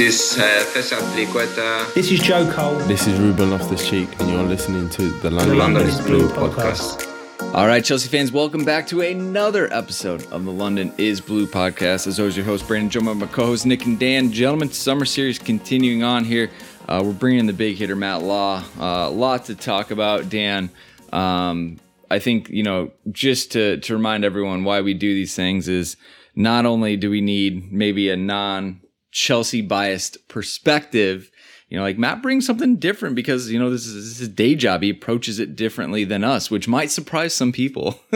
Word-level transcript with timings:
This 0.00 0.38
uh, 0.38 0.64
Festival 0.72 1.06
Triqueta. 1.08 1.92
This 1.92 2.10
is 2.10 2.20
Joe 2.20 2.50
Cole. 2.50 2.78
This 2.88 3.06
is 3.06 3.20
Ruben 3.20 3.50
Loftus 3.50 3.86
Cheek, 3.86 4.08
and 4.18 4.30
you're 4.30 4.42
listening 4.44 4.88
to 4.88 5.10
the 5.20 5.30
London, 5.30 5.50
The 5.50 5.62
London 5.62 5.86
is 5.86 5.98
is 5.98 6.06
Blue 6.06 6.26
Blue 6.26 6.48
podcast. 6.48 7.06
All 7.54 7.66
right, 7.66 7.84
Chelsea 7.84 8.08
fans, 8.08 8.32
welcome 8.32 8.64
back 8.64 8.86
to 8.86 9.02
another 9.02 9.70
episode 9.70 10.24
of 10.32 10.46
the 10.46 10.52
London 10.52 10.90
is 10.96 11.20
Blue 11.20 11.46
podcast. 11.46 12.06
As 12.06 12.18
always, 12.18 12.34
your 12.34 12.46
host, 12.46 12.66
Brandon 12.66 13.02
Jomo, 13.02 13.14
my 13.14 13.26
co 13.26 13.44
host, 13.44 13.66
Nick 13.66 13.84
and 13.84 14.00
Dan. 14.00 14.32
Gentlemen, 14.32 14.72
summer 14.72 15.04
series 15.04 15.38
continuing 15.38 16.02
on 16.02 16.24
here. 16.24 16.50
Uh, 16.88 17.02
we're 17.04 17.12
bringing 17.12 17.40
in 17.40 17.46
the 17.46 17.52
big 17.52 17.76
hitter, 17.76 17.94
Matt 17.94 18.22
Law. 18.22 18.64
Uh, 18.80 19.06
a 19.06 19.10
lot 19.10 19.44
to 19.44 19.54
talk 19.54 19.90
about, 19.90 20.30
Dan. 20.30 20.70
Um, 21.12 21.78
I 22.10 22.20
think, 22.20 22.48
you 22.48 22.62
know, 22.62 22.90
just 23.12 23.52
to, 23.52 23.76
to 23.76 23.92
remind 23.92 24.24
everyone 24.24 24.64
why 24.64 24.80
we 24.80 24.94
do 24.94 25.12
these 25.12 25.36
things 25.36 25.68
is 25.68 25.98
not 26.34 26.64
only 26.64 26.96
do 26.96 27.10
we 27.10 27.20
need 27.20 27.70
maybe 27.70 28.08
a 28.08 28.16
non 28.16 28.80
Chelsea 29.10 29.60
biased 29.60 30.28
perspective, 30.28 31.30
you 31.68 31.76
know, 31.76 31.82
like 31.84 31.98
Matt 31.98 32.22
brings 32.22 32.46
something 32.46 32.76
different 32.76 33.14
because, 33.14 33.50
you 33.50 33.58
know, 33.58 33.70
this 33.70 33.86
is, 33.86 33.94
this 33.94 34.04
is 34.04 34.18
his 34.18 34.28
day 34.28 34.54
job. 34.54 34.82
He 34.82 34.90
approaches 34.90 35.38
it 35.38 35.54
differently 35.56 36.04
than 36.04 36.24
us, 36.24 36.50
which 36.50 36.66
might 36.68 36.90
surprise 36.90 37.34
some 37.34 37.52
people. 37.52 38.00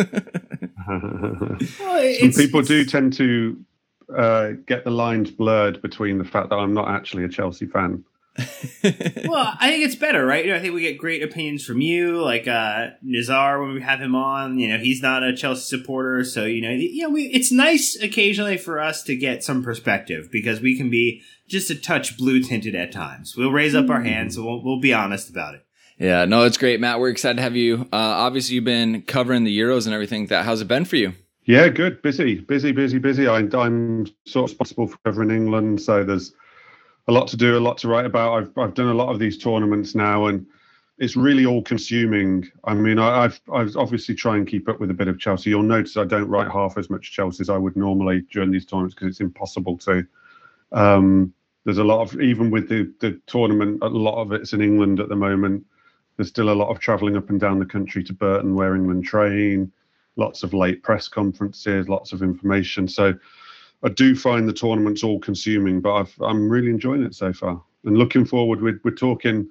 Well, 0.86 2.14
Some 2.20 2.32
people 2.32 2.60
do 2.60 2.84
tend 2.84 3.14
to 3.14 3.58
uh, 4.14 4.50
get 4.66 4.84
the 4.84 4.90
lines 4.90 5.30
blurred 5.30 5.80
between 5.80 6.18
the 6.18 6.24
fact 6.24 6.50
that 6.50 6.56
I'm 6.56 6.74
not 6.74 6.88
actually 6.88 7.24
a 7.24 7.28
Chelsea 7.28 7.64
fan. 7.64 8.04
Well, 8.36 9.54
I 9.60 9.70
think 9.70 9.84
it's 9.84 9.94
better, 9.94 10.26
right? 10.26 10.44
You 10.44 10.50
know, 10.50 10.56
I 10.56 10.60
think 10.60 10.74
we 10.74 10.82
get 10.82 10.98
great 10.98 11.22
opinions 11.22 11.64
from 11.64 11.80
you, 11.80 12.20
like 12.22 12.48
uh 12.48 12.88
Nazar 13.02 13.62
when 13.62 13.74
we 13.74 13.80
have 13.80 14.00
him 14.00 14.14
on. 14.14 14.58
You 14.58 14.68
know, 14.68 14.78
he's 14.78 15.00
not 15.00 15.22
a 15.22 15.34
Chelsea 15.34 15.62
supporter, 15.62 16.24
so 16.24 16.44
you 16.44 16.60
know, 16.60 16.70
you 16.70 17.02
know, 17.02 17.10
we, 17.10 17.24
it's 17.26 17.52
nice 17.52 17.96
occasionally 18.02 18.56
for 18.56 18.80
us 18.80 19.02
to 19.04 19.16
get 19.16 19.44
some 19.44 19.62
perspective 19.62 20.28
because 20.32 20.60
we 20.60 20.76
can 20.76 20.90
be 20.90 21.22
just 21.48 21.70
a 21.70 21.74
touch 21.74 22.16
blue 22.16 22.42
tinted 22.42 22.74
at 22.74 22.92
times. 22.92 23.36
We'll 23.36 23.52
raise 23.52 23.74
up 23.74 23.88
our 23.88 24.02
hands, 24.02 24.34
so 24.34 24.44
we'll, 24.44 24.64
we'll 24.64 24.80
be 24.80 24.92
honest 24.92 25.30
about 25.30 25.54
it. 25.54 25.64
Yeah, 25.98 26.24
no, 26.24 26.42
it's 26.42 26.58
great, 26.58 26.80
Matt. 26.80 26.98
We're 26.98 27.10
excited 27.10 27.36
to 27.36 27.42
have 27.42 27.54
you. 27.54 27.82
Uh, 27.92 27.96
obviously, 27.96 28.56
you've 28.56 28.64
been 28.64 29.02
covering 29.02 29.44
the 29.44 29.56
Euros 29.56 29.86
and 29.86 29.94
everything. 29.94 30.26
That 30.26 30.44
how's 30.44 30.60
it 30.60 30.68
been 30.68 30.84
for 30.84 30.96
you? 30.96 31.14
Yeah, 31.46 31.68
good. 31.68 32.02
Busy, 32.02 32.40
busy, 32.40 32.72
busy, 32.72 32.98
busy. 32.98 33.28
I, 33.28 33.38
I'm 33.38 34.06
sort 34.26 34.50
of 34.50 34.50
responsible 34.50 34.88
for 34.88 34.98
covering 35.04 35.30
England, 35.30 35.82
so 35.82 36.02
there's 36.02 36.32
a 37.06 37.12
lot 37.12 37.28
to 37.28 37.36
do, 37.36 37.56
a 37.56 37.60
lot 37.60 37.78
to 37.78 37.88
write 37.88 38.06
about. 38.06 38.32
I've 38.34 38.58
I've 38.58 38.74
done 38.74 38.88
a 38.88 38.94
lot 38.94 39.10
of 39.10 39.18
these 39.18 39.38
tournaments 39.38 39.94
now, 39.94 40.26
and 40.26 40.46
it's 40.98 41.16
really 41.16 41.44
all 41.44 41.62
consuming. 41.62 42.48
I 42.64 42.74
mean, 42.74 42.98
I, 42.98 43.24
I've 43.24 43.40
I've 43.52 43.76
obviously 43.76 44.14
try 44.14 44.36
and 44.36 44.46
keep 44.46 44.68
up 44.68 44.80
with 44.80 44.90
a 44.90 44.94
bit 44.94 45.08
of 45.08 45.18
Chelsea. 45.18 45.50
You'll 45.50 45.62
notice 45.62 45.96
I 45.96 46.04
don't 46.04 46.28
write 46.28 46.50
half 46.50 46.78
as 46.78 46.88
much 46.88 47.12
Chelsea 47.12 47.42
as 47.42 47.50
I 47.50 47.58
would 47.58 47.76
normally 47.76 48.22
during 48.32 48.50
these 48.50 48.66
tournaments 48.66 48.94
because 48.94 49.08
it's 49.08 49.20
impossible 49.20 49.76
to. 49.78 50.06
Um, 50.72 51.32
there's 51.64 51.78
a 51.78 51.84
lot 51.84 52.02
of 52.02 52.20
even 52.20 52.50
with 52.50 52.68
the 52.68 52.92
the 53.00 53.20
tournament, 53.26 53.80
a 53.82 53.88
lot 53.88 54.20
of 54.20 54.32
it's 54.32 54.52
in 54.52 54.62
England 54.62 55.00
at 55.00 55.08
the 55.08 55.16
moment. 55.16 55.64
There's 56.16 56.28
still 56.28 56.50
a 56.50 56.54
lot 56.54 56.70
of 56.70 56.78
travelling 56.78 57.16
up 57.16 57.28
and 57.30 57.40
down 57.40 57.58
the 57.58 57.66
country 57.66 58.04
to 58.04 58.12
Burton, 58.12 58.54
where 58.54 58.74
England 58.74 59.04
train. 59.04 59.72
Lots 60.16 60.44
of 60.44 60.54
late 60.54 60.80
press 60.84 61.08
conferences, 61.08 61.88
lots 61.88 62.12
of 62.12 62.22
information. 62.22 62.86
So 62.86 63.14
I 63.84 63.90
do 63.90 64.16
find 64.16 64.48
the 64.48 64.52
tournaments 64.52 65.04
all 65.04 65.20
consuming, 65.20 65.80
but 65.80 65.94
I've, 65.94 66.14
I'm 66.20 66.48
really 66.48 66.70
enjoying 66.70 67.02
it 67.02 67.14
so 67.14 67.32
far 67.32 67.62
and 67.84 67.98
looking 67.98 68.24
forward. 68.24 68.62
We're, 68.62 68.80
we're 68.82 68.92
talking 68.92 69.48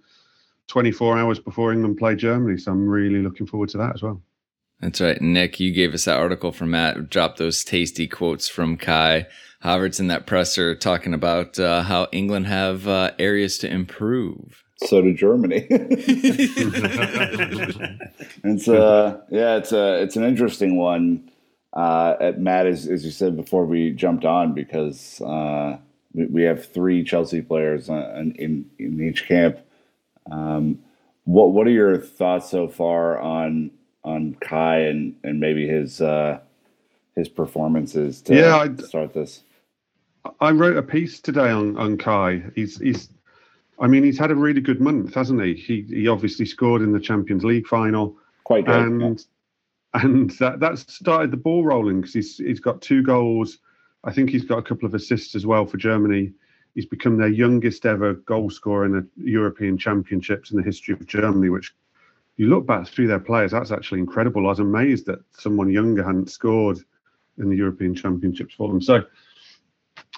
24 0.68 1.18
hours 1.18 1.40
before 1.40 1.72
England 1.72 1.98
play 1.98 2.16
Germany, 2.16 2.58
so 2.58 2.72
I'm 2.72 2.88
really 2.88 3.22
looking 3.22 3.46
forward 3.46 3.70
to 3.70 3.78
that 3.78 3.96
as 3.96 4.02
well. 4.02 4.22
That's 4.80 5.00
right, 5.00 5.22
Nick. 5.22 5.60
You 5.60 5.72
gave 5.72 5.94
us 5.94 6.06
that 6.06 6.20
article 6.20 6.52
from 6.52 6.72
Matt. 6.72 7.10
Dropped 7.10 7.38
those 7.38 7.64
tasty 7.64 8.08
quotes 8.08 8.50
from 8.50 8.76
Kai 8.76 9.28
Havertz 9.64 10.00
in 10.00 10.08
that 10.08 10.26
presser, 10.26 10.76
talking 10.76 11.14
about 11.14 11.58
uh, 11.58 11.84
how 11.84 12.08
England 12.12 12.48
have 12.48 12.88
uh, 12.88 13.12
areas 13.18 13.58
to 13.60 13.70
improve. 13.70 14.64
So 14.78 15.02
do 15.02 15.14
Germany. 15.14 15.66
it's 15.70 16.58
uh 18.68 19.22
yeah, 19.30 19.56
it's 19.56 19.72
a 19.72 20.02
it's 20.02 20.18
an 20.18 20.24
interesting 20.24 20.76
one. 20.76 21.30
Uh, 21.74 22.16
at 22.20 22.40
Matt, 22.40 22.68
as, 22.68 22.88
as 22.88 23.04
you 23.04 23.10
said 23.12 23.36
before 23.36 23.66
we 23.66 23.90
jumped 23.92 24.26
on, 24.26 24.54
because 24.54 25.20
uh, 25.22 25.78
we, 26.14 26.26
we 26.28 26.42
have 26.44 26.64
three 26.66 27.04
Chelsea 27.04 27.42
players 27.42 27.90
uh, 27.90 28.14
in, 28.36 28.70
in 28.78 29.02
each 29.02 29.28
camp. 29.28 29.58
Um, 30.32 30.80
what 31.26 31.52
what 31.54 31.66
are 31.68 31.72
your 31.72 31.98
thoughts 31.98 32.50
so 32.50 32.68
far 32.68 33.18
on 33.20 33.72
on 34.04 34.36
Kai 34.42 34.80
and 34.82 35.16
and 35.24 35.40
maybe 35.40 35.68
his 35.68 36.00
uh, 36.02 36.40
his 37.16 37.28
performances 37.30 38.22
to 38.24 38.36
Yeah, 38.36 38.58
I- 38.58 38.76
start 38.84 39.14
this? 39.14 39.42
I 40.40 40.52
wrote 40.52 40.78
a 40.78 40.84
piece 40.84 41.20
today 41.20 41.50
on, 41.50 41.76
on 41.78 41.98
Kai. 41.98 42.44
He's 42.56 42.78
he's 42.80 43.10
I 43.80 43.88
mean 43.88 44.04
he's 44.04 44.18
had 44.20 44.32
a 44.32 44.36
really 44.36 44.62
good 44.62 44.80
month, 44.80 45.14
hasn't 45.16 45.42
he? 45.44 45.54
He 45.56 45.82
he 45.90 46.08
obviously 46.08 46.46
scored 46.46 46.82
in 46.82 46.92
the 46.94 47.00
Champions 47.00 47.44
League 47.44 47.68
final. 47.68 48.16
Quite 48.46 48.66
good. 48.66 48.76
and 48.76 49.26
and 49.94 50.32
that 50.32 50.60
that 50.60 50.80
started 50.80 51.32
the 51.32 51.38
ball 51.38 51.64
rolling 51.66 52.02
because 52.02 52.14
he's 52.14 52.38
he's 52.38 52.60
got 52.60 52.82
two 52.82 53.04
goals. 53.04 53.60
I 54.04 54.12
think 54.12 54.30
he's 54.30 54.46
got 54.46 54.60
a 54.60 54.64
couple 54.64 54.86
of 54.86 54.94
assists 54.94 55.36
as 55.36 55.46
well 55.46 55.66
for 55.66 55.78
Germany. 55.78 56.34
He's 56.76 56.86
become 56.86 57.18
their 57.18 57.30
youngest 57.30 57.86
ever 57.86 58.16
goal 58.16 58.50
scorer 58.50 58.86
in 58.86 58.92
the 58.92 59.08
European 59.18 59.78
Championships 59.78 60.52
in 60.52 60.58
the 60.58 60.64
history 60.64 60.94
of 60.94 61.06
Germany. 61.06 61.50
Which 61.50 61.74
you 62.38 62.48
look 62.48 62.66
back 62.66 62.88
through 62.88 63.08
their 63.08 63.20
players, 63.20 63.52
that's 63.52 63.72
actually 63.72 64.00
incredible. 64.00 64.48
I 64.48 64.50
was 64.50 64.60
amazed 64.60 65.06
that 65.06 65.20
someone 65.38 65.72
younger 65.72 66.04
hadn't 66.04 66.32
scored 66.32 66.80
in 67.38 67.50
the 67.50 67.56
European 67.56 67.94
Championships 67.94 68.56
for 68.56 68.68
them. 68.68 68.82
So 68.82 69.04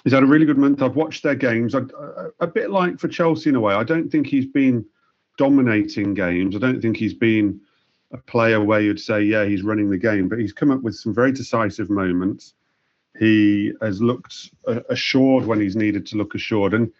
he's 0.04 0.14
had 0.14 0.22
a 0.22 0.26
really 0.26 0.46
good 0.46 0.58
month. 0.58 0.82
I've 0.82 0.96
watched 0.96 1.22
their 1.22 1.34
games. 1.34 1.74
A 1.74 2.46
bit 2.46 2.70
like 2.70 2.98
for 2.98 3.08
Chelsea 3.08 3.50
in 3.50 3.56
a 3.56 3.60
way. 3.60 3.74
I 3.74 3.84
don't 3.84 4.10
think 4.10 4.26
he's 4.26 4.46
been 4.46 4.86
dominating 5.36 6.14
games. 6.14 6.56
I 6.56 6.58
don't 6.58 6.80
think 6.80 6.96
he's 6.96 7.14
been 7.14 7.60
a 8.12 8.18
player 8.18 8.62
where 8.62 8.80
you'd 8.80 9.00
say, 9.00 9.22
yeah, 9.22 9.44
he's 9.44 9.62
running 9.62 9.90
the 9.90 9.98
game, 9.98 10.28
but 10.28 10.38
he's 10.38 10.52
come 10.52 10.70
up 10.70 10.82
with 10.82 10.94
some 10.94 11.14
very 11.14 11.32
decisive 11.32 11.90
moments. 11.90 12.54
He 13.18 13.72
has 13.80 14.00
looked 14.00 14.50
uh, 14.68 14.80
assured 14.90 15.46
when 15.46 15.60
he's 15.60 15.76
needed 15.76 16.06
to 16.06 16.16
look 16.16 16.34
assured, 16.34 16.74
and 16.74 16.92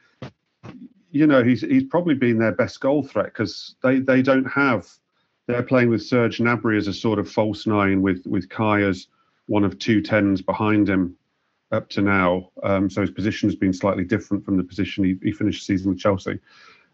you 1.11 1.27
know 1.27 1.45
he's 1.45 1.61
he's 1.61 1.85
probably 1.85 2.15
been 2.15 2.39
their 2.39 2.53
best 2.53 2.81
goal 2.81 3.03
threat 3.03 3.27
because 3.27 3.77
they 3.83 3.99
they 3.99 4.23
don't 4.23 4.47
have. 4.47 4.89
They're 5.47 5.63
playing 5.63 5.91
with 5.91 6.03
Serge 6.03 6.39
Gnabry 6.39 6.79
as 6.79 6.89
a 6.89 6.95
sort 6.95 7.19
of 7.19 7.31
false 7.31 7.67
nine 7.67 8.01
with 8.01 8.25
with 8.27 8.49
Kai 8.49 8.83
as 8.83 9.09
one 9.47 9.63
of 9.63 9.79
two 9.79 10.01
tens 10.01 10.41
behind 10.41 10.89
him 10.89 11.17
up 11.71 11.89
to 11.91 12.01
now. 12.01 12.51
Um, 12.63 12.89
so 12.89 13.03
his 13.03 13.11
position 13.11 13.49
has 13.49 13.57
been 13.57 13.73
slightly 13.75 14.05
different 14.05 14.45
from 14.45 14.57
the 14.57 14.65
position 14.65 15.05
he, 15.05 15.17
he 15.23 15.33
finished 15.33 15.67
the 15.67 15.75
season 15.75 15.91
with 15.91 16.01
Chelsea 16.01 16.41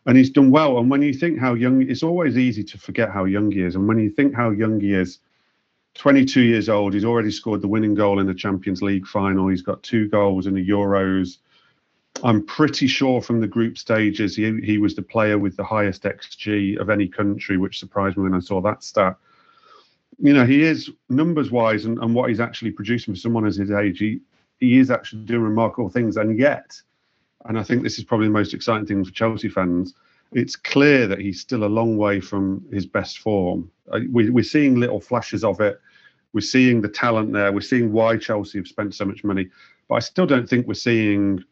and 0.06 0.16
he's 0.16 0.30
done 0.30 0.50
well. 0.50 0.78
And 0.78 0.90
when 0.90 1.02
you 1.02 1.12
think 1.12 1.38
how 1.38 1.54
young, 1.54 1.82
it's 1.82 2.02
always 2.02 2.36
easy 2.36 2.64
to 2.64 2.78
forget 2.78 3.10
how 3.10 3.24
young 3.24 3.50
he 3.50 3.62
is. 3.62 3.74
And 3.74 3.86
when 3.86 3.98
you 3.98 4.10
think 4.10 4.34
how 4.34 4.50
young 4.50 4.80
he 4.80 4.94
is, 4.94 5.18
22 5.94 6.40
years 6.40 6.68
old, 6.68 6.94
he's 6.94 7.04
already 7.04 7.30
scored 7.30 7.62
the 7.62 7.68
winning 7.68 7.94
goal 7.94 8.18
in 8.18 8.26
the 8.26 8.34
Champions 8.34 8.82
League 8.82 9.06
final. 9.06 9.48
He's 9.48 9.62
got 9.62 9.82
two 9.82 10.08
goals 10.08 10.46
in 10.46 10.54
the 10.54 10.68
Euros. 10.68 11.38
I'm 12.24 12.44
pretty 12.44 12.86
sure 12.86 13.20
from 13.20 13.40
the 13.40 13.46
group 13.46 13.78
stages, 13.78 14.36
he, 14.36 14.60
he 14.62 14.78
was 14.78 14.94
the 14.94 15.02
player 15.02 15.38
with 15.38 15.56
the 15.56 15.64
highest 15.64 16.02
XG 16.02 16.78
of 16.78 16.90
any 16.90 17.08
country, 17.08 17.56
which 17.56 17.78
surprised 17.78 18.16
me 18.16 18.24
when 18.24 18.34
I 18.34 18.40
saw 18.40 18.60
that 18.62 18.82
stat. 18.82 19.16
You 20.18 20.32
know, 20.32 20.44
he 20.44 20.62
is 20.62 20.90
numbers 21.08 21.50
wise 21.50 21.84
and, 21.84 21.98
and 21.98 22.14
what 22.14 22.28
he's 22.28 22.40
actually 22.40 22.70
producing 22.70 23.14
for 23.14 23.20
someone 23.20 23.46
as 23.46 23.56
his 23.56 23.70
age, 23.70 23.98
he, 23.98 24.20
he 24.60 24.78
is 24.78 24.90
actually 24.90 25.24
doing 25.24 25.42
remarkable 25.42 25.88
things. 25.88 26.16
And 26.16 26.38
yet, 26.38 26.80
and 27.46 27.58
I 27.58 27.62
think 27.62 27.82
this 27.82 27.98
is 27.98 28.04
probably 28.04 28.26
the 28.26 28.32
most 28.32 28.54
exciting 28.54 28.86
thing 28.86 29.04
for 29.04 29.10
Chelsea 29.10 29.48
fans. 29.48 29.94
It's 30.32 30.56
clear 30.56 31.06
that 31.06 31.18
he's 31.18 31.40
still 31.40 31.64
a 31.64 31.66
long 31.66 31.96
way 31.96 32.20
from 32.20 32.64
his 32.72 32.86
best 32.86 33.18
form. 33.18 33.70
Uh, 33.92 34.00
We, 34.10 34.30
we're 34.30 34.44
seeing 34.44 34.80
little 34.80 35.00
flashes 35.00 35.44
of 35.44 35.60
it. 35.60 35.80
We're 36.32 36.40
seeing 36.40 36.80
the 36.80 36.88
talent 36.88 37.32
there. 37.32 37.52
We're 37.52 37.60
seeing 37.60 37.92
why 37.92 38.16
Chelsea 38.16 38.58
have 38.58 38.66
spent 38.66 38.94
so 38.94 39.04
much 39.04 39.24
money. 39.24 39.48
But 39.88 39.96
I 39.96 39.98
still 40.00 40.26
don't 40.26 40.48
think 40.48 40.66
we're 40.66 40.74
seeing, 40.74 41.44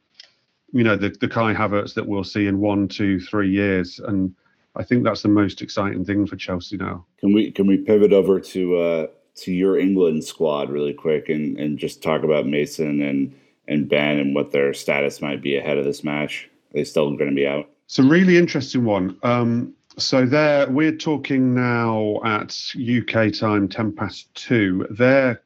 you 0.73 0.83
know, 0.83 0.97
the, 0.97 1.11
the 1.11 1.29
Kai 1.29 1.53
Havertz 1.53 1.93
that 1.95 2.07
we'll 2.07 2.25
see 2.25 2.47
in 2.47 2.61
one, 2.61 2.89
two, 2.89 3.21
three 3.21 3.51
years. 3.51 3.99
And 3.99 4.35
I 4.77 4.85
think 4.85 5.05
that's 5.05 5.23
the 5.23 5.29
most 5.29 5.61
exciting 5.61 6.05
thing 6.05 6.27
for 6.27 6.37
Chelsea 6.37 6.79
now. 6.79 7.05
Can 7.19 7.35
we 7.35 7.51
can 7.51 7.67
we 7.67 7.77
pivot 7.77 8.13
over 8.13 8.41
to 8.41 8.77
uh, 8.79 9.07
to 9.37 9.53
your 9.53 9.79
England 9.79 10.25
squad 10.25 10.71
really 10.71 10.95
quick 10.95 11.29
and, 11.29 11.59
and 11.59 11.79
just 11.79 12.03
talk 12.03 12.23
about 12.23 12.47
Mason 12.47 13.03
and 13.03 13.35
and 13.71 13.89
Ben 13.89 14.19
and 14.19 14.35
what 14.35 14.51
their 14.51 14.75
status 14.75 15.23
might 15.23 15.41
be 15.41 15.57
ahead 15.57 15.79
of 15.79 15.85
this 15.85 16.05
match? 16.05 16.51
Are 16.71 16.75
they 16.75 16.85
still 16.85 17.17
going 17.17 17.31
to 17.31 17.37
be 17.37 17.47
out? 17.47 17.71
A 17.99 18.03
really 18.03 18.37
interesting 18.37 18.85
one. 18.85 19.17
Um, 19.23 19.75
so 19.97 20.27
there, 20.27 20.69
we're 20.71 20.97
talking 20.97 21.55
now 21.55 22.21
at 22.25 22.57
UK 22.77 23.33
time, 23.33 23.69
ten 23.69 23.93
past 23.93 24.33
two. 24.35 24.87
Their 24.91 25.43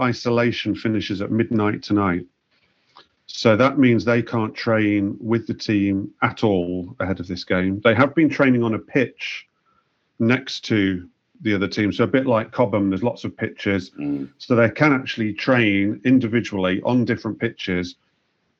isolation 0.00 0.74
finishes 0.74 1.20
at 1.20 1.30
midnight 1.30 1.82
tonight. 1.82 2.26
So 3.26 3.56
that 3.56 3.78
means 3.78 4.04
they 4.04 4.22
can't 4.22 4.54
train 4.54 5.16
with 5.20 5.46
the 5.46 5.54
team 5.54 6.12
at 6.22 6.44
all 6.44 6.94
ahead 7.00 7.20
of 7.20 7.28
this 7.28 7.44
game. 7.44 7.80
They 7.82 7.94
have 7.94 8.14
been 8.14 8.28
training 8.28 8.62
on 8.62 8.74
a 8.74 8.78
pitch 8.78 9.46
next 10.18 10.60
to 10.66 11.08
the 11.42 11.54
other 11.54 11.68
team. 11.68 11.92
So 11.92 12.04
a 12.04 12.08
bit 12.08 12.26
like 12.26 12.52
Cobham, 12.52 12.90
there's 12.90 13.02
lots 13.02 13.24
of 13.24 13.36
pitches. 13.36 13.90
Mm. 13.90 14.30
So 14.38 14.54
they 14.54 14.70
can 14.70 14.92
actually 14.92 15.34
train 15.34 16.00
individually 16.04 16.80
on 16.84 17.04
different 17.04 17.38
pitches 17.38 17.96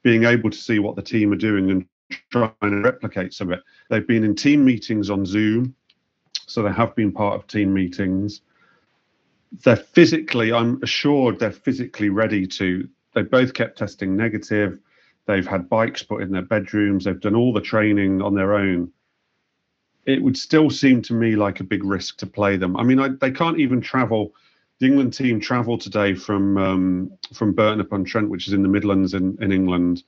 being 0.02 0.24
able 0.24 0.50
to 0.50 0.58
see 0.58 0.80
what 0.80 0.96
the 0.96 1.02
team 1.02 1.32
are 1.32 1.36
doing 1.36 1.70
and 1.70 1.86
trying 2.30 2.52
to 2.60 2.80
replicate 2.80 3.32
some 3.32 3.52
of 3.52 3.58
it. 3.58 3.64
They've 3.88 4.06
been 4.06 4.24
in 4.24 4.34
team 4.34 4.64
meetings 4.64 5.10
on 5.10 5.24
Zoom, 5.24 5.74
so 6.46 6.62
they 6.62 6.72
have 6.72 6.94
been 6.96 7.12
part 7.12 7.36
of 7.36 7.46
team 7.46 7.72
meetings. 7.72 8.40
They're 9.64 9.76
physically, 9.76 10.52
I'm 10.52 10.82
assured 10.82 11.38
they're 11.38 11.52
physically 11.52 12.08
ready 12.08 12.46
to. 12.46 12.88
They 13.14 13.22
both 13.22 13.54
kept 13.54 13.78
testing 13.78 14.16
negative. 14.16 14.78
They've 15.26 15.46
had 15.46 15.68
bikes 15.68 16.02
put 16.02 16.22
in 16.22 16.32
their 16.32 16.42
bedrooms. 16.42 17.04
They've 17.04 17.20
done 17.20 17.36
all 17.36 17.52
the 17.52 17.60
training 17.60 18.22
on 18.22 18.34
their 18.34 18.54
own. 18.54 18.90
It 20.04 20.22
would 20.22 20.36
still 20.36 20.70
seem 20.70 21.02
to 21.02 21.14
me 21.14 21.36
like 21.36 21.60
a 21.60 21.64
big 21.64 21.84
risk 21.84 22.18
to 22.18 22.26
play 22.26 22.56
them. 22.56 22.76
I 22.76 22.82
mean, 22.82 22.98
I, 22.98 23.08
they 23.08 23.30
can't 23.30 23.58
even 23.58 23.80
travel. 23.80 24.34
The 24.80 24.86
England 24.86 25.14
team 25.14 25.40
travelled 25.40 25.80
today 25.80 26.14
from 26.14 26.58
um, 26.58 27.12
from 27.32 27.52
Burton 27.52 27.80
upon 27.80 28.04
Trent, 28.04 28.28
which 28.28 28.48
is 28.48 28.52
in 28.52 28.62
the 28.62 28.68
Midlands 28.68 29.14
in, 29.14 29.38
in 29.40 29.52
England. 29.52 30.02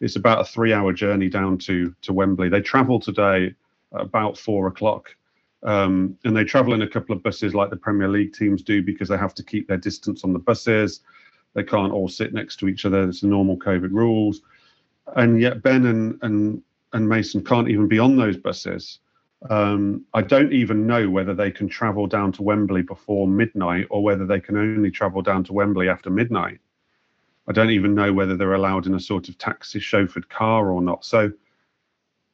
It's 0.00 0.16
about 0.16 0.40
a 0.40 0.44
three-hour 0.44 0.92
journey 0.92 1.28
down 1.28 1.58
to 1.58 1.94
to 2.02 2.12
Wembley. 2.12 2.48
They 2.48 2.60
travel 2.60 3.00
today 3.00 3.54
about 3.92 4.36
four 4.36 4.66
o'clock, 4.66 5.14
um, 5.62 6.18
and 6.24 6.36
they 6.36 6.44
travel 6.44 6.74
in 6.74 6.82
a 6.82 6.88
couple 6.88 7.16
of 7.16 7.22
buses 7.22 7.54
like 7.54 7.70
the 7.70 7.76
Premier 7.76 8.08
League 8.08 8.34
teams 8.34 8.62
do 8.62 8.82
because 8.82 9.08
they 9.08 9.16
have 9.16 9.34
to 9.34 9.42
keep 9.42 9.66
their 9.66 9.78
distance 9.78 10.24
on 10.24 10.34
the 10.34 10.38
buses. 10.38 11.00
They 11.54 11.64
can't 11.64 11.92
all 11.92 12.08
sit 12.08 12.34
next 12.34 12.56
to 12.56 12.68
each 12.68 12.84
other. 12.84 13.08
It's 13.08 13.22
the 13.22 13.28
normal 13.28 13.56
COVID 13.56 13.92
rules 13.92 14.42
and 15.16 15.40
yet 15.40 15.62
Ben 15.62 15.86
and 15.86 16.18
and 16.22 16.62
and 16.92 17.08
Mason 17.08 17.44
can't 17.44 17.68
even 17.68 17.86
be 17.86 17.98
on 17.98 18.16
those 18.16 18.36
buses. 18.36 19.00
Um, 19.48 20.04
I 20.14 20.22
don't 20.22 20.52
even 20.52 20.86
know 20.86 21.08
whether 21.08 21.34
they 21.34 21.50
can 21.50 21.68
travel 21.68 22.06
down 22.06 22.32
to 22.32 22.42
Wembley 22.42 22.82
before 22.82 23.28
midnight 23.28 23.86
or 23.90 24.02
whether 24.02 24.26
they 24.26 24.40
can 24.40 24.56
only 24.56 24.90
travel 24.90 25.22
down 25.22 25.44
to 25.44 25.52
Wembley 25.52 25.88
after 25.88 26.10
midnight. 26.10 26.58
I 27.46 27.52
don't 27.52 27.70
even 27.70 27.94
know 27.94 28.12
whether 28.12 28.36
they're 28.36 28.54
allowed 28.54 28.86
in 28.86 28.94
a 28.94 29.00
sort 29.00 29.28
of 29.28 29.38
taxi 29.38 29.78
chauffeured 29.78 30.28
car 30.28 30.70
or 30.70 30.82
not. 30.82 31.04
So 31.04 31.32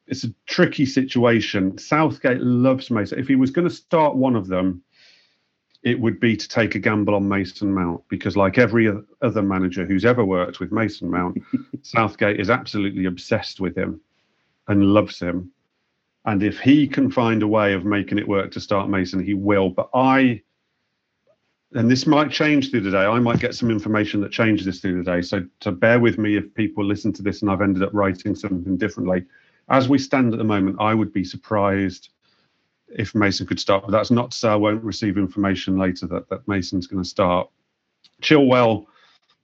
it's 0.07 0.23
a 0.23 0.33
tricky 0.45 0.85
situation. 0.85 1.77
Southgate 1.77 2.41
loves 2.41 2.91
Mason. 2.91 3.19
If 3.19 3.27
he 3.27 3.35
was 3.35 3.51
going 3.51 3.67
to 3.67 3.73
start 3.73 4.15
one 4.15 4.35
of 4.35 4.47
them, 4.47 4.83
it 5.83 5.99
would 5.99 6.19
be 6.19 6.35
to 6.35 6.47
take 6.47 6.75
a 6.75 6.79
gamble 6.79 7.15
on 7.15 7.29
Mason 7.29 7.73
Mount 7.73 8.01
because, 8.09 8.35
like 8.35 8.57
every 8.57 8.91
other 9.21 9.41
manager 9.43 9.85
who's 9.85 10.03
ever 10.03 10.25
worked 10.25 10.59
with 10.59 10.71
Mason 10.71 11.09
Mount, 11.09 11.37
Southgate 11.83 12.39
is 12.39 12.49
absolutely 12.49 13.05
obsessed 13.05 13.59
with 13.59 13.77
him 13.77 14.01
and 14.67 14.83
loves 14.83 15.19
him. 15.19 15.51
And 16.25 16.41
if 16.41 16.59
he 16.59 16.87
can 16.87 17.11
find 17.11 17.43
a 17.43 17.47
way 17.47 17.73
of 17.73 17.85
making 17.85 18.17
it 18.17 18.27
work 18.27 18.51
to 18.51 18.59
start 18.59 18.89
Mason, 18.89 19.23
he 19.23 19.35
will. 19.35 19.69
But 19.69 19.89
I, 19.93 20.41
and 21.73 21.89
this 21.89 22.07
might 22.07 22.31
change 22.31 22.71
through 22.71 22.81
the 22.81 22.91
day, 22.91 23.05
I 23.05 23.19
might 23.19 23.39
get 23.39 23.53
some 23.53 23.69
information 23.69 24.21
that 24.21 24.31
changes 24.31 24.65
this 24.65 24.79
through 24.79 25.03
the 25.03 25.11
day. 25.11 25.21
So 25.21 25.45
to 25.59 25.71
bear 25.71 25.99
with 25.99 26.17
me 26.17 26.35
if 26.35 26.51
people 26.55 26.83
listen 26.83 27.13
to 27.13 27.21
this 27.21 27.41
and 27.41 27.51
I've 27.51 27.61
ended 27.61 27.83
up 27.83 27.93
writing 27.93 28.35
something 28.35 28.75
differently. 28.77 29.25
As 29.69 29.87
we 29.87 29.99
stand 29.99 30.33
at 30.33 30.39
the 30.39 30.43
moment, 30.43 30.77
I 30.79 30.95
would 30.95 31.13
be 31.13 31.23
surprised 31.23 32.09
if 32.89 33.13
Mason 33.13 33.45
could 33.45 33.59
start. 33.59 33.83
But 33.85 33.91
that's 33.91 34.11
not 34.11 34.31
to 34.31 34.37
say 34.37 34.49
I 34.49 34.55
won't 34.55 34.83
receive 34.83 35.17
information 35.17 35.77
later 35.77 36.07
that, 36.07 36.29
that 36.29 36.47
Mason's 36.47 36.87
going 36.87 37.03
to 37.03 37.09
start. 37.09 37.49
Chilwell, 38.21 38.85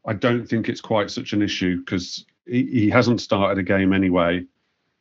I 0.06 0.14
don't 0.14 0.48
think 0.48 0.68
it's 0.68 0.82
quite 0.82 1.12
such 1.12 1.34
an 1.34 1.44
issue 1.44 1.78
because 1.80 2.26
he, 2.48 2.66
he 2.66 2.90
hasn't 2.90 3.22
started 3.22 3.60
a 3.60 3.64
game 3.64 3.94
anyway. 3.94 4.46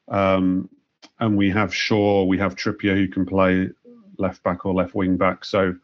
Um, 0.09 0.69
and 1.21 1.37
we 1.37 1.51
have 1.51 1.75
Shaw, 1.75 2.25
we 2.25 2.39
have 2.39 2.57
Trippier 2.57 2.97
who 2.97 3.09
can 3.09 3.27
play 3.27 3.69
left 4.19 4.43
back 4.43 4.67
or 4.67 4.75
left 4.75 4.95
wing 4.95 5.17
back. 5.17 5.45
So 5.45 5.75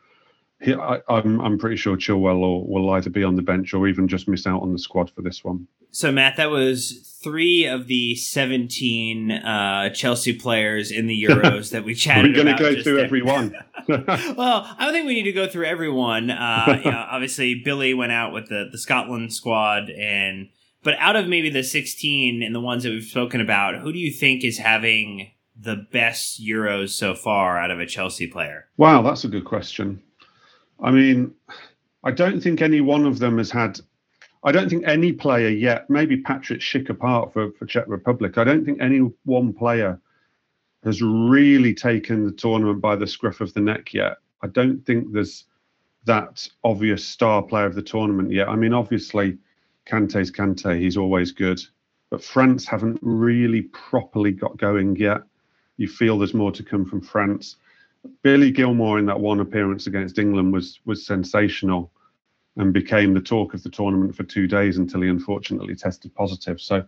he, 0.60 0.74
I, 0.74 0.96
am 0.96 1.02
I'm, 1.08 1.40
I'm 1.40 1.58
pretty 1.58 1.76
sure 1.76 1.96
Chilwell 1.96 2.40
will, 2.40 2.66
will 2.66 2.90
either 2.90 3.10
be 3.10 3.22
on 3.22 3.36
the 3.36 3.42
bench 3.42 3.74
or 3.74 3.86
even 3.88 4.08
just 4.08 4.28
miss 4.28 4.46
out 4.46 4.62
on 4.62 4.72
the 4.72 4.78
squad 4.78 5.10
for 5.10 5.22
this 5.22 5.44
one. 5.44 5.66
So 5.90 6.10
Matt, 6.10 6.36
that 6.36 6.50
was 6.50 7.18
three 7.22 7.66
of 7.66 7.86
the 7.86 8.14
seventeen 8.16 9.32
uh, 9.32 9.90
Chelsea 9.90 10.32
players 10.34 10.90
in 10.90 11.06
the 11.06 11.24
Euros 11.24 11.70
that 11.72 11.84
we 11.84 11.94
chatted. 11.94 12.36
We're 12.36 12.44
going 12.44 12.56
to 12.56 12.62
go 12.62 12.82
through 12.82 12.96
there. 12.96 13.04
every 13.04 13.22
one. 13.22 13.54
well, 13.88 14.74
I 14.78 14.84
don't 14.84 14.92
think 14.92 15.06
we 15.06 15.14
need 15.14 15.24
to 15.24 15.32
go 15.32 15.46
through 15.46 15.66
everyone. 15.66 16.30
Uh, 16.30 16.80
you 16.84 16.90
know, 16.90 17.06
obviously, 17.10 17.62
Billy 17.64 17.94
went 17.94 18.12
out 18.12 18.32
with 18.32 18.48
the 18.48 18.68
the 18.70 18.78
Scotland 18.78 19.32
squad, 19.32 19.90
and 19.90 20.48
but 20.86 20.94
out 21.00 21.16
of 21.16 21.26
maybe 21.26 21.50
the 21.50 21.64
sixteen 21.64 22.44
and 22.44 22.54
the 22.54 22.60
ones 22.60 22.84
that 22.84 22.90
we've 22.90 23.02
spoken 23.02 23.40
about, 23.40 23.80
who 23.80 23.92
do 23.92 23.98
you 23.98 24.12
think 24.12 24.44
is 24.44 24.56
having 24.56 25.32
the 25.60 25.84
best 25.90 26.40
Euros 26.40 26.90
so 26.90 27.12
far 27.12 27.58
out 27.58 27.72
of 27.72 27.80
a 27.80 27.86
Chelsea 27.86 28.28
player? 28.28 28.68
Wow, 28.76 29.02
that's 29.02 29.24
a 29.24 29.28
good 29.28 29.44
question. 29.44 30.00
I 30.80 30.92
mean, 30.92 31.34
I 32.04 32.12
don't 32.12 32.40
think 32.40 32.62
any 32.62 32.80
one 32.80 33.04
of 33.04 33.18
them 33.18 33.38
has 33.38 33.50
had 33.50 33.80
I 34.44 34.52
don't 34.52 34.68
think 34.68 34.86
any 34.86 35.12
player 35.12 35.48
yet, 35.48 35.90
maybe 35.90 36.18
Patrick 36.18 36.60
Schick 36.60 36.88
apart 36.88 37.32
for, 37.32 37.50
for 37.58 37.66
Czech 37.66 37.88
Republic, 37.88 38.38
I 38.38 38.44
don't 38.44 38.64
think 38.64 38.80
any 38.80 39.00
one 39.24 39.52
player 39.52 40.00
has 40.84 41.02
really 41.02 41.74
taken 41.74 42.24
the 42.24 42.30
tournament 42.30 42.80
by 42.80 42.94
the 42.94 43.08
scruff 43.08 43.40
of 43.40 43.52
the 43.54 43.60
neck 43.60 43.92
yet. 43.92 44.18
I 44.42 44.46
don't 44.46 44.86
think 44.86 45.12
there's 45.12 45.46
that 46.04 46.48
obvious 46.62 47.04
star 47.04 47.42
player 47.42 47.66
of 47.66 47.74
the 47.74 47.82
tournament 47.82 48.30
yet. 48.30 48.48
I 48.48 48.54
mean, 48.54 48.72
obviously, 48.72 49.36
Kante's 49.86 50.30
Kante, 50.30 50.78
he's 50.78 50.96
always 50.96 51.32
good. 51.32 51.60
But 52.10 52.22
France 52.22 52.66
haven't 52.66 52.98
really 53.02 53.62
properly 53.62 54.32
got 54.32 54.56
going 54.56 54.96
yet. 54.96 55.22
You 55.76 55.88
feel 55.88 56.18
there's 56.18 56.34
more 56.34 56.52
to 56.52 56.62
come 56.62 56.84
from 56.84 57.00
France. 57.00 57.56
Billy 58.22 58.52
Gilmour 58.52 58.98
in 58.98 59.06
that 59.06 59.18
one 59.18 59.40
appearance 59.40 59.86
against 59.86 60.18
England 60.18 60.52
was 60.52 60.80
was 60.84 61.04
sensational 61.04 61.90
and 62.56 62.72
became 62.72 63.12
the 63.12 63.20
talk 63.20 63.52
of 63.52 63.62
the 63.62 63.68
tournament 63.68 64.14
for 64.14 64.22
two 64.22 64.46
days 64.46 64.78
until 64.78 65.02
he 65.02 65.08
unfortunately 65.08 65.74
tested 65.74 66.14
positive. 66.14 66.60
So, 66.60 66.86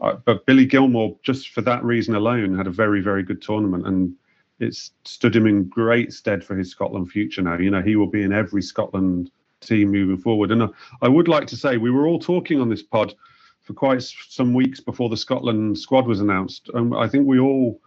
uh, 0.00 0.16
but 0.24 0.44
Billy 0.44 0.66
Gilmour, 0.66 1.16
just 1.22 1.50
for 1.50 1.62
that 1.62 1.82
reason 1.82 2.14
alone, 2.14 2.56
had 2.56 2.66
a 2.66 2.70
very, 2.70 3.00
very 3.00 3.22
good 3.22 3.40
tournament, 3.40 3.86
and 3.86 4.14
it's 4.60 4.90
stood 5.04 5.34
him 5.34 5.46
in 5.46 5.64
great 5.64 6.12
stead 6.12 6.44
for 6.44 6.56
his 6.56 6.70
Scotland 6.70 7.10
future 7.10 7.42
now. 7.42 7.56
You 7.56 7.70
know, 7.70 7.80
he 7.80 7.96
will 7.96 8.10
be 8.10 8.22
in 8.22 8.32
every 8.32 8.62
Scotland 8.62 9.30
team 9.60 9.90
moving 9.90 10.18
forward. 10.18 10.50
And 10.50 10.62
uh, 10.62 10.68
I 11.02 11.08
would 11.08 11.28
like 11.28 11.46
to 11.48 11.56
say 11.56 11.76
we 11.76 11.90
were 11.90 12.06
all 12.06 12.18
talking 12.18 12.60
on 12.60 12.68
this 12.68 12.82
pod 12.82 13.14
for 13.62 13.74
quite 13.74 14.02
some 14.02 14.54
weeks 14.54 14.80
before 14.80 15.08
the 15.08 15.16
Scotland 15.16 15.78
squad 15.78 16.06
was 16.06 16.20
announced. 16.20 16.70
And 16.74 16.94
I 16.94 17.08
think 17.08 17.26
we 17.26 17.38
all 17.38 17.80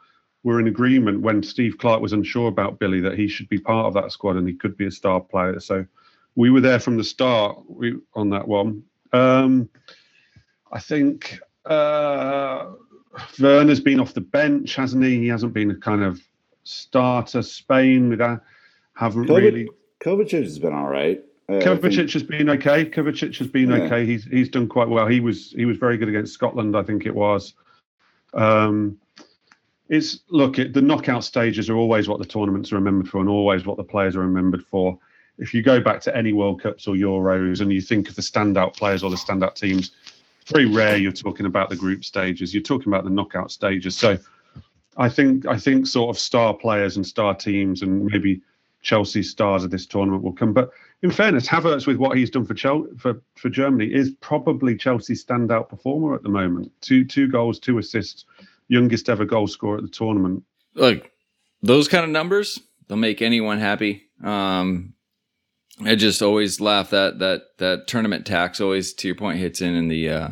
were 0.44 0.60
in 0.60 0.68
agreement 0.68 1.22
when 1.22 1.44
Steve 1.44 1.78
Clarke 1.78 2.02
was 2.02 2.14
unsure 2.14 2.48
about 2.48 2.80
Billy 2.80 3.00
that 3.02 3.18
he 3.18 3.28
should 3.28 3.50
be 3.50 3.60
part 3.60 3.88
of 3.88 3.94
that 3.94 4.12
squad 4.12 4.38
and 4.38 4.48
he 4.48 4.54
could 4.54 4.78
be 4.78 4.88
a 4.88 4.92
star 4.92 5.20
player. 5.20 5.60
So 5.60 5.86
we 6.36 6.50
were 6.50 6.62
there 6.62 6.80
from 6.80 6.98
the 6.98 7.04
start 7.04 7.58
we, 7.68 7.96
on 8.14 8.30
that 8.32 8.48
one. 8.48 8.84
Um, 9.14 9.70
I 10.72 10.80
think 10.80 11.40
uh, 11.66 12.72
Werner's 13.40 13.82
been 13.82 14.00
off 14.00 14.14
the 14.14 14.22
bench, 14.22 14.76
hasn't 14.76 15.04
he? 15.04 15.20
He 15.20 15.28
hasn't 15.28 15.54
been 15.54 15.72
a 15.72 15.76
kind 15.76 16.04
of 16.04 16.22
starter. 16.64 17.42
Spain 17.42 18.10
with 18.10 18.20
that 18.20 18.42
haven't 18.96 19.26
Kovac, 19.26 19.42
really. 19.42 19.70
Kovacic 20.00 20.44
has 20.44 20.60
been 20.60 20.74
all 20.74 20.88
right. 20.88 21.24
Uh, 21.52 21.60
Kovacic 21.60 21.96
think... 21.96 22.12
has 22.12 22.24
been 22.24 22.50
okay. 22.50 22.86
Kovacic 22.86 23.38
has 23.38 23.48
been 23.48 23.70
yeah. 23.70 23.78
okay. 23.84 24.06
He's 24.06 24.26
he's 24.26 24.50
done 24.50 24.68
quite 24.68 24.88
well. 24.88 25.08
He 25.08 25.20
was 25.20 25.52
he 25.52 25.66
was 25.66 25.78
very 25.78 25.98
good 25.98 26.10
against 26.10 26.34
Scotland, 26.34 26.76
I 26.76 26.84
think 26.84 27.06
it 27.06 27.16
was. 27.16 27.54
Um, 28.34 28.98
it's 29.90 30.22
look, 30.30 30.58
it, 30.58 30.74
the 30.74 30.82
knockout 30.82 31.24
stages 31.24 31.70
are 31.70 31.76
always 31.76 32.08
what 32.08 32.20
the 32.20 32.26
tournaments 32.26 32.72
are 32.72 32.76
remembered 32.76 33.10
for, 33.10 33.20
and 33.20 33.28
always 33.30 33.66
what 33.66 33.78
the 33.78 33.84
players 33.84 34.16
are 34.16 34.22
remembered 34.22 34.64
for 34.66 34.98
if 35.42 35.54
you 35.54 35.62
go 35.62 35.82
back 35.82 36.00
to 36.02 36.16
any 36.16 36.34
World 36.34 36.62
Cups 36.62 36.88
or 36.88 36.96
Euros 36.96 37.62
and 37.62 37.74
you 37.74 37.82
think 37.82 38.08
of 38.08 38.16
the 38.16 38.22
standout 38.22 38.76
players 38.76 39.04
or 39.04 39.10
the 39.10 39.16
standout 39.16 39.56
teams, 39.56 39.92
very 40.46 40.66
rare 40.66 40.98
you're 40.98 41.12
talking 41.12 41.48
about 41.48 41.70
the 41.70 41.76
group 41.76 42.06
stages. 42.06 42.54
You're 42.54 42.64
talking 42.64 42.90
about 42.90 43.04
the 43.04 43.10
knockout 43.10 43.52
stages. 43.52 43.98
So 43.98 44.20
I 44.98 45.10
think 45.10 45.48
I 45.48 45.58
think 45.58 45.88
sort 45.88 46.16
of 46.16 46.20
star 46.20 46.54
players 46.54 46.96
and 46.96 47.06
star 47.06 47.34
teams 47.34 47.82
and 47.82 48.06
maybe 48.06 48.42
Chelsea 48.84 49.24
stars 49.24 49.64
of 49.64 49.72
this 49.72 49.88
tournament 49.88 50.24
will 50.24 50.34
come. 50.34 50.54
But 50.54 50.70
in 51.04 51.12
fairness, 51.12 51.48
Havertz 51.48 51.88
with 51.88 51.98
what 51.98 52.16
he's 52.18 52.30
done 52.30 52.46
for 52.46 52.54
Chelsea, 52.54 52.90
for, 52.98 53.22
for 53.36 53.50
Germany 53.50 53.92
is 53.92 54.12
probably 54.22 54.76
Chelsea's 54.76 55.24
standout 55.26 55.70
performer 55.70 56.14
at 56.14 56.24
the 56.24 56.30
moment. 56.30 56.72
Two 56.82 57.06
two 57.06 57.28
goals, 57.28 57.60
two 57.60 57.78
assists, 57.78 58.26
youngest 58.68 59.10
ever 59.10 59.26
goal 59.26 59.48
scorer 59.48 59.78
at 59.78 59.84
the 59.84 59.90
tournament. 59.90 60.44
Look, 60.76 61.10
those 61.62 61.88
kind 61.88 62.04
of 62.04 62.12
numbers, 62.12 62.60
they'll 62.88 62.98
make 62.98 63.22
anyone 63.22 63.60
happy. 63.60 64.04
Um, 64.24 64.94
I 65.84 65.96
just 65.96 66.22
always 66.22 66.62
laugh 66.62 66.92
that 66.92 67.20
that 67.20 67.44
that 67.58 67.88
tournament 67.88 68.26
tax 68.26 68.62
always 68.62 68.94
to 68.94 69.08
your 69.08 69.16
point 69.16 69.40
hits 69.40 69.62
in 69.62 69.74
in 69.74 69.88
the 69.88 70.10
uh 70.10 70.30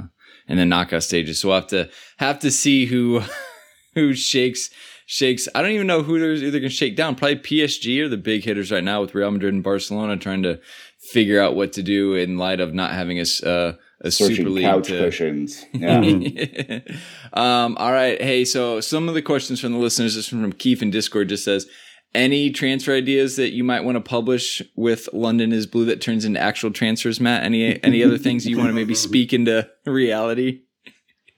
in 0.48 0.58
the 0.58 0.66
knockout 0.66 1.04
stages. 1.04 1.40
So 1.40 1.50
we'll 1.50 1.62
have 1.62 1.68
to 1.68 1.90
have 2.18 2.40
to 2.40 2.52
see 2.52 2.86
who 2.86 3.24
who 3.96 4.14
shakes 4.14 4.70
shakes. 5.10 5.48
I 5.56 5.64
don't 5.64 5.72
even 5.72 5.88
know 5.88 6.04
who 6.04 6.20
they're 6.20 6.34
either 6.34 6.60
going 6.60 6.70
to 6.70 6.76
shake 6.76 6.96
down. 6.96 7.16
Probably 7.16 7.38
PSG 7.38 8.00
or 8.00 8.08
the 8.08 8.16
big 8.16 8.44
hitters 8.44 8.72
right 8.72 8.84
now 8.84 9.02
with 9.02 9.16
Real 9.16 9.32
Madrid 9.32 9.56
and 9.56 9.64
Barcelona 9.64 10.18
trying 10.18 10.44
to 10.44 10.60
figure 11.00 11.42
out 11.42 11.56
what 11.56 11.74
to 11.74 11.82
do 11.82 12.14
in 12.14 12.38
light 12.38 12.60
of 12.60 12.76
not 12.76 12.92
having 12.92 13.18
a 13.18 13.26
uh, 13.44 13.74
a 14.02 14.12
Searching 14.12 14.36
super 14.36 14.50
league 14.52 14.66
couch 14.66 14.88
to... 14.88 15.00
cushions. 15.00 15.66
Yeah. 15.74 16.00
um, 17.34 17.76
all 17.78 17.92
right. 17.92 18.22
Hey, 18.22 18.46
so 18.46 18.82
some 18.82 19.10
of 19.10 19.16
the 19.16 19.24
questions 19.24 19.60
from 19.60 19.74
the 19.74 19.80
listeners 19.80 20.16
is 20.16 20.28
from 20.28 20.54
Keith 20.54 20.84
in 20.84 20.92
Discord. 20.92 21.30
Just 21.30 21.44
says 21.44 21.68
any 22.14 22.52
transfer 22.52 22.94
ideas 22.94 23.36
that 23.38 23.50
you 23.50 23.64
might 23.64 23.84
want 23.84 23.96
to 23.96 24.02
publish 24.02 24.62
with 24.76 25.10
London 25.12 25.52
is 25.52 25.66
Blue 25.66 25.86
that 25.86 26.02
turns 26.02 26.24
into 26.24 26.40
actual 26.40 26.72
transfers, 26.72 27.20
Matt? 27.20 27.44
Any 27.44 27.84
any 27.84 28.04
other 28.04 28.20
things 28.20 28.46
you 28.46 28.60
want 28.60 28.70
to 28.70 28.74
maybe 28.74 28.94
speak 28.94 29.34
into 29.34 29.68
reality? 29.88 30.62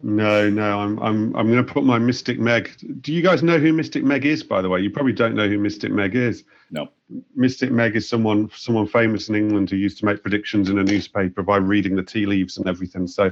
No, 0.04 0.50
no, 0.50 0.80
I'm 0.80 0.98
I'm 1.00 1.36
I'm 1.36 1.52
going 1.52 1.64
to 1.66 1.74
put 1.74 1.84
my 1.84 2.00
Mystic 2.00 2.40
Meg. 2.40 2.72
Do 3.02 3.14
you 3.14 3.22
guys 3.22 3.44
know 3.44 3.60
who 3.60 3.72
Mystic 3.74 4.04
Meg 4.04 4.26
is? 4.26 4.44
By 4.44 4.62
the 4.62 4.70
way, 4.70 4.80
you 4.82 4.90
probably 4.90 5.14
don't 5.14 5.36
know 5.36 5.48
who 5.48 5.58
Mystic 5.60 5.92
Meg 5.92 6.16
is. 6.16 6.44
No. 6.72 6.90
Mystic 7.36 7.72
Meg 7.72 7.96
is 7.96 8.08
someone 8.10 8.50
someone 8.56 8.88
famous 8.88 9.30
in 9.30 9.36
England 9.36 9.70
who 9.70 9.76
used 9.76 10.00
to 10.00 10.06
make 10.06 10.22
predictions 10.22 10.70
in 10.70 10.80
a 10.80 10.84
newspaper 10.84 11.44
by 11.44 11.58
reading 11.58 11.96
the 11.96 12.04
tea 12.04 12.26
leaves 12.26 12.58
and 12.58 12.68
everything. 12.68 13.08
So 13.08 13.32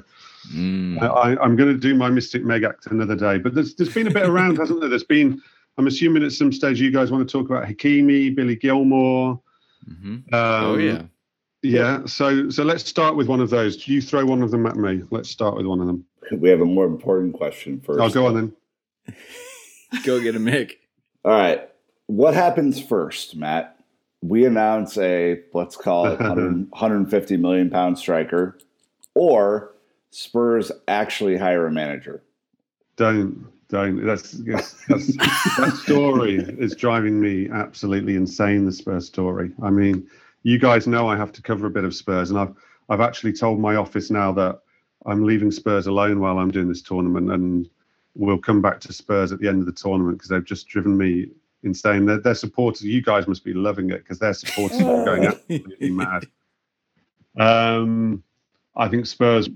Mm. 0.53 1.01
I, 1.01 1.35
I'm 1.43 1.55
going 1.57 1.73
to 1.73 1.77
do 1.77 1.93
my 1.95 2.09
Mystic 2.09 2.45
Meg 2.45 2.63
act 2.63 2.87
another 2.87 3.15
day. 3.15 3.37
But 3.39 3.55
there's 3.55 3.75
there's 3.75 3.93
been 3.93 4.07
a 4.07 4.11
bit 4.11 4.27
around, 4.27 4.57
hasn't 4.59 4.79
there? 4.79 4.89
There's 4.89 5.03
been. 5.03 5.41
I'm 5.77 5.87
assuming 5.87 6.23
at 6.23 6.31
some 6.33 6.51
stage 6.51 6.79
you 6.79 6.91
guys 6.91 7.11
want 7.11 7.27
to 7.27 7.31
talk 7.31 7.49
about 7.49 7.65
Hakimi, 7.65 8.35
Billy 8.35 8.55
Gilmour. 8.55 9.39
hmm 9.85 10.15
Um, 10.15 10.23
oh 10.33 10.77
yeah. 10.77 11.03
Yeah. 11.61 12.05
So 12.05 12.49
so 12.49 12.63
let's 12.63 12.85
start 12.85 13.15
with 13.15 13.27
one 13.27 13.41
of 13.41 13.49
those. 13.49 13.77
Do 13.77 13.93
you 13.93 14.01
throw 14.01 14.25
one 14.25 14.41
of 14.43 14.51
them 14.51 14.65
at 14.65 14.75
me. 14.77 15.03
Let's 15.11 15.29
start 15.29 15.55
with 15.55 15.65
one 15.65 15.81
of 15.81 15.87
them. 15.87 16.05
We 16.31 16.49
have 16.49 16.61
a 16.61 16.65
more 16.65 16.85
important 16.85 17.33
question 17.33 17.79
first. 17.79 17.99
I'll 17.99 18.09
go 18.09 18.27
on 18.27 18.35
then. 18.35 19.15
Go 20.03 20.21
get 20.21 20.35
a 20.35 20.39
Mick. 20.39 20.73
All 21.25 21.31
right. 21.31 21.67
What 22.05 22.33
happens 22.33 22.79
first, 22.79 23.35
Matt? 23.35 23.79
We 24.21 24.45
announce 24.45 24.97
a, 24.97 25.41
let's 25.53 25.75
call 25.75 26.05
it 26.07 26.19
100, 26.19 26.69
150 26.69 27.37
million 27.37 27.69
pound 27.69 27.97
striker, 27.97 28.57
or 29.15 29.73
Spurs 30.11 30.71
actually 30.87 31.37
hire 31.37 31.65
a 31.65 31.71
manager. 31.71 32.21
Don't 32.95 33.47
don't. 33.69 34.03
That's, 34.03 34.31
that's, 34.31 34.85
that's 34.87 35.15
that 35.57 35.79
story 35.83 36.37
is 36.57 36.75
driving 36.75 37.21
me 37.21 37.49
absolutely 37.49 38.15
insane. 38.15 38.65
The 38.65 38.71
Spurs 38.71 39.05
story. 39.05 39.51
I 39.61 39.69
mean, 39.69 40.07
you 40.43 40.57
guys 40.57 40.87
know 40.87 41.07
I 41.07 41.15
have 41.15 41.31
to 41.33 41.41
cover 41.41 41.67
a 41.67 41.69
bit 41.69 41.83
of 41.83 41.93
Spurs, 41.93 42.31
and 42.31 42.39
I've 42.39 42.53
I've 42.89 43.01
actually 43.01 43.33
told 43.33 43.59
my 43.59 43.75
office 43.75 44.09
now 44.09 44.31
that 44.33 44.61
I'm 45.05 45.25
leaving 45.25 45.51
Spurs 45.51 45.87
alone 45.87 46.19
while 46.19 46.37
I'm 46.37 46.51
doing 46.51 46.67
this 46.67 46.81
tournament, 46.81 47.31
and 47.31 47.69
we'll 48.15 48.37
come 48.37 48.61
back 48.61 48.79
to 48.81 48.93
Spurs 48.93 49.31
at 49.31 49.39
the 49.39 49.47
end 49.47 49.61
of 49.61 49.65
the 49.65 49.71
tournament 49.71 50.17
because 50.17 50.29
they've 50.29 50.43
just 50.43 50.67
driven 50.67 50.97
me 50.97 51.27
insane. 51.63 52.05
Their, 52.05 52.19
their 52.19 52.35
supporters, 52.35 52.83
you 52.83 53.01
guys 53.01 53.27
must 53.27 53.43
be 53.43 53.53
loving 53.53 53.91
it 53.91 53.99
because 53.99 54.19
their 54.19 54.33
supporters 54.33 54.81
are 54.81 55.05
going 55.05 55.25
absolutely 55.25 55.89
mad. 55.91 56.25
Um, 57.37 58.23
I 58.75 58.87
think 58.87 59.05
Spurs, 59.05 59.49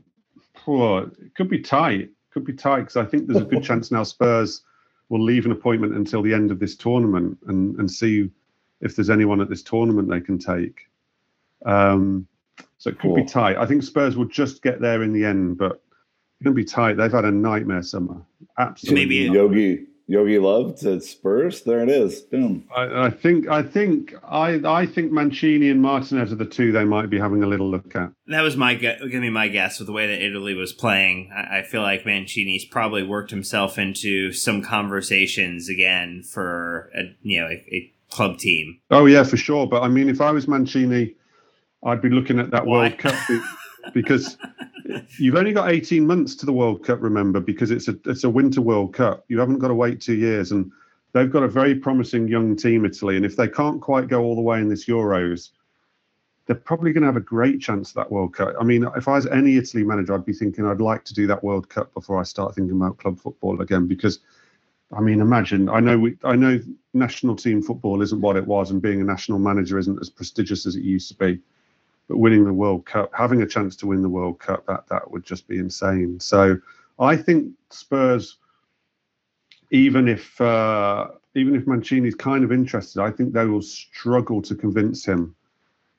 oh, 0.67 0.97
it 0.97 1.35
could 1.35 1.50
be 1.50 1.59
tight. 1.59 2.09
Could 2.31 2.45
be 2.45 2.53
tight 2.53 2.81
because 2.81 2.97
I 2.97 3.05
think 3.05 3.27
there's 3.27 3.43
a 3.43 3.45
good 3.45 3.63
chance 3.63 3.91
now 3.91 4.03
Spurs 4.03 4.63
will 5.09 5.21
leave 5.21 5.45
an 5.45 5.51
appointment 5.51 5.93
until 5.93 6.23
the 6.23 6.33
end 6.33 6.50
of 6.50 6.59
this 6.59 6.75
tournament 6.75 7.38
and, 7.47 7.77
and 7.77 7.91
see 7.91 8.31
if 8.81 8.95
there's 8.95 9.12
anyone 9.12 9.39
at 9.39 9.50
this 9.50 9.62
tournament 9.62 10.09
they 10.09 10.19
can 10.19 10.39
take. 10.39 10.88
Um, 11.65 12.27
so 12.84 12.90
it 12.90 13.00
could 13.00 13.16
be 13.16 13.24
tight. 13.24 13.56
I 13.56 13.66
think 13.66 13.82
Spurs 13.82 14.18
will 14.18 14.25
just 14.25 14.62
get 14.62 14.82
there 14.82 15.04
in 15.04 15.13
the 15.13 15.24
end, 15.24 15.58
but 15.58 15.72
it's 15.72 16.44
going 16.44 16.54
to 16.54 16.62
be 16.62 16.66
tight. 16.66 16.98
They've 16.98 17.10
had 17.10 17.24
a 17.24 17.32
nightmare 17.32 17.82
summer. 17.82 18.22
Absolutely. 18.60 19.06
Maybe- 19.06 19.28
not- 19.28 19.36
Yogi 19.36 19.86
Yogi 20.08 20.38
Love 20.38 20.78
to 20.82 21.00
Spurs. 21.00 21.62
There 21.62 21.80
it 21.82 21.88
is. 21.88 22.20
Boom. 22.24 22.66
I, 22.75 23.06
I 23.06 23.10
think 23.10 23.48
I 23.48 23.63
think 23.63 24.13
I 24.22 24.60
I 24.66 24.86
think 24.86 25.13
Mancini 25.13 25.70
and 25.70 25.82
Martinez 25.82 26.30
are 26.34 26.36
the 26.36 26.44
two 26.46 26.74
they 26.74 26.84
might 26.84 27.10
be 27.10 27.18
having 27.18 27.42
a 27.42 27.48
little 27.48 27.72
look 27.72 27.96
at. 27.96 28.12
That 28.28 28.42
was 28.42 28.58
my 28.58 28.75
gu- 28.75 28.98
gonna 29.00 29.22
be 29.22 29.30
my 29.30 29.48
guess 29.48 29.80
with 29.80 29.88
the 29.88 29.94
way 29.94 30.08
that 30.08 30.22
Italy 30.22 30.56
was 30.56 30.74
playing. 30.74 31.32
I, 31.34 31.60
I 31.60 31.63
feel 31.63 31.82
like 31.82 32.06
Mancini's 32.06 32.66
probably 32.66 33.02
worked 33.04 33.32
himself 33.32 33.78
into 33.80 34.34
some 34.34 34.62
conversations 34.62 35.70
again 35.70 36.22
for 36.22 36.92
a 36.94 37.04
you 37.22 37.40
know 37.40 37.48
a, 37.48 37.63
a 37.74 37.94
club 38.12 38.40
team. 38.40 38.82
Oh 38.92 39.06
yeah, 39.06 39.24
for 39.24 39.38
sure. 39.38 39.68
But 39.68 39.84
I 39.84 39.88
mean, 39.88 40.10
if 40.10 40.20
I 40.20 40.32
was 40.32 40.50
Mancini, 40.50 41.16
I'd 41.86 42.02
be 42.02 42.10
looking 42.10 42.40
at 42.40 42.52
that 42.52 42.66
Why? 42.66 42.90
World 42.90 42.98
Cup 42.98 43.16
because 43.94 44.38
you've 45.18 45.36
only 45.36 45.54
got 45.54 45.70
18 45.70 46.06
months 46.06 46.36
to 46.36 46.46
the 46.46 46.54
World 46.54 46.86
Cup. 46.86 47.02
Remember, 47.02 47.40
because 47.40 47.72
it's 47.72 47.88
a 47.88 47.98
it's 48.06 48.24
a 48.24 48.30
Winter 48.30 48.62
World 48.62 48.94
Cup. 48.94 49.25
You 49.28 49.40
haven't 49.40 49.60
got 49.60 49.68
to 49.70 49.75
wait 49.75 50.00
two 50.02 50.16
years, 50.16 50.52
and 50.52 50.72
they've 51.13 51.32
got 51.32 51.44
a 51.44 51.48
very 51.48 51.75
promising 51.75 52.28
young 52.28 52.56
team, 52.56 52.86
Italy. 52.86 53.18
And 53.18 53.25
if 53.25 53.36
they 53.36 53.48
can't 53.48 53.82
quite 53.82 54.08
go 54.08 54.24
all 54.24 54.36
the 54.36 54.42
way 54.42 54.60
in 54.60 54.70
this 54.70 54.86
Euros, 54.86 55.50
they're 56.46 56.56
probably 56.56 56.94
going 56.94 57.02
to 57.02 57.08
have 57.08 57.18
a 57.18 57.22
great 57.22 57.62
chance 57.62 57.92
at 57.92 57.96
that 57.96 58.12
World 58.12 58.34
Cup. 58.34 58.54
I 58.60 58.63
mean, 58.63 58.88
if 58.96 59.08
I 59.08 59.13
was 59.13 59.28
any 59.28 59.58
Italy 59.58 59.84
manager, 59.84 60.13
I'd 60.13 60.25
be 60.25 60.34
thinking 60.34 60.66
I'd 60.66 60.82
like 60.82 61.04
to 61.06 61.13
do 61.13 61.28
that 61.28 61.44
World 61.44 61.70
Cup 61.70 61.94
before 61.94 62.20
I 62.20 62.24
start 62.24 62.56
thinking 62.56 62.75
about 62.75 62.98
club 62.98 63.20
football 63.20 63.62
again 63.62 63.88
because. 63.88 64.20
I 64.96 65.02
mean, 65.02 65.22
imagine. 65.22 65.70
I 65.70 65.80
know. 65.80 65.98
We, 65.98 66.18
I 66.24 66.36
know. 66.36 66.62
National 66.94 67.36
team 67.36 67.63
football 67.63 68.04
isn't 68.04 68.22
what 68.22 68.36
it 68.36 68.46
was, 68.46 68.70
and 68.70 68.80
being 68.80 69.02
a 69.02 69.04
national 69.04 69.40
manager 69.40 69.80
isn't 69.80 70.00
as 70.00 70.08
prestigious 70.08 70.68
as 70.68 70.75
it 70.75 70.84
used 70.84 71.08
to 71.08 71.16
be. 71.16 71.42
But 72.07 72.17
winning 72.17 72.43
the 72.43 72.53
World 72.53 72.86
Cup, 72.86 73.12
having 73.13 73.41
a 73.41 73.48
chance 73.48 73.75
to 73.77 73.88
win 73.88 74.01
the 74.01 74.10
World 74.10 74.39
Cup, 74.39 74.65
that 74.67 74.88
that 74.89 75.10
would 75.12 75.24
just 75.24 75.48
be 75.48 75.57
insane. 75.57 76.19
So, 76.19 76.57
I 77.00 77.15
think 77.15 77.53
Spurs, 77.69 78.38
even 79.72 80.07
if 80.07 80.39
uh, 80.41 81.07
even 81.36 81.55
if 81.55 81.65
Mancini's 81.65 82.15
kind 82.15 82.43
of 82.43 82.51
interested, 82.51 83.01
I 83.01 83.12
think 83.12 83.33
they 83.33 83.45
will 83.45 83.62
struggle 83.62 84.41
to 84.43 84.55
convince 84.55 85.05
him 85.05 85.36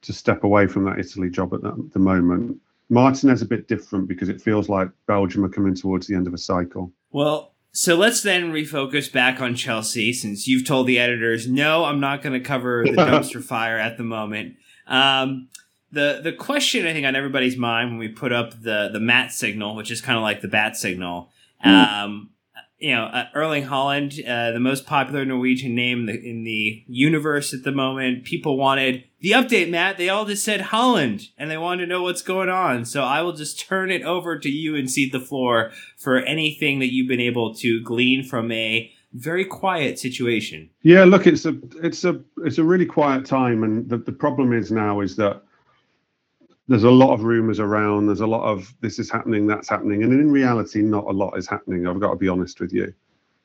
to 0.02 0.12
step 0.12 0.44
away 0.44 0.66
from 0.66 0.84
that 0.84 0.98
Italy 0.98 1.30
job 1.30 1.54
at 1.54 1.62
the, 1.62 1.90
the 1.92 1.98
moment. 1.98 2.60
Martinez 2.90 3.42
a 3.42 3.46
bit 3.46 3.66
different 3.66 4.06
because 4.06 4.28
it 4.28 4.40
feels 4.40 4.68
like 4.68 4.88
Belgium 5.06 5.44
are 5.44 5.48
coming 5.48 5.74
towards 5.74 6.06
the 6.06 6.14
end 6.14 6.26
of 6.26 6.34
a 6.34 6.38
cycle. 6.38 6.92
Well, 7.10 7.54
so 7.72 7.96
let's 7.96 8.22
then 8.22 8.52
refocus 8.52 9.10
back 9.10 9.40
on 9.40 9.54
Chelsea 9.54 10.12
since 10.12 10.46
you've 10.46 10.66
told 10.66 10.86
the 10.86 10.98
editors, 10.98 11.48
no, 11.48 11.84
I'm 11.84 11.98
not 11.98 12.22
going 12.22 12.34
to 12.34 12.46
cover 12.46 12.84
the 12.84 12.92
dumpster 12.92 13.42
fire 13.42 13.78
at 13.78 13.96
the 13.96 14.04
moment. 14.04 14.56
Um, 14.86 15.48
the 15.94 16.20
the 16.22 16.32
question 16.32 16.86
I 16.86 16.92
think 16.92 17.06
on 17.06 17.16
everybody's 17.16 17.56
mind 17.56 17.90
when 17.90 17.98
we 17.98 18.08
put 18.08 18.32
up 18.32 18.62
the 18.62 18.90
the 18.92 19.00
mat 19.00 19.32
signal, 19.32 19.74
which 19.76 19.90
is 19.90 20.00
kind 20.00 20.18
of 20.18 20.22
like 20.22 20.40
the 20.40 20.48
bat 20.48 20.76
signal, 20.76 21.30
um, 21.62 22.30
you 22.78 22.94
know, 22.94 23.04
uh, 23.04 23.26
Erling 23.34 23.64
Haaland, 23.64 24.20
uh, 24.28 24.52
the 24.52 24.60
most 24.60 24.84
popular 24.84 25.24
Norwegian 25.24 25.74
name 25.74 26.00
in 26.00 26.06
the, 26.06 26.30
in 26.30 26.44
the 26.44 26.84
universe 26.86 27.54
at 27.54 27.62
the 27.62 27.72
moment. 27.72 28.24
People 28.24 28.58
wanted 28.58 29.04
the 29.20 29.30
update, 29.30 29.70
Matt. 29.70 29.96
They 29.96 30.10
all 30.10 30.26
just 30.26 30.44
said 30.44 30.60
Haaland, 30.60 31.28
and 31.38 31.50
they 31.50 31.56
wanted 31.56 31.86
to 31.86 31.88
know 31.88 32.02
what's 32.02 32.20
going 32.20 32.50
on. 32.50 32.84
So 32.84 33.02
I 33.02 33.22
will 33.22 33.32
just 33.32 33.58
turn 33.58 33.90
it 33.90 34.02
over 34.02 34.38
to 34.38 34.50
you 34.50 34.76
and 34.76 34.90
cede 34.90 35.12
the 35.12 35.20
floor 35.20 35.70
for 35.96 36.18
anything 36.18 36.80
that 36.80 36.92
you've 36.92 37.08
been 37.08 37.20
able 37.20 37.54
to 37.54 37.82
glean 37.82 38.22
from 38.22 38.52
a 38.52 38.92
very 39.14 39.44
quiet 39.44 39.98
situation. 39.98 40.68
Yeah, 40.82 41.04
look, 41.04 41.26
it's 41.26 41.46
a 41.46 41.56
it's 41.82 42.04
a 42.04 42.20
it's 42.38 42.58
a 42.58 42.64
really 42.64 42.84
quiet 42.84 43.24
time, 43.24 43.62
and 43.62 43.88
the, 43.88 43.96
the 43.96 44.12
problem 44.12 44.52
is 44.52 44.72
now 44.72 45.00
is 45.00 45.16
that 45.16 45.40
there's 46.68 46.84
a 46.84 46.90
lot 46.90 47.12
of 47.12 47.24
rumors 47.24 47.60
around. 47.60 48.06
There's 48.06 48.20
a 48.20 48.26
lot 48.26 48.50
of 48.50 48.74
this 48.80 48.98
is 48.98 49.10
happening, 49.10 49.46
that's 49.46 49.68
happening, 49.68 50.02
and 50.02 50.12
in 50.12 50.30
reality, 50.30 50.82
not 50.82 51.04
a 51.04 51.10
lot 51.10 51.36
is 51.36 51.46
happening. 51.46 51.86
I've 51.86 52.00
got 52.00 52.10
to 52.10 52.16
be 52.16 52.28
honest 52.28 52.60
with 52.60 52.72
you. 52.72 52.92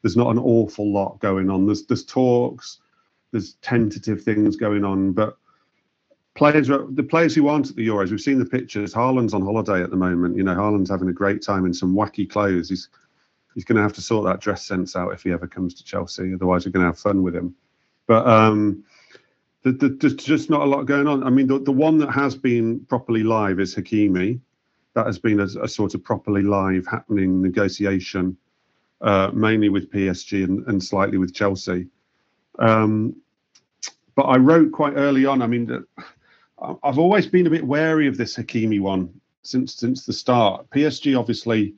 There's 0.01 0.15
not 0.15 0.31
an 0.31 0.39
awful 0.39 0.91
lot 0.91 1.19
going 1.19 1.49
on. 1.49 1.65
There's 1.65 1.85
there's 1.85 2.05
talks, 2.05 2.79
there's 3.31 3.55
tentative 3.55 4.23
things 4.23 4.55
going 4.55 4.85
on, 4.85 5.11
but 5.11 5.38
players 6.35 6.67
the 6.67 7.05
players 7.07 7.35
who 7.35 7.49
aren't 7.49 7.69
at 7.69 7.75
the 7.75 7.85
Euros, 7.85 8.11
we've 8.11 8.21
seen 8.21 8.39
the 8.39 8.45
pictures. 8.45 8.93
Haaland's 8.93 9.33
on 9.33 9.41
holiday 9.41 9.83
at 9.83 9.89
the 9.89 9.97
moment. 9.97 10.38
You 10.38 10.43
know, 10.43 10.55
Haaland's 10.55 10.89
having 10.89 11.09
a 11.09 11.13
great 11.13 11.41
time 11.41 11.65
in 11.65 11.73
some 11.73 11.93
wacky 11.93 12.29
clothes. 12.29 12.69
He's 12.69 12.88
he's 13.53 13.65
going 13.65 13.75
to 13.75 13.81
have 13.81 13.93
to 13.93 14.01
sort 14.01 14.25
that 14.25 14.39
dress 14.39 14.65
sense 14.65 14.95
out 14.95 15.11
if 15.11 15.23
he 15.23 15.31
ever 15.31 15.47
comes 15.47 15.73
to 15.73 15.83
Chelsea. 15.83 16.33
Otherwise, 16.33 16.65
we're 16.65 16.71
going 16.71 16.85
to 16.85 16.91
have 16.91 16.99
fun 16.99 17.23
with 17.23 17.35
him. 17.35 17.53
But 18.07 18.25
um, 18.25 18.85
the, 19.63 19.71
the, 19.73 19.89
there's 19.89 20.15
just 20.15 20.49
not 20.49 20.61
a 20.61 20.65
lot 20.65 20.83
going 20.83 21.07
on. 21.07 21.23
I 21.23 21.29
mean, 21.29 21.47
the, 21.47 21.59
the 21.59 21.71
one 21.71 21.97
that 21.99 22.11
has 22.11 22.35
been 22.35 22.85
properly 22.85 23.23
live 23.23 23.59
is 23.59 23.75
Hakimi. 23.75 24.39
That 24.93 25.05
has 25.05 25.19
been 25.19 25.39
a, 25.39 25.45
a 25.61 25.67
sort 25.67 25.93
of 25.93 26.03
properly 26.03 26.43
live 26.43 26.87
happening 26.87 27.41
negotiation, 27.41 28.37
uh, 29.01 29.31
mainly 29.33 29.69
with 29.69 29.91
PSG 29.91 30.43
and, 30.43 30.65
and 30.67 30.83
slightly 30.83 31.17
with 31.17 31.33
Chelsea. 31.33 31.87
Um, 32.57 33.15
but 34.15 34.23
I 34.23 34.37
wrote 34.37 34.71
quite 34.71 34.93
early 34.93 35.25
on. 35.25 35.41
I 35.41 35.47
mean, 35.47 35.85
I've 36.83 36.99
always 36.99 37.27
been 37.27 37.47
a 37.47 37.49
bit 37.49 37.65
wary 37.65 38.07
of 38.07 38.17
this 38.17 38.35
Hakimi 38.35 38.81
one 38.81 39.09
since 39.43 39.75
since 39.75 40.05
the 40.05 40.13
start. 40.13 40.69
PSG 40.71 41.17
obviously 41.17 41.73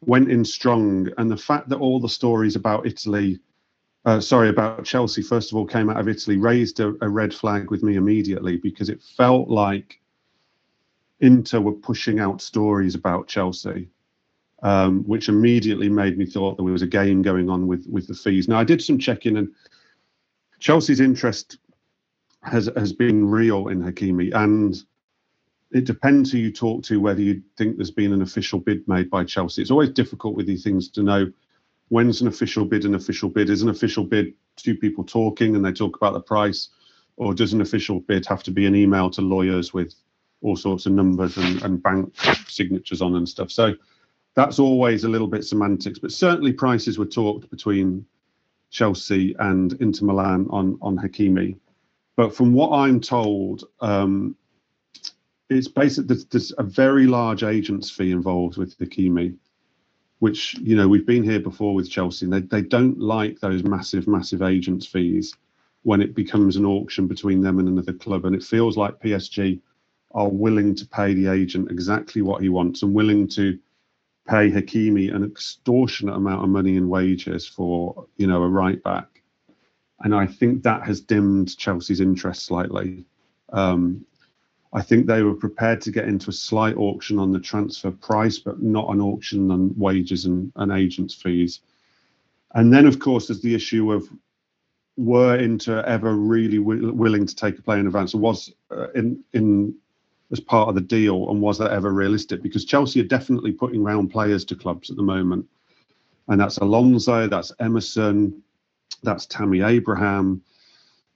went 0.00 0.30
in 0.30 0.44
strong, 0.44 1.08
and 1.18 1.30
the 1.30 1.36
fact 1.36 1.68
that 1.68 1.78
all 1.78 2.00
the 2.00 2.08
stories 2.08 2.56
about 2.56 2.86
Italy, 2.86 3.40
uh, 4.06 4.20
sorry, 4.20 4.48
about 4.48 4.84
Chelsea, 4.84 5.20
first 5.20 5.50
of 5.50 5.58
all, 5.58 5.66
came 5.66 5.90
out 5.90 5.98
of 5.98 6.08
Italy, 6.08 6.36
raised 6.36 6.78
a, 6.78 6.94
a 7.00 7.08
red 7.08 7.34
flag 7.34 7.72
with 7.72 7.82
me 7.82 7.96
immediately 7.96 8.56
because 8.56 8.88
it 8.88 9.02
felt 9.02 9.48
like 9.48 10.00
Inter 11.18 11.60
were 11.60 11.72
pushing 11.72 12.20
out 12.20 12.40
stories 12.40 12.94
about 12.94 13.26
Chelsea, 13.26 13.88
um, 14.62 15.02
which 15.04 15.28
immediately 15.28 15.88
made 15.88 16.16
me 16.16 16.24
thought 16.24 16.56
there 16.56 16.64
was 16.64 16.82
a 16.82 16.86
game 16.86 17.20
going 17.20 17.50
on 17.50 17.66
with 17.66 17.84
with 17.90 18.06
the 18.06 18.14
fees. 18.14 18.46
Now 18.46 18.60
I 18.60 18.64
did 18.64 18.80
some 18.80 18.96
checking, 18.96 19.38
and 19.38 19.48
Chelsea's 20.60 21.00
interest 21.00 21.58
has 22.42 22.70
has 22.76 22.92
been 22.92 23.28
real 23.28 23.68
in 23.68 23.82
Hakimi, 23.82 24.32
and 24.32 24.80
it 25.72 25.84
depends 25.84 26.30
who 26.30 26.38
you 26.38 26.52
talk 26.52 26.84
to 26.84 27.00
whether 27.00 27.20
you 27.20 27.42
think 27.56 27.76
there's 27.76 27.90
been 27.90 28.12
an 28.12 28.22
official 28.22 28.60
bid 28.60 28.86
made 28.86 29.10
by 29.10 29.24
Chelsea. 29.24 29.62
It's 29.62 29.72
always 29.72 29.90
difficult 29.90 30.36
with 30.36 30.46
these 30.46 30.62
things 30.62 30.88
to 30.90 31.02
know 31.02 31.32
when's 31.88 32.20
an 32.20 32.28
official 32.28 32.64
bid 32.64 32.84
an 32.84 32.94
official 32.94 33.28
bid. 33.28 33.50
Is 33.50 33.62
an 33.62 33.68
official 33.68 34.04
bid 34.04 34.34
two 34.56 34.76
people 34.76 35.04
talking 35.04 35.54
and 35.54 35.64
they 35.64 35.72
talk 35.72 35.96
about 35.96 36.14
the 36.14 36.20
price, 36.20 36.70
or 37.16 37.34
does 37.34 37.52
an 37.52 37.60
official 37.60 38.00
bid 38.00 38.26
have 38.26 38.42
to 38.44 38.50
be 38.50 38.66
an 38.66 38.74
email 38.74 39.10
to 39.10 39.20
lawyers 39.22 39.72
with 39.72 39.94
all 40.42 40.56
sorts 40.56 40.86
of 40.86 40.92
numbers 40.92 41.36
and, 41.36 41.62
and 41.62 41.82
bank 41.82 42.14
signatures 42.48 43.02
on 43.02 43.16
and 43.16 43.28
stuff? 43.28 43.50
So 43.50 43.74
that's 44.34 44.58
always 44.58 45.04
a 45.04 45.08
little 45.08 45.28
bit 45.28 45.44
semantics, 45.44 45.98
but 45.98 46.12
certainly 46.12 46.52
prices 46.52 46.98
were 46.98 47.06
talked 47.06 47.50
between 47.50 48.04
Chelsea 48.70 49.34
and 49.38 49.72
Inter 49.74 50.06
Milan 50.06 50.46
on 50.50 50.78
on 50.82 50.96
Hakimi. 50.96 51.56
But 52.16 52.34
from 52.34 52.54
what 52.54 52.72
I'm 52.72 53.00
told, 53.00 53.64
um, 53.80 54.36
it's 55.50 55.68
basically 55.68 56.08
there's, 56.08 56.24
there's, 56.26 56.52
a 56.58 56.62
very 56.62 57.06
large 57.06 57.44
agent's 57.44 57.90
fee 57.90 58.10
involved 58.10 58.56
with 58.56 58.76
Hakimi, 58.78 59.36
which 60.18 60.54
you 60.58 60.76
know 60.76 60.88
we've 60.88 61.06
been 61.06 61.22
here 61.22 61.40
before 61.40 61.74
with 61.74 61.90
Chelsea. 61.90 62.26
And 62.26 62.32
they 62.32 62.40
they 62.40 62.62
don't 62.62 62.98
like 62.98 63.40
those 63.40 63.64
massive 63.64 64.06
massive 64.06 64.42
agents 64.42 64.86
fees 64.86 65.34
when 65.82 66.00
it 66.00 66.14
becomes 66.14 66.56
an 66.56 66.64
auction 66.64 67.06
between 67.06 67.40
them 67.40 67.58
and 67.58 67.68
another 67.68 67.92
club, 67.92 68.24
and 68.24 68.34
it 68.34 68.42
feels 68.42 68.76
like 68.76 69.00
PSG 69.00 69.60
are 70.12 70.28
willing 70.28 70.74
to 70.74 70.86
pay 70.86 71.14
the 71.14 71.26
agent 71.28 71.70
exactly 71.70 72.22
what 72.22 72.42
he 72.42 72.48
wants 72.48 72.82
and 72.82 72.94
willing 72.94 73.28
to 73.28 73.58
pay 74.26 74.50
Hakimi 74.50 75.14
an 75.14 75.22
extortionate 75.22 76.16
amount 76.16 76.42
of 76.42 76.48
money 76.50 76.76
in 76.76 76.88
wages 76.88 77.46
for 77.46 78.06
you 78.16 78.26
know 78.26 78.42
a 78.42 78.48
right 78.48 78.82
back, 78.82 79.22
and 80.00 80.14
I 80.14 80.26
think 80.26 80.62
that 80.62 80.82
has 80.84 81.00
dimmed 81.00 81.56
Chelsea's 81.56 82.00
interest 82.00 82.46
slightly. 82.46 83.04
Um, 83.52 84.04
I 84.76 84.82
think 84.82 85.06
they 85.06 85.22
were 85.22 85.34
prepared 85.34 85.80
to 85.80 85.90
get 85.90 86.06
into 86.06 86.28
a 86.28 86.34
slight 86.34 86.76
auction 86.76 87.18
on 87.18 87.32
the 87.32 87.40
transfer 87.40 87.90
price, 87.90 88.38
but 88.38 88.62
not 88.62 88.92
an 88.92 89.00
auction 89.00 89.50
on 89.50 89.74
wages 89.78 90.26
and, 90.26 90.52
and 90.56 90.70
agents' 90.70 91.14
fees. 91.14 91.60
And 92.54 92.70
then, 92.70 92.86
of 92.86 92.98
course, 92.98 93.26
there's 93.26 93.40
the 93.40 93.54
issue 93.54 93.90
of 93.90 94.06
were 94.98 95.36
Inter 95.36 95.80
ever 95.82 96.14
really 96.14 96.58
w- 96.58 96.92
willing 96.92 97.26
to 97.26 97.34
take 97.34 97.58
a 97.58 97.62
player 97.62 97.80
in 97.80 97.86
advance? 97.86 98.14
Was 98.14 98.52
uh, 98.70 98.90
in 98.92 99.24
in 99.32 99.74
as 100.30 100.40
part 100.40 100.68
of 100.68 100.74
the 100.74 100.82
deal, 100.82 101.30
and 101.30 101.40
was 101.40 101.56
that 101.56 101.70
ever 101.70 101.90
realistic? 101.92 102.42
Because 102.42 102.66
Chelsea 102.66 103.00
are 103.00 103.04
definitely 103.04 103.52
putting 103.52 103.82
round 103.82 104.10
players 104.10 104.44
to 104.46 104.54
clubs 104.54 104.90
at 104.90 104.96
the 104.96 105.02
moment, 105.02 105.46
and 106.28 106.38
that's 106.38 106.58
Alonso, 106.58 107.26
that's 107.28 107.50
Emerson, 107.60 108.42
that's 109.02 109.24
Tammy 109.24 109.62
Abraham. 109.62 110.42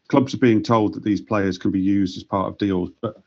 Clubs 0.09 0.33
are 0.33 0.39
being 0.39 0.63
told 0.63 0.95
that 0.95 1.05
these 1.05 1.21
players 1.21 1.59
can 1.59 1.71
be 1.71 1.81
used 1.81 2.17
as 2.17 2.25
part 2.25 2.49
of 2.49 2.59
deals, 2.59 2.91
but 3.03 3.23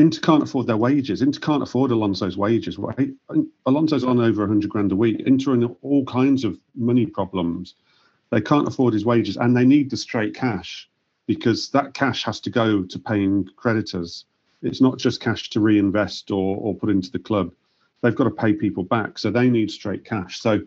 Inter 0.00 0.20
can't 0.22 0.44
afford 0.44 0.66
their 0.68 0.78
wages. 0.78 1.22
Inter 1.22 1.40
can't 1.40 1.62
afford 1.64 1.92
Alonso's 1.92 2.36
wages. 2.38 2.78
Right? 2.78 3.10
Alonso's 3.66 4.04
on 4.04 4.20
over 4.20 4.42
100 4.42 4.70
grand 4.70 4.92
a 4.92 4.96
week. 4.96 5.20
Inter 5.26 5.54
in 5.54 5.64
all 5.82 6.04
kinds 6.06 6.44
of 6.44 6.58
money 6.76 7.06
problems. 7.06 7.74
They 8.30 8.40
can't 8.42 8.68
afford 8.68 8.94
his 8.94 9.04
wages, 9.06 9.36
and 9.38 9.56
they 9.56 9.66
need 9.66 9.90
the 9.90 9.96
straight 9.98 10.34
cash 10.34 10.90
because 11.26 11.70
that 11.70 11.94
cash 11.94 12.24
has 12.24 12.40
to 12.40 12.50
go 12.50 12.84
to 12.84 12.98
paying 12.98 13.48
creditors 13.56 14.24
it's 14.62 14.80
not 14.80 14.98
just 14.98 15.20
cash 15.20 15.50
to 15.50 15.60
reinvest 15.60 16.30
or, 16.32 16.56
or 16.58 16.74
put 16.76 16.90
into 16.90 17.10
the 17.12 17.20
club. 17.20 17.52
They've 18.02 18.14
got 18.16 18.24
to 18.24 18.30
pay 18.30 18.54
people 18.54 18.84
back. 18.84 19.18
So 19.18 19.30
they 19.30 19.50
need 19.50 19.70
straight 19.70 20.04
cash. 20.04 20.40
So 20.40 20.60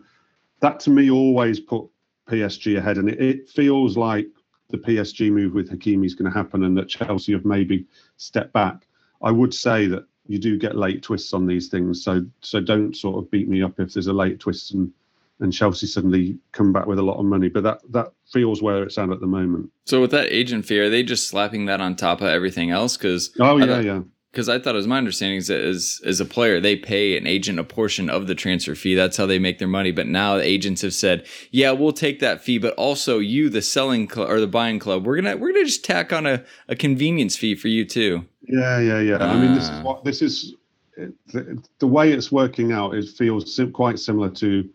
that 0.60 0.80
to 0.80 0.90
me 0.90 1.10
always 1.10 1.60
put 1.60 1.86
PSG 2.28 2.78
ahead. 2.78 2.98
And 2.98 3.10
it, 3.10 3.20
it 3.22 3.50
feels 3.50 3.96
like 3.96 4.28
the 4.70 4.78
PSG 4.78 5.30
move 5.32 5.54
with 5.54 5.70
Hakimi 5.70 6.06
is 6.06 6.14
going 6.14 6.30
to 6.32 6.36
happen 6.36 6.64
and 6.64 6.76
that 6.78 6.88
Chelsea 6.88 7.32
have 7.32 7.44
maybe 7.44 7.86
stepped 8.18 8.52
back. 8.52 8.86
I 9.24 9.30
would 9.30 9.52
say 9.52 9.86
that 9.88 10.04
you 10.26 10.38
do 10.38 10.58
get 10.58 10.76
late 10.76 11.02
twists 11.02 11.32
on 11.32 11.46
these 11.46 11.68
things. 11.68 12.04
So 12.04 12.24
so 12.40 12.60
don't 12.60 12.96
sort 12.96 13.18
of 13.18 13.30
beat 13.30 13.48
me 13.48 13.62
up 13.62 13.80
if 13.80 13.94
there's 13.94 14.06
a 14.06 14.12
late 14.12 14.38
twist 14.40 14.72
and 14.72 14.92
and 15.40 15.52
Chelsea 15.52 15.86
suddenly 15.86 16.38
come 16.52 16.72
back 16.72 16.86
with 16.86 16.98
a 16.98 17.02
lot 17.02 17.18
of 17.18 17.24
money. 17.24 17.48
But 17.48 17.64
that 17.64 17.80
that 17.90 18.12
feels 18.32 18.62
where 18.62 18.82
it's 18.84 18.98
at 18.98 19.10
at 19.10 19.20
the 19.20 19.26
moment. 19.26 19.70
So 19.86 20.00
with 20.00 20.12
that 20.12 20.32
agent 20.32 20.64
fee, 20.66 20.78
are 20.78 20.90
they 20.90 21.02
just 21.02 21.28
slapping 21.28 21.66
that 21.66 21.80
on 21.80 21.96
top 21.96 22.20
of 22.20 22.28
everything 22.28 22.70
else? 22.70 22.96
Because 22.96 23.34
oh 23.40 23.56
yeah, 23.56 23.80
yeah. 23.80 24.02
Because 24.30 24.48
I 24.48 24.58
thought, 24.58 24.74
as 24.74 24.88
my 24.88 24.98
understanding 24.98 25.38
is, 25.38 25.48
as 25.48 26.00
as 26.04 26.18
a 26.18 26.24
player, 26.24 26.60
they 26.60 26.74
pay 26.74 27.16
an 27.16 27.24
agent 27.24 27.60
a 27.60 27.64
portion 27.64 28.10
of 28.10 28.26
the 28.26 28.34
transfer 28.34 28.74
fee. 28.74 28.96
That's 28.96 29.16
how 29.16 29.26
they 29.26 29.38
make 29.38 29.60
their 29.60 29.68
money. 29.68 29.92
But 29.92 30.08
now 30.08 30.36
the 30.36 30.42
agents 30.42 30.82
have 30.82 30.94
said, 30.94 31.24
"Yeah, 31.52 31.70
we'll 31.70 31.92
take 31.92 32.18
that 32.18 32.42
fee, 32.42 32.58
but 32.58 32.74
also 32.74 33.20
you, 33.20 33.48
the 33.48 33.62
selling 33.62 34.08
club 34.08 34.28
or 34.28 34.40
the 34.40 34.48
buying 34.48 34.80
club, 34.80 35.06
we're 35.06 35.16
gonna 35.16 35.36
we're 35.36 35.52
gonna 35.52 35.66
just 35.66 35.84
tack 35.84 36.12
on 36.12 36.26
a, 36.26 36.44
a 36.68 36.74
convenience 36.74 37.36
fee 37.36 37.54
for 37.54 37.68
you 37.68 37.84
too." 37.84 38.26
Yeah, 38.46 38.78
yeah, 38.78 39.00
yeah. 39.00 39.16
I 39.18 39.38
mean, 39.40 39.54
this 39.54 39.68
is 39.68 39.82
what 39.82 40.04
this 40.04 40.22
is. 40.22 40.54
The, 40.96 41.60
the 41.80 41.86
way 41.86 42.12
it's 42.12 42.30
working 42.30 42.70
out, 42.70 42.94
it 42.94 43.08
feels 43.08 43.54
sim- 43.56 43.72
quite 43.72 43.98
similar 43.98 44.30
to 44.30 44.68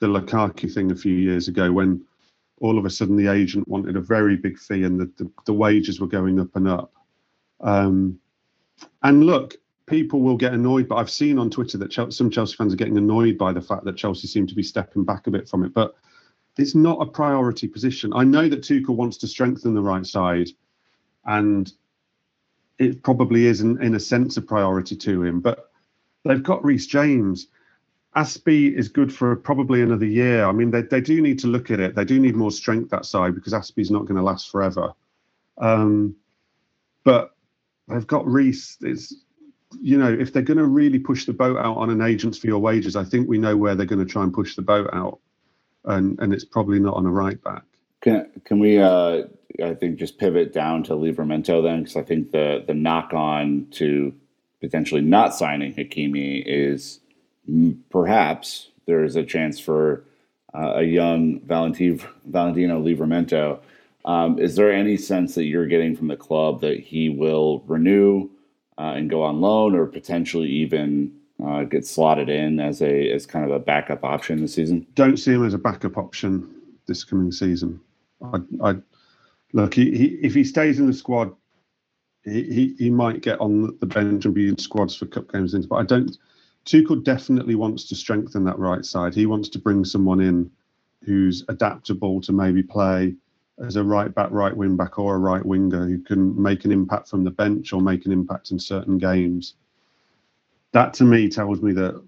the 0.00 0.06
Lukaku 0.06 0.72
thing 0.72 0.90
a 0.90 0.96
few 0.96 1.14
years 1.14 1.48
ago 1.48 1.72
when 1.72 2.04
all 2.60 2.78
of 2.78 2.84
a 2.84 2.90
sudden 2.90 3.16
the 3.16 3.28
agent 3.28 3.66
wanted 3.66 3.96
a 3.96 4.00
very 4.00 4.36
big 4.36 4.58
fee 4.58 4.82
and 4.82 5.00
the, 5.00 5.10
the, 5.16 5.30
the 5.46 5.54
wages 5.54 6.00
were 6.00 6.06
going 6.06 6.38
up 6.38 6.54
and 6.54 6.68
up. 6.68 6.92
Um, 7.60 8.18
and 9.02 9.24
look, 9.24 9.54
people 9.86 10.20
will 10.20 10.36
get 10.36 10.52
annoyed, 10.52 10.88
but 10.88 10.96
I've 10.96 11.10
seen 11.10 11.38
on 11.38 11.50
Twitter 11.50 11.78
that 11.78 11.90
Chelsea, 11.90 12.16
some 12.16 12.30
Chelsea 12.30 12.56
fans 12.56 12.72
are 12.72 12.76
getting 12.76 12.98
annoyed 12.98 13.38
by 13.38 13.52
the 13.52 13.60
fact 13.60 13.84
that 13.84 13.96
Chelsea 13.96 14.26
seem 14.26 14.46
to 14.46 14.54
be 14.54 14.62
stepping 14.62 15.04
back 15.04 15.26
a 15.26 15.30
bit 15.30 15.48
from 15.48 15.64
it. 15.64 15.72
But 15.72 15.94
it's 16.58 16.74
not 16.74 17.02
a 17.02 17.06
priority 17.06 17.68
position. 17.68 18.12
I 18.14 18.24
know 18.24 18.48
that 18.48 18.62
Tuchel 18.62 18.96
wants 18.96 19.16
to 19.18 19.26
strengthen 19.26 19.74
the 19.74 19.82
right 19.82 20.06
side, 20.06 20.48
and 21.24 21.72
it 22.78 23.02
probably 23.02 23.46
is 23.46 23.60
in, 23.60 23.82
in 23.82 23.94
a 23.94 24.00
sense 24.00 24.36
a 24.36 24.42
priority 24.42 24.96
to 24.96 25.22
him. 25.22 25.40
But 25.40 25.70
they've 26.24 26.42
got 26.42 26.64
Reece 26.64 26.86
James. 26.86 27.48
Azpi 28.16 28.72
is 28.72 28.88
good 28.88 29.12
for 29.12 29.34
probably 29.34 29.82
another 29.82 30.06
year. 30.06 30.44
I 30.44 30.52
mean, 30.52 30.70
they, 30.70 30.82
they 30.82 31.00
do 31.00 31.20
need 31.20 31.40
to 31.40 31.48
look 31.48 31.70
at 31.70 31.80
it. 31.80 31.94
They 31.94 32.04
do 32.04 32.20
need 32.20 32.36
more 32.36 32.52
strength 32.52 32.90
that 32.90 33.06
side 33.06 33.34
because 33.34 33.52
Azpi's 33.52 33.90
not 33.90 34.02
going 34.02 34.16
to 34.16 34.22
last 34.22 34.50
forever. 34.50 34.92
Um, 35.58 36.16
but 37.02 37.34
they've 37.88 38.06
got 38.06 38.26
Reece. 38.26 38.78
It's 38.80 39.14
you 39.80 39.98
know, 39.98 40.12
if 40.12 40.32
they're 40.32 40.42
going 40.42 40.58
to 40.58 40.66
really 40.66 40.98
push 40.98 41.24
the 41.24 41.32
boat 41.32 41.56
out 41.58 41.76
on 41.76 41.90
an 41.90 42.00
agent's 42.00 42.38
for 42.38 42.46
your 42.46 42.60
wages, 42.60 42.94
I 42.94 43.04
think 43.04 43.28
we 43.28 43.38
know 43.38 43.56
where 43.56 43.74
they're 43.74 43.86
going 43.86 44.04
to 44.04 44.10
try 44.10 44.22
and 44.22 44.32
push 44.32 44.54
the 44.54 44.62
boat 44.62 44.88
out, 44.92 45.18
and 45.84 46.18
and 46.20 46.32
it's 46.32 46.44
probably 46.44 46.78
not 46.78 46.94
on 46.94 47.06
a 47.06 47.10
right 47.10 47.42
back. 47.42 47.64
Can 48.00 48.30
can 48.44 48.58
we? 48.58 48.78
Uh, 48.78 49.24
I 49.62 49.74
think 49.74 49.98
just 49.98 50.18
pivot 50.18 50.52
down 50.52 50.82
to 50.84 50.92
Livramento 50.92 51.62
then, 51.62 51.82
because 51.82 51.96
I 51.96 52.02
think 52.02 52.32
the 52.32 52.64
the 52.66 52.74
knock 52.74 53.12
on 53.12 53.66
to 53.72 54.14
potentially 54.60 55.02
not 55.02 55.34
signing 55.34 55.74
Hakimi 55.74 56.42
is 56.46 57.00
perhaps 57.90 58.70
there 58.86 59.04
is 59.04 59.16
a 59.16 59.24
chance 59.24 59.60
for 59.60 60.04
uh, 60.54 60.74
a 60.76 60.82
young 60.82 61.40
Valentino 61.40 61.98
Livramento. 62.26 63.58
Um, 64.04 64.38
is 64.38 64.56
there 64.56 64.72
any 64.72 64.96
sense 64.96 65.34
that 65.34 65.44
you're 65.44 65.66
getting 65.66 65.96
from 65.96 66.08
the 66.08 66.16
club 66.16 66.60
that 66.60 66.80
he 66.80 67.08
will 67.08 67.62
renew 67.66 68.28
uh, 68.78 68.92
and 68.96 69.08
go 69.08 69.22
on 69.22 69.40
loan, 69.40 69.74
or 69.74 69.86
potentially 69.86 70.48
even 70.48 71.12
uh, 71.44 71.64
get 71.64 71.86
slotted 71.86 72.28
in 72.28 72.60
as 72.60 72.82
a 72.82 73.10
as 73.10 73.26
kind 73.26 73.44
of 73.44 73.50
a 73.50 73.58
backup 73.58 74.04
option 74.04 74.40
this 74.40 74.54
season? 74.54 74.86
Don't 74.94 75.16
see 75.16 75.32
him 75.32 75.44
as 75.44 75.54
a 75.54 75.58
backup 75.58 75.96
option 75.96 76.48
this 76.86 77.04
coming 77.04 77.32
season. 77.32 77.80
I, 78.22 78.38
I 78.62 78.76
look 79.54 79.74
he, 79.74 79.96
he, 79.96 80.06
if 80.22 80.34
he 80.34 80.44
stays 80.44 80.78
in 80.80 80.86
the 80.86 80.92
squad, 80.92 81.34
he, 82.24 82.42
he, 82.42 82.74
he 82.78 82.90
might 82.90 83.22
get 83.22 83.40
on 83.40 83.78
the 83.80 83.86
bench 83.86 84.26
and 84.26 84.34
be 84.34 84.48
in 84.48 84.58
squads 84.58 84.94
for 84.96 85.06
cup 85.06 85.32
games, 85.32 85.54
but 85.66 85.76
I 85.76 85.84
don't. 85.84 86.16
Tuchel 86.66 87.04
definitely 87.04 87.54
wants 87.54 87.88
to 87.88 87.94
strengthen 87.94 88.44
that 88.44 88.58
right 88.58 88.84
side. 88.84 89.14
He 89.14 89.26
wants 89.26 89.48
to 89.50 89.58
bring 89.58 89.84
someone 89.84 90.20
in 90.20 90.50
who's 91.04 91.44
adaptable 91.48 92.20
to 92.22 92.32
maybe 92.32 92.62
play 92.62 93.14
as 93.64 93.76
a 93.76 93.84
right 93.84 94.14
back, 94.14 94.30
right 94.30 94.56
wing 94.56 94.76
back, 94.76 94.98
or 94.98 95.14
a 95.14 95.18
right 95.18 95.44
winger 95.44 95.86
who 95.86 96.00
can 96.00 96.40
make 96.40 96.64
an 96.64 96.72
impact 96.72 97.08
from 97.08 97.24
the 97.24 97.30
bench 97.30 97.72
or 97.72 97.80
make 97.80 98.06
an 98.06 98.12
impact 98.12 98.50
in 98.50 98.58
certain 98.58 98.98
games. 98.98 99.54
That 100.72 100.94
to 100.94 101.04
me 101.04 101.28
tells 101.28 101.62
me 101.62 101.72
that 101.74 102.02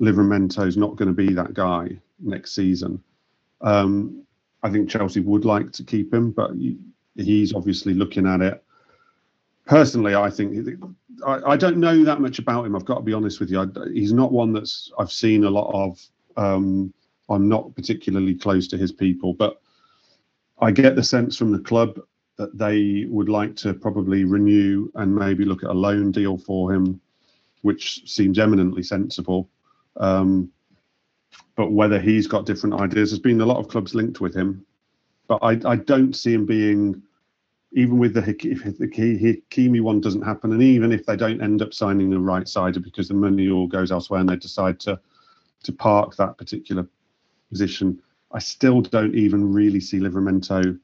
Livramento 0.00 0.66
is 0.66 0.76
not 0.76 0.96
going 0.96 1.08
to 1.08 1.14
be 1.14 1.32
that 1.34 1.54
guy 1.54 1.98
next 2.20 2.54
season. 2.54 3.02
Um, 3.62 4.25
I 4.62 4.70
think 4.70 4.88
Chelsea 4.88 5.20
would 5.20 5.44
like 5.44 5.72
to 5.72 5.84
keep 5.84 6.12
him, 6.12 6.32
but 6.32 6.52
he's 7.14 7.54
obviously 7.54 7.94
looking 7.94 8.26
at 8.26 8.40
it. 8.40 8.62
Personally, 9.66 10.14
I 10.14 10.30
think 10.30 10.68
I, 11.26 11.40
I, 11.44 11.56
don't 11.56 11.78
know 11.78 12.04
that 12.04 12.20
much 12.20 12.38
about 12.38 12.66
him. 12.66 12.76
I've 12.76 12.84
got 12.84 12.96
to 12.96 13.02
be 13.02 13.12
honest 13.12 13.40
with 13.40 13.50
you. 13.50 13.60
I, 13.60 13.66
he's 13.92 14.12
not 14.12 14.32
one 14.32 14.52
that's 14.52 14.92
I've 14.98 15.10
seen 15.10 15.44
a 15.44 15.50
lot 15.50 15.70
of. 15.72 16.00
Um, 16.36 16.92
I'm 17.28 17.48
not 17.48 17.74
particularly 17.74 18.34
close 18.34 18.68
to 18.68 18.76
his 18.76 18.92
people, 18.92 19.32
but 19.32 19.60
I 20.60 20.70
get 20.70 20.94
the 20.94 21.02
sense 21.02 21.36
from 21.36 21.50
the 21.50 21.58
club 21.58 21.98
that 22.36 22.56
they 22.56 23.06
would 23.08 23.28
like 23.28 23.56
to 23.56 23.74
probably 23.74 24.24
renew 24.24 24.90
and 24.94 25.14
maybe 25.14 25.44
look 25.44 25.64
at 25.64 25.70
a 25.70 25.74
loan 25.74 26.12
deal 26.12 26.38
for 26.38 26.72
him, 26.72 27.00
which 27.62 28.02
seems 28.10 28.38
eminently 28.38 28.82
sensible. 28.82 29.48
Um, 29.96 30.50
but 31.56 31.72
whether 31.72 32.00
he's 32.00 32.26
got 32.26 32.46
different 32.46 32.80
ideas, 32.80 33.10
there's 33.10 33.18
been 33.18 33.40
a 33.40 33.46
lot 33.46 33.58
of 33.58 33.68
clubs 33.68 33.94
linked 33.94 34.20
with 34.20 34.34
him, 34.34 34.64
but 35.28 35.38
I, 35.42 35.58
I 35.64 35.76
don't 35.76 36.14
see 36.14 36.34
him 36.34 36.46
being 36.46 37.02
even 37.72 37.98
with 37.98 38.14
the 38.14 38.20
if 38.20 38.78
the 38.78 38.86
Hakimi 38.86 39.80
one 39.82 40.00
doesn't 40.00 40.22
happen, 40.22 40.52
and 40.52 40.62
even 40.62 40.92
if 40.92 41.04
they 41.04 41.16
don't 41.16 41.42
end 41.42 41.62
up 41.62 41.74
signing 41.74 42.12
a 42.14 42.18
right 42.18 42.48
sider 42.48 42.80
because 42.80 43.08
the 43.08 43.14
money 43.14 43.50
all 43.50 43.66
goes 43.66 43.92
elsewhere 43.92 44.20
and 44.20 44.28
they 44.28 44.36
decide 44.36 44.80
to 44.80 44.98
to 45.64 45.72
park 45.72 46.16
that 46.16 46.38
particular 46.38 46.86
position, 47.50 48.00
I 48.32 48.38
still 48.38 48.80
don't 48.80 49.14
even 49.14 49.52
really 49.52 49.80
see 49.80 49.98
Livramento 49.98 50.78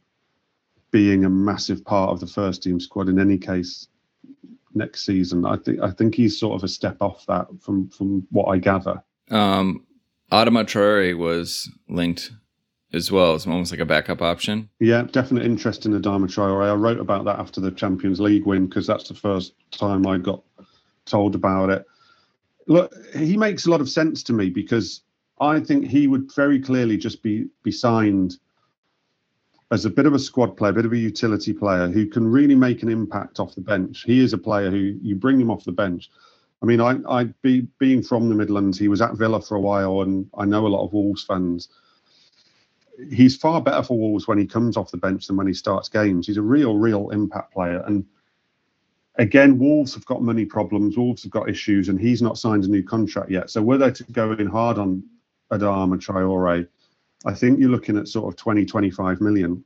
being 0.91 1.25
a 1.25 1.31
massive 1.31 1.85
part 1.85 2.11
of 2.11 2.21
the 2.21 2.27
first 2.27 2.63
team 2.63 2.79
squad 2.79 3.09
in 3.09 3.19
any 3.19 3.39
case 3.39 3.89
next 4.75 5.07
season. 5.07 5.47
I 5.47 5.57
think 5.57 5.81
I 5.81 5.91
think 5.91 6.15
he's 6.15 6.39
sort 6.39 6.57
of 6.57 6.65
a 6.65 6.69
step 6.69 6.99
off 7.01 7.25
that 7.27 7.47
from 7.61 7.89
from 7.89 8.27
what 8.31 8.47
I 8.47 8.59
gather. 8.59 9.03
Um, 9.31 9.87
Adama 10.33 10.65
Traore 10.65 11.17
was 11.17 11.71
linked 11.91 12.33
as 12.95 13.13
well 13.13 13.35
as 13.35 13.47
almost 13.47 13.71
like 13.71 13.81
a 13.81 13.87
backup 13.87 14.23
option. 14.23 14.71
Yeah, 14.81 15.03
definite 15.03 15.45
interest 15.45 15.85
in 15.85 15.93
Adama 15.93 16.27
Traore. 16.27 16.71
I 16.71 16.75
wrote 16.75 16.99
about 16.99 17.27
that 17.27 17.39
after 17.39 17.61
the 17.61 17.71
Champions 17.71 18.19
League 18.19 18.47
win 18.47 18.67
because 18.67 18.87
that's 18.87 19.09
the 19.09 19.15
first 19.15 19.53
time 19.71 20.07
I 20.07 20.17
got 20.17 20.43
told 21.05 21.35
about 21.35 21.69
it. 21.69 21.85
Look, 22.67 22.95
he 23.15 23.37
makes 23.37 23.67
a 23.67 23.71
lot 23.71 23.83
of 23.83 23.91
sense 23.91 24.23
to 24.25 24.33
me 24.33 24.49
because 24.49 25.03
I 25.39 25.61
think 25.61 25.87
he 25.87 26.07
would 26.07 26.33
very 26.35 26.61
clearly 26.61 26.97
just 26.97 27.23
be 27.23 27.47
be 27.63 27.73
signed 27.73 28.37
as 29.71 29.85
a 29.85 29.91
bit 29.91 30.07
of 30.07 30.15
a 30.15 30.19
squad 30.19 30.57
player, 30.57 30.71
a 30.71 30.75
bit 30.75 30.87
of 30.87 30.93
a 30.93 30.99
utility 30.99 31.53
player 31.53 31.89
who 31.89 32.07
can 32.07 32.27
really 32.27 32.55
make 32.55 32.83
an 32.83 32.89
impact 32.89 33.41
off 33.41 33.55
the 33.55 33.61
bench. 33.61 34.05
He 34.07 34.21
is 34.21 34.33
a 34.33 34.39
player 34.39 34.71
who 34.71 34.97
you 35.03 35.15
bring 35.15 35.41
him 35.41 35.51
off 35.51 35.65
the 35.65 35.73
bench. 35.73 36.11
I 36.63 36.65
mean, 36.65 36.81
I, 36.81 36.99
I 37.09 37.25
be 37.43 37.63
being 37.79 38.03
from 38.03 38.29
the 38.29 38.35
Midlands, 38.35 38.79
he 38.79 38.89
was 38.89 39.03
at 39.03 39.17
Villa 39.17 39.41
for 39.41 39.57
a 39.57 39.61
while, 39.61 40.03
and 40.03 40.29
I 40.37 40.45
know 40.45 40.67
a 40.67 40.69
lot 40.69 40.85
of 40.85 40.93
Wolves 40.93 41.25
fans. 41.25 41.69
He's 43.11 43.37
far 43.37 43.61
better 43.61 43.83
for 43.83 43.99
Wolves 43.99 44.29
when 44.29 44.39
he 44.39 44.47
comes 44.47 44.77
off 44.77 44.93
the 44.93 44.97
bench 44.97 45.27
than 45.27 45.37
when 45.37 45.49
he 45.49 45.55
starts 45.55 45.89
games. 45.89 46.27
He's 46.27 46.37
a 46.37 46.43
real, 46.43 46.77
real 46.77 47.11
impact 47.11 47.53
player. 47.53 47.83
And 47.87 48.05
again, 49.17 49.59
Wolves 49.59 49.95
have 49.95 50.07
got 50.07 50.23
money 50.23 50.45
problems. 50.45 50.97
Wolves 50.97 51.25
have 51.25 51.33
got 51.33 51.49
issues, 51.49 51.89
and 51.89 52.01
he's 52.01 52.23
not 52.23 52.39
signed 52.39 52.65
a 52.65 52.69
new 52.69 52.85
contract 52.85 53.31
yet. 53.31 53.51
So 53.51 53.61
were 53.61 53.79
they 53.79 53.91
to 53.91 54.05
go 54.13 54.33
in 54.33 54.47
hard 54.47 54.79
on 54.79 55.03
Adama 55.53 55.99
Traore, 55.99 56.67
I 57.25 57.35
think 57.35 57.59
you're 57.59 57.71
looking 57.71 57.97
at 57.99 58.09
sort 58.09 58.33
of 58.33 58.37
20, 58.37 58.65
25 58.65 59.21
million, 59.21 59.65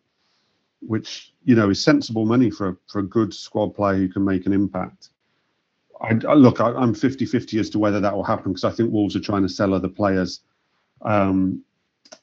which 0.81 1.33
you 1.45 1.55
know 1.55 1.71
is 1.71 1.83
sensible 1.83 2.27
money 2.27 2.51
for 2.51 2.79
for 2.87 2.99
a 2.99 3.07
good 3.07 3.33
squad 3.33 3.75
player 3.75 3.97
who 3.97 4.09
can 4.09 4.25
make 4.25 4.47
an 4.47 4.53
impact. 4.53 5.11
I, 6.01 6.19
I 6.29 6.35
look, 6.35 6.61
I, 6.61 6.69
am 6.69 6.95
50-50 6.95 7.61
as 7.61 7.71
to 7.71 7.79
whether 7.79 8.01
that 8.01 8.15
will 8.15 8.25
happen 8.25 8.53
because 8.53 8.65
I 8.65 8.71
think 8.71 8.93
Wolves 8.93 9.17
are 9.17 9.21
trying 9.21 9.43
to 9.43 9.49
sell 9.49 9.75
other 9.75 9.89
players. 9.89 10.41
Um, 11.03 11.63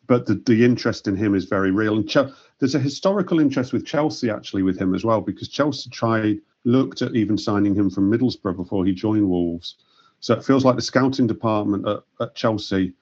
but 0.07 0.25
the, 0.25 0.35
the 0.35 0.63
interest 0.63 1.07
in 1.07 1.15
him 1.15 1.35
is 1.35 1.45
very 1.45 1.71
real. 1.71 1.97
And 1.97 2.33
there's 2.59 2.75
a 2.75 2.79
historical 2.79 3.39
interest 3.39 3.73
with 3.73 3.85
Chelsea 3.85 4.29
actually 4.29 4.63
with 4.63 4.79
him 4.79 4.93
as 4.93 5.03
well 5.03 5.21
because 5.21 5.47
Chelsea 5.47 5.89
tried 5.89 6.39
looked 6.65 7.01
at 7.01 7.15
even 7.15 7.37
signing 7.37 7.75
him 7.75 7.89
from 7.89 8.11
Middlesbrough 8.11 8.55
before 8.55 8.85
he 8.85 8.93
joined 8.93 9.29
Wolves. 9.29 9.75
So 10.19 10.33
it 10.33 10.45
feels 10.45 10.63
like 10.63 10.75
the 10.75 10.81
scouting 10.81 11.27
department 11.27 11.87
at, 11.87 12.03
at 12.21 12.35
Chelsea 12.35 12.93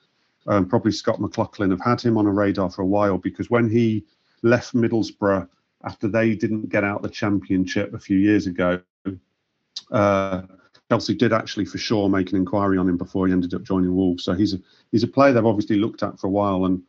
um, 0.48 0.68
probably 0.68 0.92
Scott 0.92 1.20
McLachlan, 1.20 1.72
have 1.72 1.82
had 1.82 2.02
him 2.02 2.18
on 2.18 2.26
a 2.26 2.32
radar 2.32 2.70
for 2.70 2.82
a 2.82 2.86
while 2.86 3.18
because 3.18 3.50
when 3.50 3.70
he 3.70 4.04
left 4.42 4.74
Middlesbrough 4.74 5.48
after 5.84 6.08
they 6.08 6.36
didn't 6.36 6.70
get 6.70 6.84
out 6.84 7.02
the 7.02 7.10
championship 7.10 7.94
a 7.94 8.00
few 8.00 8.18
years 8.18 8.48
ago, 8.48 8.82
uh, 9.92 10.42
Chelsea 10.92 11.14
did 11.14 11.32
actually 11.32 11.64
for 11.64 11.78
sure 11.78 12.10
make 12.10 12.32
an 12.32 12.36
inquiry 12.36 12.78
on 12.78 12.90
him 12.90 12.98
before 12.98 13.26
he 13.26 13.32
ended 13.32 13.54
up 13.54 13.64
joining 13.64 13.96
Wolves. 13.96 14.26
So 14.26 14.34
he's 14.34 14.54
a 14.54 14.58
he's 14.92 15.04
a 15.04 15.08
player 15.08 15.32
they've 15.32 15.46
obviously 15.46 15.78
looked 15.78 16.04
at 16.04 16.20
for 16.20 16.28
a 16.28 16.30
while, 16.30 16.66
and 16.66 16.82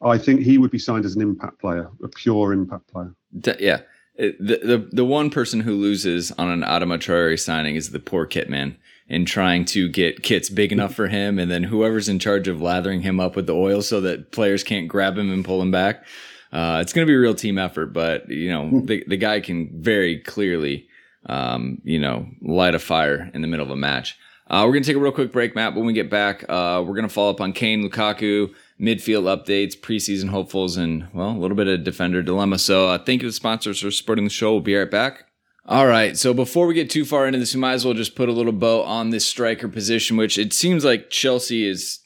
I 0.00 0.16
think 0.16 0.40
he 0.40 0.56
would 0.56 0.70
be 0.70 0.78
signed 0.78 1.04
as 1.04 1.14
an 1.16 1.20
impact 1.20 1.58
player, 1.58 1.90
a 2.02 2.08
pure 2.08 2.54
impact 2.54 2.86
player. 2.86 3.14
yeah. 3.60 3.80
the, 4.16 4.36
the 4.40 4.88
the 4.90 5.04
one 5.04 5.28
person 5.28 5.60
who 5.60 5.74
loses 5.74 6.32
on 6.32 6.48
an 6.48 6.62
Adama 6.62 6.96
Traore 6.96 7.38
signing 7.38 7.76
is 7.76 7.90
the 7.90 8.00
poor 8.00 8.24
kit 8.24 8.48
man 8.48 8.78
and 9.06 9.26
trying 9.26 9.66
to 9.66 9.86
get 9.90 10.22
kits 10.22 10.48
big 10.48 10.72
enough 10.72 10.94
for 10.94 11.08
him, 11.08 11.38
and 11.38 11.50
then 11.50 11.64
whoever's 11.64 12.08
in 12.08 12.18
charge 12.18 12.48
of 12.48 12.62
lathering 12.62 13.02
him 13.02 13.20
up 13.20 13.36
with 13.36 13.46
the 13.46 13.54
oil 13.54 13.82
so 13.82 14.00
that 14.00 14.32
players 14.32 14.64
can't 14.64 14.88
grab 14.88 15.18
him 15.18 15.30
and 15.30 15.44
pull 15.44 15.60
him 15.60 15.70
back. 15.70 16.06
Uh, 16.52 16.78
it's 16.80 16.94
going 16.94 17.06
to 17.06 17.10
be 17.10 17.14
a 17.14 17.20
real 17.20 17.34
team 17.34 17.58
effort, 17.58 17.92
but 17.92 18.30
you 18.30 18.48
know 18.48 18.66
hmm. 18.66 18.86
the 18.86 19.04
the 19.06 19.18
guy 19.18 19.40
can 19.40 19.68
very 19.82 20.20
clearly, 20.20 20.88
um, 21.28 21.80
you 21.84 21.98
know, 21.98 22.26
light 22.40 22.74
a 22.74 22.78
fire 22.78 23.30
in 23.34 23.42
the 23.42 23.48
middle 23.48 23.66
of 23.66 23.70
a 23.70 23.76
match. 23.76 24.16
Uh, 24.48 24.62
we're 24.64 24.72
going 24.72 24.82
to 24.82 24.86
take 24.86 24.96
a 24.96 25.00
real 25.00 25.10
quick 25.10 25.32
break, 25.32 25.56
Matt. 25.56 25.74
When 25.74 25.86
we 25.86 25.92
get 25.92 26.08
back, 26.08 26.44
uh, 26.48 26.82
we're 26.86 26.94
going 26.94 27.08
to 27.08 27.12
follow 27.12 27.30
up 27.30 27.40
on 27.40 27.52
Kane, 27.52 27.82
Lukaku, 27.82 28.54
midfield 28.80 29.24
updates, 29.24 29.76
preseason 29.76 30.28
hopefuls, 30.28 30.76
and 30.76 31.08
well, 31.12 31.30
a 31.30 31.38
little 31.38 31.56
bit 31.56 31.66
of 31.66 31.82
defender 31.82 32.22
dilemma. 32.22 32.58
So, 32.58 32.88
uh, 32.88 32.98
thank 32.98 33.22
you 33.22 33.26
to 33.26 33.30
the 33.30 33.32
sponsors 33.32 33.80
for 33.80 33.90
supporting 33.90 34.24
the 34.24 34.30
show. 34.30 34.52
We'll 34.52 34.60
be 34.60 34.76
right 34.76 34.90
back. 34.90 35.24
All 35.68 35.88
right. 35.88 36.16
So 36.16 36.32
before 36.32 36.68
we 36.68 36.74
get 36.74 36.90
too 36.90 37.04
far 37.04 37.26
into 37.26 37.40
this, 37.40 37.52
we 37.52 37.60
might 37.60 37.72
as 37.72 37.84
well 37.84 37.94
just 37.94 38.14
put 38.14 38.28
a 38.28 38.32
little 38.32 38.52
bow 38.52 38.84
on 38.84 39.10
this 39.10 39.26
striker 39.26 39.66
position, 39.66 40.16
which 40.16 40.38
it 40.38 40.52
seems 40.52 40.84
like 40.84 41.10
Chelsea 41.10 41.66
is 41.66 41.98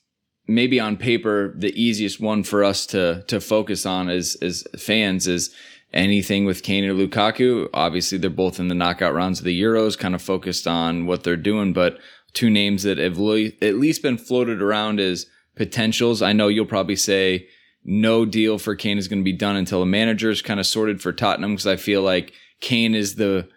maybe 0.47 0.81
on 0.81 0.97
paper 0.97 1.55
the 1.59 1.79
easiest 1.81 2.21
one 2.21 2.43
for 2.43 2.65
us 2.65 2.87
to 2.87 3.23
to 3.29 3.39
focus 3.41 3.85
on 3.85 4.09
as 4.09 4.37
as 4.41 4.65
fans 4.79 5.29
is 5.29 5.55
anything 5.93 6.45
with 6.45 6.63
Kane 6.63 6.85
or 6.85 6.95
Lukaku. 6.95 7.69
Obviously, 7.75 8.19
they're 8.19 8.31
both 8.31 8.61
in 8.61 8.69
the 8.69 8.75
knockout 8.75 9.15
rounds 9.15 9.41
of 9.41 9.45
the 9.45 9.61
Euros, 9.61 9.99
kind 9.99 10.15
of 10.15 10.23
focused 10.23 10.67
on 10.67 11.07
what 11.07 11.25
they're 11.25 11.37
doing, 11.37 11.73
but 11.73 11.99
two 12.33 12.51
names 12.51 12.83
that 12.85 12.99
have 12.99 13.19
at 13.19 13.75
least 13.77 14.03
been 14.03 14.19
floated 14.19 14.63
around 14.63 15.01
as 15.01 15.27
potentials. 15.57 16.23
I 16.23 16.33
know 16.33 16.49
you'll 16.49 16.67
probably 16.67 16.97
say 16.97 17.49
no 17.85 18.25
deal 18.25 18.59
for 18.59 18.77
Kane 18.77 18.99
is 18.99 19.09
going 19.09 19.21
to 19.21 19.25
be 19.25 19.33
done 19.33 19.57
until 19.57 19.85
the 19.85 20.29
is 20.31 20.43
kind 20.43 20.61
of 20.61 20.67
sorted 20.67 21.01
for 21.01 21.13
Tottenham 21.13 21.53
because 21.53 21.67
I 21.67 21.77
feel 21.77 22.03
like 22.03 22.33
Kane 22.61 22.95
is 22.95 23.15
the 23.15 23.49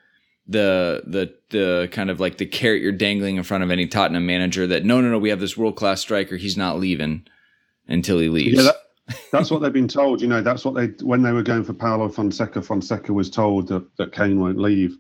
the 0.48 1.04
the 1.06 1.34
the 1.50 1.90
kind 1.92 2.10
of 2.10 2.20
like 2.20 2.38
the 2.38 2.46
carrot 2.46 2.82
you're 2.82 2.92
dangling 2.92 3.38
in 3.38 3.44
front 3.44 3.64
of 3.64 3.72
any 3.72 3.88
Tottenham 3.88 4.26
manager 4.26 4.68
that 4.68 4.84
no 4.84 5.00
no 5.02 5.10
no 5.10 5.18
we 5.18 5.30
have 5.30 5.40
this 5.40 5.56
world 5.56 5.76
class 5.76 6.02
striker 6.02 6.36
he's 6.36 6.58
not 6.58 6.80
leaving 6.80 7.26
until 7.88 8.20
he 8.20 8.30
leaves. 8.30 8.58
Yeah, 8.58 8.64
that, 8.64 8.76
that's 9.32 9.52
what 9.52 9.62
they've 9.62 9.74
been 9.74 9.88
told. 9.88 10.22
You 10.22 10.28
know, 10.28 10.42
that's 10.42 10.64
what 10.64 10.76
they 10.76 10.88
when 11.06 11.22
they 11.22 11.32
were 11.32 11.44
going 11.44 11.64
for 11.64 11.74
Paulo 11.74 12.10
Fonseca. 12.10 12.62
Fonseca 12.62 13.12
was 13.12 13.30
told 13.30 13.68
that 13.68 13.86
that 13.98 14.14
Kane 14.14 14.40
won't 14.40 14.60
leave. 14.60 14.98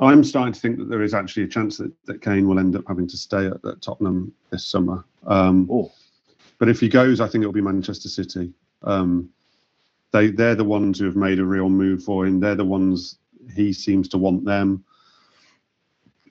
I'm 0.00 0.24
starting 0.24 0.52
to 0.52 0.60
think 0.60 0.78
that 0.78 0.88
there 0.90 1.02
is 1.02 1.14
actually 1.14 1.44
a 1.44 1.48
chance 1.48 1.78
that, 1.78 1.90
that 2.04 2.20
Kane 2.20 2.46
will 2.46 2.58
end 2.58 2.76
up 2.76 2.84
having 2.86 3.06
to 3.08 3.16
stay 3.16 3.46
at, 3.46 3.64
at 3.64 3.80
Tottenham 3.80 4.32
this 4.50 4.66
summer. 4.66 5.04
Um, 5.26 5.68
oh. 5.72 5.90
But 6.58 6.68
if 6.68 6.80
he 6.80 6.88
goes, 6.88 7.20
I 7.20 7.28
think 7.28 7.42
it'll 7.42 7.52
be 7.52 7.62
Manchester 7.62 8.08
City. 8.08 8.52
Um, 8.82 9.30
they 10.12 10.30
they're 10.30 10.54
the 10.54 10.64
ones 10.64 10.98
who 10.98 11.04
have 11.06 11.16
made 11.16 11.38
a 11.38 11.44
real 11.44 11.68
move 11.68 12.02
for 12.02 12.26
him. 12.26 12.40
They're 12.40 12.54
the 12.54 12.64
ones 12.64 13.18
he 13.54 13.72
seems 13.72 14.08
to 14.10 14.18
want 14.18 14.44
them. 14.44 14.84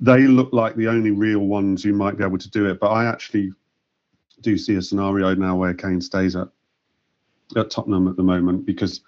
They 0.02 0.28
look 0.28 0.52
like 0.52 0.76
the 0.76 0.88
only 0.88 1.12
real 1.12 1.40
ones 1.40 1.84
who 1.84 1.94
might 1.94 2.18
be 2.18 2.24
able 2.24 2.38
to 2.38 2.50
do 2.50 2.68
it. 2.70 2.80
But 2.80 2.88
I 2.88 3.06
actually 3.06 3.54
do 4.42 4.58
see 4.58 4.76
a 4.76 4.82
scenario 4.82 5.34
now 5.36 5.56
where 5.56 5.74
Kane 5.74 6.02
stays 6.02 6.36
at 6.36 6.50
at 7.56 7.70
Tottenham 7.70 8.08
at 8.08 8.16
the 8.16 8.24
moment 8.24 8.66
because 8.66 9.02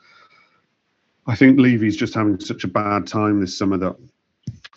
I 1.26 1.36
think 1.36 1.60
Levy's 1.60 1.98
just 1.98 2.14
having 2.14 2.40
such 2.40 2.64
a 2.64 2.70
bad 2.70 3.08
time 3.08 3.42
this 3.42 3.58
summer 3.58 3.78
that 3.78 3.96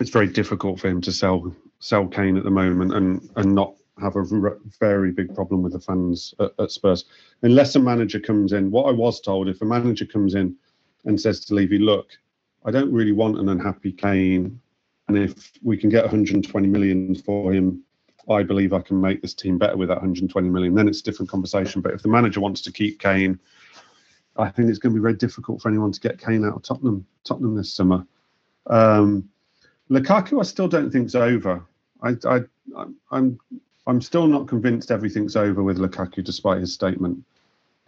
it's 0.01 0.11
very 0.11 0.27
difficult 0.27 0.81
for 0.81 0.89
him 0.89 1.01
to 1.03 1.13
sell 1.13 1.55
sell 1.79 2.07
Kane 2.07 2.37
at 2.37 2.45
the 2.45 2.51
moment 2.51 2.95
and 2.95 3.31
and 3.37 3.55
not 3.55 3.75
have 4.01 4.17
a 4.17 4.25
very 4.79 5.13
big 5.13 5.35
problem 5.35 5.63
with 5.63 5.73
the 5.73 5.81
fans 5.81 6.35
at, 6.41 6.53
at, 6.59 6.71
Spurs. 6.71 7.05
Unless 7.43 7.77
a 7.77 7.81
manager 7.81 8.19
comes 8.19 8.53
in, 8.53 8.71
what 8.71 8.87
I 8.87 8.93
was 8.93 9.21
told, 9.21 9.47
if 9.47 9.61
a 9.61 9.67
manager 9.67 10.07
comes 10.07 10.35
in 10.35 10.57
and 11.05 11.21
says 11.21 11.45
to 11.45 11.55
Levy, 11.55 11.79
look, 11.79 12.09
I 12.65 12.71
don't 12.71 12.93
really 12.93 13.13
want 13.13 13.39
an 13.39 13.51
unhappy 13.51 13.93
Kane, 13.93 14.59
and 15.09 15.19
if 15.19 15.53
we 15.63 15.77
can 15.77 15.91
get 15.91 16.05
120 16.05 16.67
million 16.67 17.15
for 17.15 17.53
him, 17.53 17.83
I 18.31 18.43
believe 18.45 18.73
I 18.73 18.81
can 18.81 19.01
make 19.01 19.21
this 19.21 19.35
team 19.35 19.59
better 19.59 19.77
with 19.77 19.89
that 19.89 19.97
120 19.97 20.49
million. 20.49 20.75
Then 20.75 20.89
it's 20.89 21.01
a 21.01 21.05
different 21.05 21.31
conversation. 21.31 21.83
But 21.83 21.95
if 21.95 22.03
the 22.03 22.09
manager 22.09 22.41
wants 22.41 22.61
to 22.63 22.73
keep 22.73 23.01
Kane, 23.01 23.39
I 24.37 24.49
think 24.49 24.71
it's 24.71 24.79
going 24.79 24.95
to 24.95 25.01
be 25.01 25.03
very 25.03 25.15
difficult 25.15 25.61
for 25.61 25.69
anyone 25.69 25.93
to 25.93 26.01
get 26.01 26.19
Kane 26.19 26.45
out 26.45 26.55
of 26.55 26.63
Tottenham, 26.63 27.05
Tottenham 27.25 27.57
this 27.57 27.73
summer. 27.73 28.07
Um, 28.69 29.29
Lukaku, 29.91 30.39
I 30.39 30.45
still 30.45 30.69
don't 30.69 30.91
think 30.91 31.07
it's 31.07 31.15
over. 31.17 31.65
I, 32.03 32.15
I, 32.25 32.41
I'm 33.11 33.39
I'm 33.87 34.01
still 34.01 34.27
not 34.27 34.47
convinced 34.47 34.91
everything's 34.91 35.37
over 35.37 35.63
with 35.63 35.79
Lukaku, 35.79 36.23
despite 36.23 36.61
his 36.61 36.73
statement. 36.73 37.25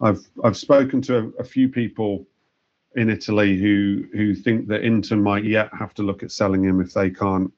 I've 0.01 0.27
I've 0.43 0.57
spoken 0.57 1.01
to 1.03 1.17
a, 1.17 1.27
a, 1.39 1.43
few 1.43 1.69
people 1.69 2.27
in 2.95 3.09
Italy 3.09 3.57
who 3.57 4.05
who 4.11 4.35
think 4.35 4.67
that 4.67 4.83
Inter 4.83 5.15
might 5.15 5.45
yet 5.45 5.69
have 5.77 5.93
to 5.95 6.03
look 6.03 6.21
at 6.21 6.31
selling 6.31 6.63
him 6.63 6.81
if 6.81 6.93
they 6.93 7.09
can't 7.09 7.51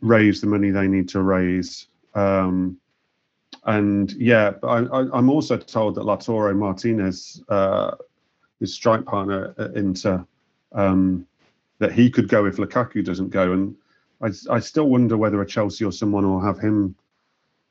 raise 0.00 0.40
the 0.40 0.46
money 0.46 0.70
they 0.70 0.88
need 0.88 1.08
to 1.10 1.22
raise. 1.22 1.88
Um, 2.14 2.78
and 3.64 4.12
yeah, 4.12 4.52
I, 4.62 4.78
am 5.16 5.30
also 5.30 5.56
told 5.56 5.94
that 5.94 6.02
Lautaro 6.02 6.54
Martinez, 6.54 7.42
uh, 7.48 7.92
his 8.60 8.74
strike 8.74 9.04
partner 9.04 9.54
at 9.58 9.74
Inter, 9.74 10.24
um, 10.72 11.26
that 11.78 11.92
he 11.92 12.10
could 12.10 12.28
go 12.28 12.46
if 12.46 12.56
Lukaku 12.56 13.04
doesn't 13.04 13.30
go. 13.30 13.52
And 13.52 13.74
I, 14.22 14.30
I 14.50 14.60
still 14.60 14.88
wonder 14.88 15.16
whether 15.16 15.40
a 15.40 15.46
Chelsea 15.46 15.84
or 15.84 15.92
someone 15.92 16.28
will 16.28 16.40
have 16.40 16.58
him 16.58 16.94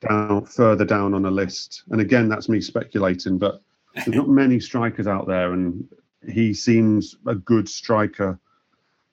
down 0.01 0.45
further 0.45 0.85
down 0.85 1.13
on 1.13 1.25
a 1.25 1.31
list. 1.31 1.83
And 1.89 2.01
again, 2.01 2.27
that's 2.27 2.49
me 2.49 2.59
speculating, 2.59 3.37
but 3.37 3.61
there's 3.95 4.07
not 4.07 4.29
many 4.29 4.59
strikers 4.59 5.07
out 5.07 5.27
there, 5.27 5.53
and 5.53 5.87
he 6.27 6.53
seems 6.53 7.17
a 7.25 7.35
good 7.35 7.69
striker 7.69 8.39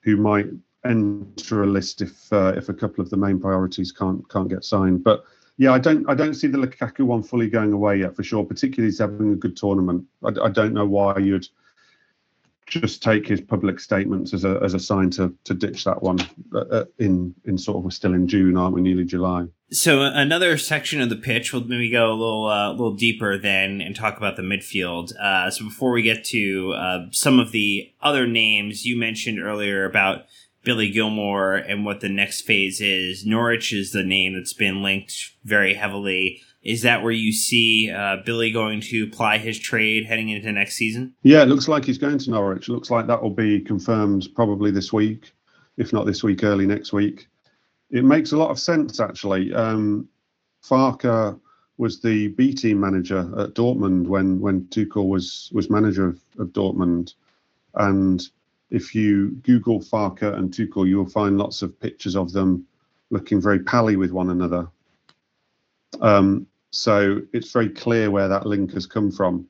who 0.01 0.17
might 0.17 0.47
enter 0.85 1.63
a 1.63 1.67
list 1.67 2.01
if 2.01 2.31
uh, 2.33 2.53
if 2.55 2.69
a 2.69 2.73
couple 2.73 3.01
of 3.03 3.09
the 3.09 3.17
main 3.17 3.39
priorities 3.39 3.91
can't 3.91 4.27
can't 4.29 4.49
get 4.49 4.63
signed. 4.63 5.03
But 5.03 5.23
yeah, 5.57 5.73
I 5.73 5.79
don't 5.79 6.09
I 6.09 6.15
don't 6.15 6.33
see 6.33 6.47
the 6.47 6.57
Lukaku 6.57 7.01
one 7.01 7.23
fully 7.23 7.49
going 7.49 7.73
away 7.73 7.99
yet 7.99 8.15
for 8.15 8.23
sure. 8.23 8.43
Particularly 8.43 8.87
he's 8.87 8.99
having 8.99 9.33
a 9.33 9.35
good 9.35 9.55
tournament. 9.55 10.05
I, 10.23 10.29
I 10.45 10.49
don't 10.49 10.73
know 10.73 10.85
why 10.85 11.17
you'd 11.17 11.47
just 12.65 13.03
take 13.03 13.27
his 13.27 13.41
public 13.41 13.79
statements 13.79 14.33
as 14.33 14.45
a 14.45 14.59
as 14.63 14.73
a 14.73 14.79
sign 14.79 15.09
to 15.11 15.35
to 15.43 15.53
ditch 15.53 15.83
that 15.83 16.01
one. 16.01 16.19
Uh, 16.53 16.59
uh 16.59 16.85
in 16.97 17.35
in 17.45 17.57
sort 17.57 17.77
of 17.77 17.83
we're 17.83 17.91
still 17.91 18.13
in 18.13 18.27
June, 18.27 18.57
aren't 18.57 18.73
we? 18.73 18.81
Nearly 18.81 19.05
July. 19.05 19.45
So 19.73 20.01
another 20.01 20.57
section 20.57 20.99
of 20.99 21.09
the 21.09 21.15
pitch, 21.15 21.53
we'll 21.53 21.63
maybe 21.63 21.89
go 21.89 22.11
a 22.11 22.15
little 22.15 22.47
uh, 22.47 22.71
little 22.71 22.95
deeper 22.95 23.37
then 23.37 23.81
and 23.81 23.95
talk 23.95 24.17
about 24.17 24.37
the 24.37 24.41
midfield. 24.41 25.15
Uh, 25.17 25.51
so 25.51 25.65
before 25.65 25.91
we 25.91 26.01
get 26.01 26.23
to 26.25 26.73
uh, 26.73 27.05
some 27.11 27.39
of 27.39 27.51
the 27.51 27.91
other 28.01 28.25
names 28.25 28.85
you 28.85 28.97
mentioned 28.97 29.39
earlier 29.39 29.85
about 29.85 30.25
Billy 30.63 30.91
Gilmour 30.91 31.55
and 31.55 31.85
what 31.85 32.01
the 32.01 32.09
next 32.09 32.41
phase 32.41 32.81
is, 32.81 33.25
Norwich 33.25 33.73
is 33.73 33.91
the 33.91 34.03
name 34.03 34.35
that's 34.35 34.53
been 34.53 34.83
linked 34.83 35.31
very 35.43 35.73
heavily. 35.73 36.41
Is 36.61 36.83
that 36.83 37.01
where 37.01 37.11
you 37.11 37.31
see 37.31 37.89
uh, 37.89 38.17
Billy 38.23 38.51
going 38.51 38.81
to 38.81 39.09
ply 39.09 39.39
his 39.39 39.57
trade 39.57 40.05
heading 40.05 40.29
into 40.29 40.51
next 40.51 40.75
season? 40.75 41.15
Yeah, 41.23 41.41
it 41.41 41.47
looks 41.47 41.67
like 41.67 41.85
he's 41.85 41.97
going 41.97 42.19
to 42.19 42.29
Norwich. 42.29 42.69
It 42.69 42.71
looks 42.71 42.91
like 42.91 43.07
that 43.07 43.21
will 43.21 43.31
be 43.31 43.61
confirmed 43.61 44.29
probably 44.35 44.69
this 44.69 44.93
week, 44.93 45.33
if 45.77 45.91
not 45.91 46.05
this 46.05 46.23
week, 46.23 46.43
early 46.43 46.67
next 46.67 46.93
week 46.93 47.27
it 47.91 48.05
makes 48.05 48.31
a 48.31 48.37
lot 48.37 48.49
of 48.49 48.59
sense 48.59 48.99
actually. 48.99 49.53
Um, 49.53 50.07
Farke 50.63 51.39
was 51.77 52.01
the 52.01 52.29
B 52.29 52.53
team 52.53 52.79
manager 52.79 53.19
at 53.37 53.53
Dortmund 53.53 54.07
when 54.07 54.39
when 54.39 54.65
Tuchel 54.65 55.07
was 55.07 55.49
was 55.53 55.69
manager 55.69 56.07
of, 56.07 56.21
of 56.39 56.47
Dortmund, 56.49 57.13
and 57.75 58.27
if 58.71 58.95
you 58.95 59.31
Google 59.43 59.81
Farke 59.81 60.33
and 60.33 60.51
Tuchel, 60.51 60.87
you 60.87 60.97
will 60.97 61.09
find 61.09 61.37
lots 61.37 61.61
of 61.61 61.79
pictures 61.79 62.15
of 62.15 62.31
them 62.31 62.65
looking 63.09 63.41
very 63.41 63.59
pally 63.59 63.97
with 63.97 64.11
one 64.11 64.29
another. 64.29 64.67
Um, 66.01 66.47
so 66.71 67.21
it's 67.33 67.51
very 67.51 67.69
clear 67.69 68.09
where 68.09 68.29
that 68.29 68.45
link 68.45 68.71
has 68.73 68.85
come 68.85 69.11
from, 69.11 69.45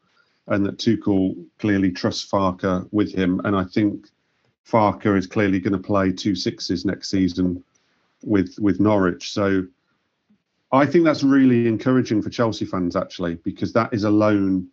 and 0.47 0.65
that 0.65 0.79
Tuchel 0.79 1.35
clearly 1.59 1.91
trusts 1.91 2.29
Farke 2.29 2.87
with 2.91 3.13
him. 3.13 3.39
And 3.45 3.55
I 3.55 3.63
think 3.63 4.07
Farke 4.67 5.15
is 5.15 5.27
clearly 5.27 5.59
going 5.59 5.73
to 5.73 5.79
play 5.79 6.11
two 6.11 6.35
sixes 6.35 6.83
next 6.83 7.09
season 7.09 7.63
with 8.23 8.57
with 8.59 8.79
Norwich. 8.79 9.31
So 9.31 9.67
I 10.71 10.85
think 10.85 11.05
that's 11.05 11.23
really 11.23 11.67
encouraging 11.67 12.21
for 12.21 12.29
Chelsea 12.29 12.65
fans 12.65 12.95
actually, 12.95 13.35
because 13.35 13.71
that 13.73 13.93
is 13.93 14.03
a 14.03 14.09
loan 14.09 14.67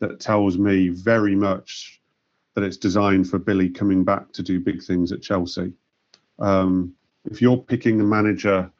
that 0.00 0.18
tells 0.18 0.58
me 0.58 0.88
very 0.88 1.36
much 1.36 2.00
that 2.54 2.64
it's 2.64 2.76
designed 2.76 3.28
for 3.28 3.38
Billy 3.38 3.68
coming 3.68 4.04
back 4.04 4.32
to 4.32 4.42
do 4.42 4.60
big 4.60 4.82
things 4.82 5.12
at 5.12 5.22
Chelsea. 5.22 5.72
Um, 6.38 6.94
if 7.30 7.40
you're 7.40 7.56
picking 7.56 8.00
a 8.00 8.04
manager 8.04 8.70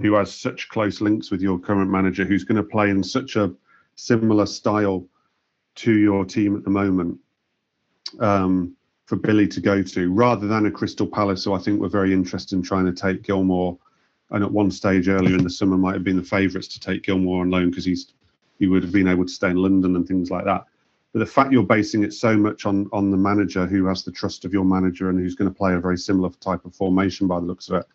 who 0.00 0.14
has 0.14 0.32
such 0.32 0.68
close 0.68 1.00
links 1.00 1.30
with 1.30 1.40
your 1.40 1.58
current 1.58 1.90
manager, 1.90 2.24
who's 2.24 2.44
going 2.44 2.56
to 2.56 2.62
play 2.62 2.90
in 2.90 3.02
such 3.02 3.36
a 3.36 3.52
similar 3.96 4.46
style 4.46 5.06
to 5.76 5.92
your 5.92 6.24
team 6.24 6.56
at 6.56 6.64
the 6.64 6.70
moment, 6.70 7.18
um, 8.20 8.76
for 9.06 9.16
Billy 9.16 9.48
to 9.48 9.60
go 9.60 9.82
to 9.82 10.12
rather 10.12 10.46
than 10.46 10.66
a 10.66 10.70
Crystal 10.70 11.06
Palace, 11.06 11.44
who 11.44 11.54
I 11.54 11.58
think 11.58 11.80
were 11.80 11.88
very 11.88 12.12
interested 12.12 12.56
in 12.56 12.62
trying 12.62 12.86
to 12.86 12.92
take 12.92 13.22
Gilmour. 13.22 13.78
And 14.30 14.42
at 14.42 14.50
one 14.50 14.70
stage 14.70 15.08
earlier 15.08 15.36
in 15.36 15.44
the 15.44 15.50
summer, 15.50 15.76
might 15.76 15.94
have 15.94 16.04
been 16.04 16.16
the 16.16 16.22
favourites 16.22 16.68
to 16.68 16.80
take 16.80 17.02
Gilmour 17.02 17.42
on 17.42 17.50
loan 17.50 17.70
because 17.70 17.84
he's 17.84 18.12
he 18.58 18.66
would 18.66 18.82
have 18.82 18.92
been 18.92 19.08
able 19.08 19.24
to 19.24 19.32
stay 19.32 19.50
in 19.50 19.56
London 19.56 19.96
and 19.96 20.06
things 20.06 20.30
like 20.30 20.44
that. 20.44 20.64
But 21.14 21.20
the 21.20 21.26
fact 21.26 21.52
you're 21.52 21.62
basing 21.62 22.02
it 22.02 22.12
so 22.12 22.36
much 22.36 22.66
on 22.66 22.88
on 22.92 23.12
the 23.12 23.16
manager 23.16 23.66
who 23.66 23.86
has 23.86 24.02
the 24.02 24.10
trust 24.10 24.44
of 24.44 24.52
your 24.52 24.64
manager 24.64 25.08
and 25.08 25.18
who's 25.18 25.36
going 25.36 25.48
to 25.48 25.56
play 25.56 25.72
a 25.74 25.78
very 25.80 25.96
similar 25.96 26.30
type 26.40 26.64
of 26.64 26.74
formation 26.74 27.28
by 27.28 27.38
the 27.38 27.46
looks 27.46 27.68
of 27.68 27.76
it, 27.76 27.86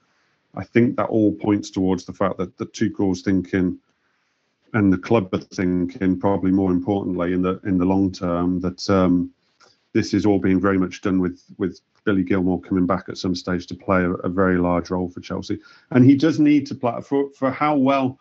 I 0.55 0.63
think 0.63 0.95
that 0.95 1.10
all 1.10 1.34
points 1.34 1.69
towards 1.69 2.05
the 2.05 2.13
fact 2.13 2.38
that 2.38 2.58
the 2.58 2.65
Tuchel's 2.65 3.21
thinking 3.21 3.77
and 4.73 4.93
the 4.93 4.97
club 4.97 5.34
are 5.34 5.39
thinking 5.39 6.17
probably 6.17 6.51
more 6.51 6.71
importantly 6.71 7.34
in 7.34 7.41
the 7.41 7.60
in 7.65 7.77
the 7.77 7.84
long 7.84 8.10
term 8.13 8.62
that 8.62 8.89
um, 8.89 9.32
this 9.91 10.13
is 10.13 10.25
all 10.25 10.39
being 10.39 10.62
very 10.62 10.77
much 10.77 11.01
done 11.01 11.19
with 11.19 11.43
with 11.58 11.82
Billy 12.05 12.23
Gilmour 12.23 12.62
coming 12.63 12.86
back 12.86 13.10
at 13.10 13.17
some 13.17 13.36
stage 13.36 13.67
to 13.67 13.75
play 13.75 14.01
a, 14.01 14.12
a 14.12 14.29
very 14.29 14.58
large 14.58 14.91
role 14.91 15.10
for 15.10 15.19
Chelsea, 15.19 15.60
and 15.91 16.05
he 16.05 16.15
does 16.15 16.39
need 16.39 16.65
to 16.67 16.75
play 16.75 17.01
for 17.01 17.29
for 17.32 17.51
how 17.51 17.75
well 17.75 18.17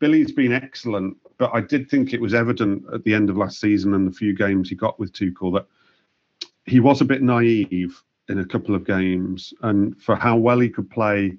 Billy's 0.00 0.32
been 0.32 0.52
excellent. 0.52 1.16
But 1.40 1.50
I 1.52 1.60
did 1.60 1.90
think 1.90 2.12
it 2.12 2.20
was 2.20 2.34
evident 2.34 2.84
at 2.94 3.02
the 3.02 3.14
end 3.14 3.30
of 3.30 3.36
last 3.36 3.58
season 3.60 3.94
and 3.94 4.06
the 4.06 4.12
few 4.12 4.36
games 4.36 4.68
he 4.68 4.76
got 4.76 5.00
with 5.00 5.12
Tuchel 5.12 5.54
that 5.54 5.66
he 6.66 6.78
was 6.78 7.00
a 7.00 7.04
bit 7.04 7.22
naive 7.22 8.00
in 8.28 8.38
a 8.38 8.46
couple 8.46 8.76
of 8.76 8.86
games, 8.86 9.52
and 9.62 10.00
for 10.00 10.14
how 10.14 10.36
well 10.36 10.60
he 10.60 10.68
could 10.68 10.88
play. 10.88 11.36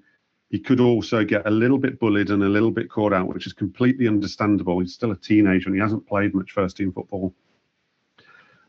He 0.50 0.60
could 0.60 0.82
also 0.82 1.24
get 1.24 1.48
a 1.48 1.50
little 1.52 1.78
bit 1.78 1.98
bullied 1.98 2.30
and 2.30 2.44
a 2.44 2.50
little 2.50 2.72
bit 2.72 2.90
caught 2.90 3.14
out, 3.14 3.30
which 3.30 3.48
is 3.48 3.54
completely 3.54 4.06
understandable. 4.10 4.80
He's 4.82 4.94
still 4.94 5.12
a 5.12 5.16
teenager 5.16 5.70
and 5.70 5.76
he 5.76 5.82
hasn't 5.82 6.06
played 6.06 6.36
much 6.36 6.52
first 6.52 6.76
team 6.76 6.92
football 6.92 7.34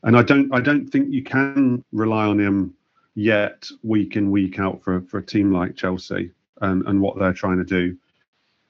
and 0.05 0.17
I 0.17 0.23
don't 0.23 0.53
I 0.53 0.61
don't 0.61 0.89
think 0.89 1.13
you 1.13 1.23
can 1.23 1.85
rely 1.93 2.27
on 2.27 2.39
him 2.39 2.75
yet 3.15 3.69
week 3.83 4.17
in 4.17 4.31
week 4.31 4.59
out 4.59 4.83
for 4.83 5.01
for 5.03 5.19
a 5.19 5.25
team 5.25 5.53
like 5.53 5.77
Chelsea 5.77 6.31
and 6.61 6.87
and 6.87 7.01
what 7.01 7.19
they're 7.19 7.33
trying 7.33 7.59
to 7.59 7.65
do. 7.65 7.97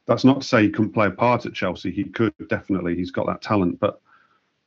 That's 0.06 0.24
not 0.24 0.40
to 0.40 0.46
say 0.46 0.62
he 0.62 0.70
couldn't 0.70 0.92
play 0.92 1.06
a 1.06 1.10
part 1.10 1.46
at 1.46 1.54
Chelsea. 1.54 1.90
He 1.90 2.04
could 2.04 2.34
definitely. 2.48 2.96
He's 2.96 3.10
got 3.10 3.26
that 3.26 3.42
talent, 3.42 3.78
but 3.78 4.00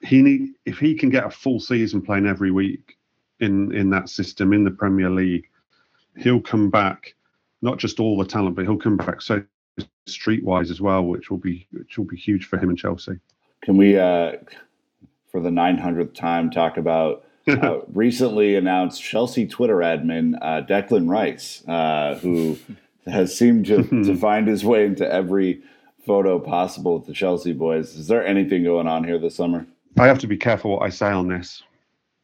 he 0.02 0.22
need 0.22 0.54
if 0.66 0.78
he 0.78 0.96
can 0.96 1.10
get 1.10 1.26
a 1.26 1.30
full 1.30 1.60
season 1.60 2.02
playing 2.02 2.26
every 2.26 2.52
week 2.52 2.98
in 3.40 3.74
in 3.74 3.90
that 3.90 4.10
system 4.10 4.54
in 4.54 4.64
the 4.64 4.72
Premier 4.72 5.10
League, 5.10 5.50
he'll 6.18 6.42
come 6.42 6.70
back. 6.70 7.16
Not 7.62 7.78
just 7.78 8.00
all 8.00 8.18
the 8.18 8.26
talent, 8.26 8.56
but 8.56 8.66
he'll 8.66 8.78
come 8.78 8.98
back 8.98 9.22
so 9.22 9.44
streetwise 10.08 10.70
as 10.70 10.82
well, 10.82 11.04
which 11.04 11.30
will 11.30 11.38
be 11.38 11.68
which 11.72 11.98
will 11.98 12.06
be 12.06 12.18
huge 12.18 12.46
for 12.46 12.58
him 12.58 12.70
and 12.70 12.78
Chelsea. 12.78 13.20
Can 13.62 13.78
we 13.78 13.98
uh, 13.98 14.34
for 15.32 15.42
the 15.42 15.50
900th 15.50 16.14
time 16.14 16.50
talk 16.50 16.78
about 16.78 17.26
uh, 17.48 17.80
recently 17.94 18.56
announced 18.56 19.02
Chelsea 19.02 19.46
Twitter 19.46 19.78
admin 19.78 20.36
uh, 20.42 20.66
Declan 20.66 21.10
Rice, 21.10 21.64
uh, 21.68 22.16
who 22.16 22.58
has 23.08 23.36
seemed 23.38 23.66
to, 23.68 23.84
to 23.84 24.16
find 24.16 24.48
his 24.48 24.64
way 24.66 24.86
into 24.86 25.10
every 25.12 25.62
photo 26.06 26.40
possible 26.40 26.98
with 26.98 27.08
the 27.08 27.14
Chelsea 27.14 27.54
boys. 27.54 27.96
Is 27.96 28.08
there 28.08 28.26
anything 28.26 28.64
going 28.64 28.88
on 28.88 29.04
here 29.04 29.18
this 29.18 29.36
summer? 29.36 29.66
I 29.98 30.08
have 30.08 30.20
to 30.20 30.28
be 30.28 30.38
careful 30.38 30.72
what 30.72 30.84
I 30.84 30.90
say 30.90 31.08
on 31.08 31.28
this 31.28 31.64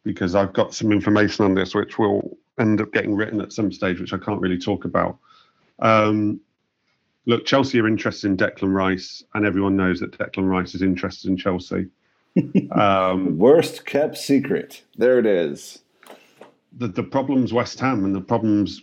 because 0.03 0.35
I've 0.35 0.53
got 0.53 0.73
some 0.73 0.91
information 0.91 1.45
on 1.45 1.53
this 1.53 1.73
which 1.73 1.97
will 1.97 2.37
end 2.59 2.81
up 2.81 2.91
getting 2.91 3.15
written 3.15 3.41
at 3.41 3.53
some 3.53 3.71
stage, 3.71 3.99
which 3.99 4.13
I 4.13 4.17
can't 4.17 4.41
really 4.41 4.57
talk 4.57 4.85
about. 4.85 5.17
Um, 5.79 6.41
look, 7.25 7.45
Chelsea 7.45 7.79
are 7.79 7.87
interested 7.87 8.27
in 8.27 8.37
Declan 8.37 8.73
Rice, 8.73 9.23
and 9.33 9.45
everyone 9.45 9.77
knows 9.77 9.99
that 9.99 10.11
Declan 10.17 10.49
Rice 10.49 10.75
is 10.75 10.81
interested 10.81 11.29
in 11.29 11.37
Chelsea 11.37 11.87
um, 12.71 13.37
Worst 13.37 13.85
kept 13.85 14.17
secret. 14.17 14.83
There 14.97 15.19
it 15.19 15.25
is. 15.25 15.79
The 16.77 16.87
the 16.87 17.03
problems 17.03 17.51
West 17.51 17.79
Ham 17.79 18.05
and 18.05 18.15
the 18.15 18.21
problems 18.21 18.81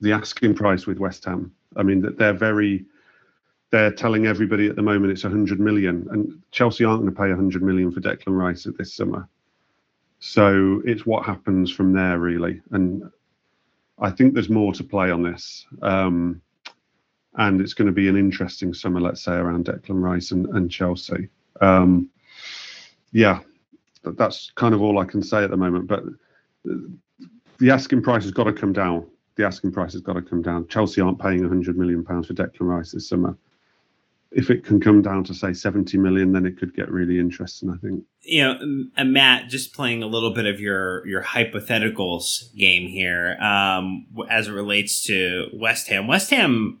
the 0.00 0.12
asking 0.12 0.54
price 0.54 0.86
with 0.86 0.98
West 0.98 1.24
Ham. 1.24 1.52
I 1.76 1.82
mean 1.82 2.00
that 2.02 2.18
they're 2.18 2.32
very 2.32 2.84
they're 3.70 3.92
telling 3.92 4.26
everybody 4.26 4.66
at 4.66 4.74
the 4.74 4.82
moment 4.82 5.12
it's 5.12 5.22
100 5.22 5.60
million 5.60 6.06
and 6.10 6.42
Chelsea 6.50 6.84
aren't 6.84 7.02
going 7.02 7.14
to 7.14 7.20
pay 7.20 7.28
100 7.28 7.62
million 7.62 7.92
for 7.92 8.00
Declan 8.00 8.36
Rice 8.36 8.66
at 8.66 8.76
this 8.76 8.94
summer. 8.94 9.28
So 10.18 10.82
it's 10.84 11.06
what 11.06 11.24
happens 11.24 11.70
from 11.70 11.92
there 11.92 12.18
really 12.18 12.60
and 12.72 13.10
I 14.00 14.10
think 14.10 14.34
there's 14.34 14.48
more 14.48 14.72
to 14.72 14.84
play 14.84 15.10
on 15.10 15.22
this. 15.22 15.66
Um, 15.82 16.40
and 17.36 17.60
it's 17.60 17.74
going 17.74 17.86
to 17.86 17.92
be 17.92 18.08
an 18.08 18.16
interesting 18.16 18.74
summer, 18.74 19.00
let's 19.00 19.22
say, 19.22 19.32
around 19.32 19.66
Declan 19.66 20.02
Rice 20.02 20.30
and, 20.32 20.46
and 20.46 20.70
Chelsea. 20.70 21.28
Um, 21.60 22.08
yeah, 23.12 23.40
that's 24.02 24.50
kind 24.54 24.74
of 24.74 24.82
all 24.82 24.98
I 24.98 25.04
can 25.04 25.22
say 25.22 25.44
at 25.44 25.50
the 25.50 25.56
moment. 25.56 25.86
But 25.86 26.04
the 26.64 27.70
asking 27.70 28.02
price 28.02 28.22
has 28.24 28.32
got 28.32 28.44
to 28.44 28.52
come 28.52 28.72
down. 28.72 29.06
The 29.40 29.46
asking 29.46 29.72
price 29.72 29.94
has 29.94 30.02
got 30.02 30.12
to 30.12 30.20
come 30.20 30.42
down. 30.42 30.68
Chelsea 30.68 31.00
aren't 31.00 31.18
paying 31.18 31.40
100 31.40 31.78
million 31.78 32.04
pounds 32.04 32.26
for 32.26 32.34
Declan 32.34 32.60
Rice 32.60 32.92
this 32.92 33.08
summer. 33.08 33.38
If 34.30 34.50
it 34.50 34.66
can 34.66 34.80
come 34.80 35.00
down 35.00 35.24
to 35.24 35.34
say 35.34 35.54
70 35.54 35.96
million, 35.96 36.32
then 36.32 36.44
it 36.44 36.58
could 36.58 36.74
get 36.76 36.90
really 36.90 37.18
interesting. 37.18 37.70
I 37.70 37.78
think. 37.78 38.04
You 38.20 38.42
know, 38.42 38.84
and 38.98 39.14
Matt, 39.14 39.48
just 39.48 39.72
playing 39.72 40.02
a 40.02 40.06
little 40.06 40.34
bit 40.34 40.44
of 40.44 40.60
your 40.60 41.06
your 41.06 41.22
hypotheticals 41.22 42.54
game 42.54 42.86
here, 42.86 43.38
um, 43.40 44.08
as 44.28 44.48
it 44.48 44.52
relates 44.52 45.06
to 45.06 45.48
West 45.54 45.88
Ham. 45.88 46.06
West 46.06 46.28
Ham 46.28 46.78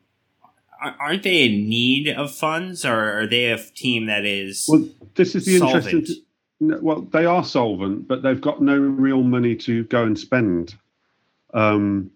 aren't 0.82 1.22
they 1.22 1.46
in 1.46 1.66
need 1.66 2.10
of 2.10 2.30
funds, 2.30 2.84
or 2.84 3.22
are 3.22 3.26
they 3.26 3.46
a 3.46 3.56
team 3.56 4.04
that 4.04 4.26
is? 4.26 4.66
Well, 4.68 4.86
this 5.14 5.34
is 5.34 5.46
the 5.46 5.56
solvent? 5.60 5.86
interesting. 5.86 6.24
Well, 6.60 7.00
they 7.10 7.24
are 7.24 7.42
solvent, 7.42 8.06
but 8.06 8.22
they've 8.22 8.40
got 8.40 8.60
no 8.60 8.76
real 8.76 9.22
money 9.22 9.56
to 9.56 9.84
go 9.84 10.04
and 10.04 10.18
spend. 10.18 10.74
Um, 11.54 12.10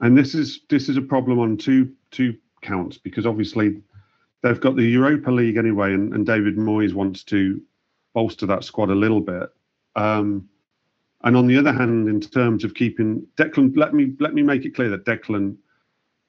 and 0.00 0.16
this 0.16 0.34
is 0.34 0.60
this 0.68 0.88
is 0.88 0.96
a 0.96 1.02
problem 1.02 1.38
on 1.38 1.56
two 1.56 1.92
two 2.10 2.36
counts 2.62 2.98
because 2.98 3.26
obviously 3.26 3.80
they've 4.42 4.60
got 4.60 4.76
the 4.76 4.84
Europa 4.84 5.30
League 5.30 5.56
anyway, 5.56 5.94
and, 5.94 6.12
and 6.14 6.26
David 6.26 6.56
Moyes 6.56 6.94
wants 6.94 7.24
to 7.24 7.60
bolster 8.14 8.46
that 8.46 8.64
squad 8.64 8.90
a 8.90 8.94
little 8.94 9.20
bit. 9.20 9.50
Um, 9.94 10.48
and 11.24 11.36
on 11.36 11.46
the 11.46 11.56
other 11.56 11.72
hand, 11.72 12.08
in 12.08 12.20
terms 12.20 12.62
of 12.62 12.74
keeping 12.74 13.26
Declan, 13.36 13.76
let 13.76 13.94
me 13.94 14.14
let 14.20 14.34
me 14.34 14.42
make 14.42 14.64
it 14.64 14.74
clear 14.74 14.90
that 14.90 15.04
Declan 15.04 15.56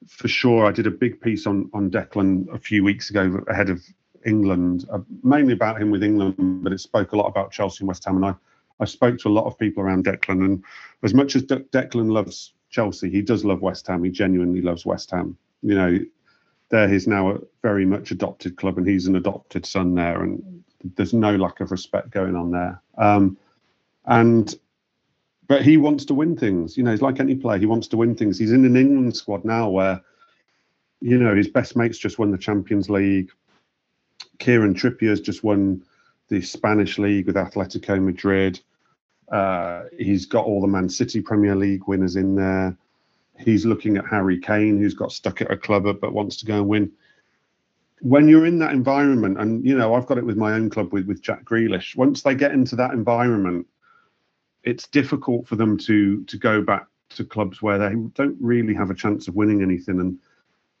for 0.06 0.28
sure, 0.28 0.64
I 0.64 0.72
did 0.72 0.86
a 0.86 0.90
big 0.90 1.20
piece 1.20 1.46
on 1.46 1.70
on 1.72 1.90
Declan 1.90 2.52
a 2.52 2.58
few 2.58 2.84
weeks 2.84 3.10
ago 3.10 3.42
ahead 3.48 3.70
of 3.70 3.82
England, 4.24 4.86
uh, 4.90 5.00
mainly 5.22 5.52
about 5.52 5.80
him 5.80 5.90
with 5.90 6.02
England, 6.02 6.34
but 6.62 6.72
it 6.72 6.80
spoke 6.80 7.12
a 7.12 7.16
lot 7.16 7.26
about 7.26 7.52
Chelsea 7.52 7.82
and 7.82 7.88
West 7.88 8.04
Ham. 8.04 8.16
And 8.16 8.26
I, 8.26 8.34
I 8.80 8.84
spoke 8.84 9.18
to 9.18 9.28
a 9.28 9.30
lot 9.30 9.46
of 9.46 9.58
people 9.58 9.82
around 9.82 10.04
Declan, 10.04 10.44
and 10.44 10.64
as 11.02 11.14
much 11.14 11.36
as 11.36 11.42
De- 11.42 11.60
Declan 11.60 12.10
loves 12.10 12.52
Chelsea, 12.70 13.10
he 13.10 13.22
does 13.22 13.44
love 13.44 13.60
West 13.62 13.86
Ham. 13.86 14.04
He 14.04 14.10
genuinely 14.10 14.60
loves 14.60 14.84
West 14.84 15.10
Ham. 15.10 15.36
You 15.62 15.74
know, 15.74 15.98
they're 16.68 17.00
now 17.06 17.30
a 17.30 17.38
very 17.62 17.86
much 17.86 18.10
adopted 18.10 18.56
club, 18.56 18.78
and 18.78 18.86
he's 18.86 19.06
an 19.06 19.16
adopted 19.16 19.64
son 19.64 19.94
there, 19.94 20.22
and 20.22 20.62
there's 20.96 21.14
no 21.14 21.34
lack 21.36 21.60
of 21.60 21.70
respect 21.70 22.10
going 22.10 22.36
on 22.36 22.50
there. 22.50 22.80
Um, 22.98 23.36
and 24.06 24.54
but 25.48 25.62
he 25.62 25.78
wants 25.78 26.04
to 26.06 26.14
win 26.14 26.36
things. 26.36 26.76
You 26.76 26.82
know, 26.84 26.90
he's 26.90 27.02
like 27.02 27.20
any 27.20 27.34
player. 27.34 27.58
He 27.58 27.66
wants 27.66 27.88
to 27.88 27.96
win 27.96 28.14
things. 28.14 28.38
He's 28.38 28.52
in 28.52 28.66
an 28.66 28.76
England 28.76 29.16
squad 29.16 29.44
now 29.44 29.70
where, 29.70 30.00
you 31.00 31.18
know, 31.18 31.34
his 31.34 31.48
best 31.48 31.74
mates 31.74 31.96
just 31.96 32.18
won 32.18 32.30
the 32.30 32.38
Champions 32.38 32.90
League. 32.90 33.30
Kieran 34.38 34.74
Trippier's 34.74 35.20
just 35.20 35.42
won 35.42 35.82
the 36.28 36.42
Spanish 36.42 36.98
league 36.98 37.26
with 37.26 37.36
Atletico 37.36 38.00
Madrid. 38.02 38.60
Uh, 39.30 39.84
he's 39.98 40.26
got 40.26 40.46
all 40.46 40.60
the 40.60 40.66
Man 40.66 40.88
City 40.88 41.20
Premier 41.20 41.54
League 41.54 41.86
winners 41.86 42.16
in 42.16 42.34
there. 42.34 42.76
He's 43.38 43.66
looking 43.66 43.96
at 43.96 44.06
Harry 44.06 44.38
Kane, 44.38 44.78
who's 44.78 44.94
got 44.94 45.12
stuck 45.12 45.40
at 45.40 45.50
a 45.50 45.56
club 45.56 45.84
but 46.00 46.12
wants 46.12 46.36
to 46.38 46.46
go 46.46 46.56
and 46.56 46.68
win. 46.68 46.92
When 48.00 48.28
you're 48.28 48.46
in 48.46 48.58
that 48.60 48.72
environment, 48.72 49.38
and 49.40 49.64
you 49.64 49.76
know, 49.76 49.94
I've 49.94 50.06
got 50.06 50.18
it 50.18 50.26
with 50.26 50.36
my 50.36 50.52
own 50.52 50.70
club 50.70 50.92
with, 50.92 51.06
with 51.06 51.22
Jack 51.22 51.44
Grealish, 51.44 51.96
once 51.96 52.22
they 52.22 52.34
get 52.34 52.52
into 52.52 52.76
that 52.76 52.92
environment, 52.92 53.66
it's 54.64 54.88
difficult 54.88 55.46
for 55.46 55.56
them 55.56 55.76
to 55.78 56.24
to 56.24 56.36
go 56.36 56.62
back 56.62 56.86
to 57.10 57.24
clubs 57.24 57.62
where 57.62 57.78
they 57.78 57.94
don't 58.14 58.36
really 58.40 58.74
have 58.74 58.90
a 58.90 58.94
chance 58.94 59.28
of 59.28 59.34
winning 59.34 59.62
anything. 59.62 60.00
And 60.00 60.18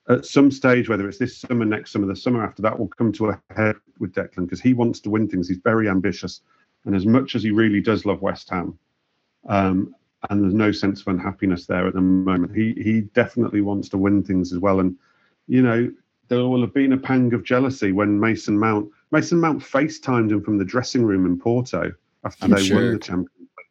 at 0.08 0.24
some 0.24 0.50
stage, 0.50 0.88
whether 0.88 1.08
it's 1.08 1.18
this 1.18 1.36
summer, 1.36 1.64
next 1.64 1.92
summer, 1.92 2.06
the 2.06 2.16
summer 2.16 2.44
after 2.44 2.62
that, 2.62 2.78
will 2.78 2.88
come 2.88 3.12
to 3.12 3.30
a 3.30 3.42
head 3.54 3.76
with 3.98 4.14
Declan 4.14 4.44
because 4.44 4.60
he 4.60 4.74
wants 4.74 5.00
to 5.00 5.10
win 5.10 5.28
things. 5.28 5.48
He's 5.48 5.58
very 5.58 5.88
ambitious, 5.88 6.40
and 6.84 6.94
as 6.94 7.06
much 7.06 7.34
as 7.34 7.42
he 7.42 7.50
really 7.50 7.80
does 7.80 8.06
love 8.06 8.22
West 8.22 8.48
Ham, 8.50 8.78
um, 9.48 9.94
and 10.30 10.42
there's 10.42 10.54
no 10.54 10.72
sense 10.72 11.00
of 11.00 11.08
unhappiness 11.08 11.66
there 11.66 11.86
at 11.86 11.94
the 11.94 12.00
moment, 12.00 12.54
he 12.54 12.72
he 12.74 13.02
definitely 13.02 13.60
wants 13.60 13.88
to 13.90 13.98
win 13.98 14.22
things 14.22 14.52
as 14.52 14.58
well. 14.58 14.80
And 14.80 14.96
you 15.46 15.62
know, 15.62 15.90
there 16.28 16.46
will 16.46 16.60
have 16.60 16.74
been 16.74 16.92
a 16.92 16.98
pang 16.98 17.32
of 17.34 17.44
jealousy 17.44 17.92
when 17.92 18.18
Mason 18.18 18.58
Mount 18.58 18.90
Mason 19.10 19.40
Mount 19.40 19.62
FaceTimed 19.62 20.30
him 20.30 20.42
from 20.42 20.58
the 20.58 20.64
dressing 20.64 21.04
room 21.04 21.26
in 21.26 21.38
Porto 21.38 21.92
after 22.24 22.44
I'm 22.44 22.50
they 22.52 22.64
sure. 22.64 22.76
won 22.76 22.92
the 22.92 22.98
Champions. 22.98 23.30
League. 23.38 23.66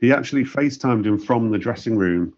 He 0.00 0.12
actually 0.12 0.44
FaceTimed 0.44 1.06
him 1.06 1.18
from 1.18 1.50
the 1.50 1.58
dressing 1.58 1.96
room 1.96 2.34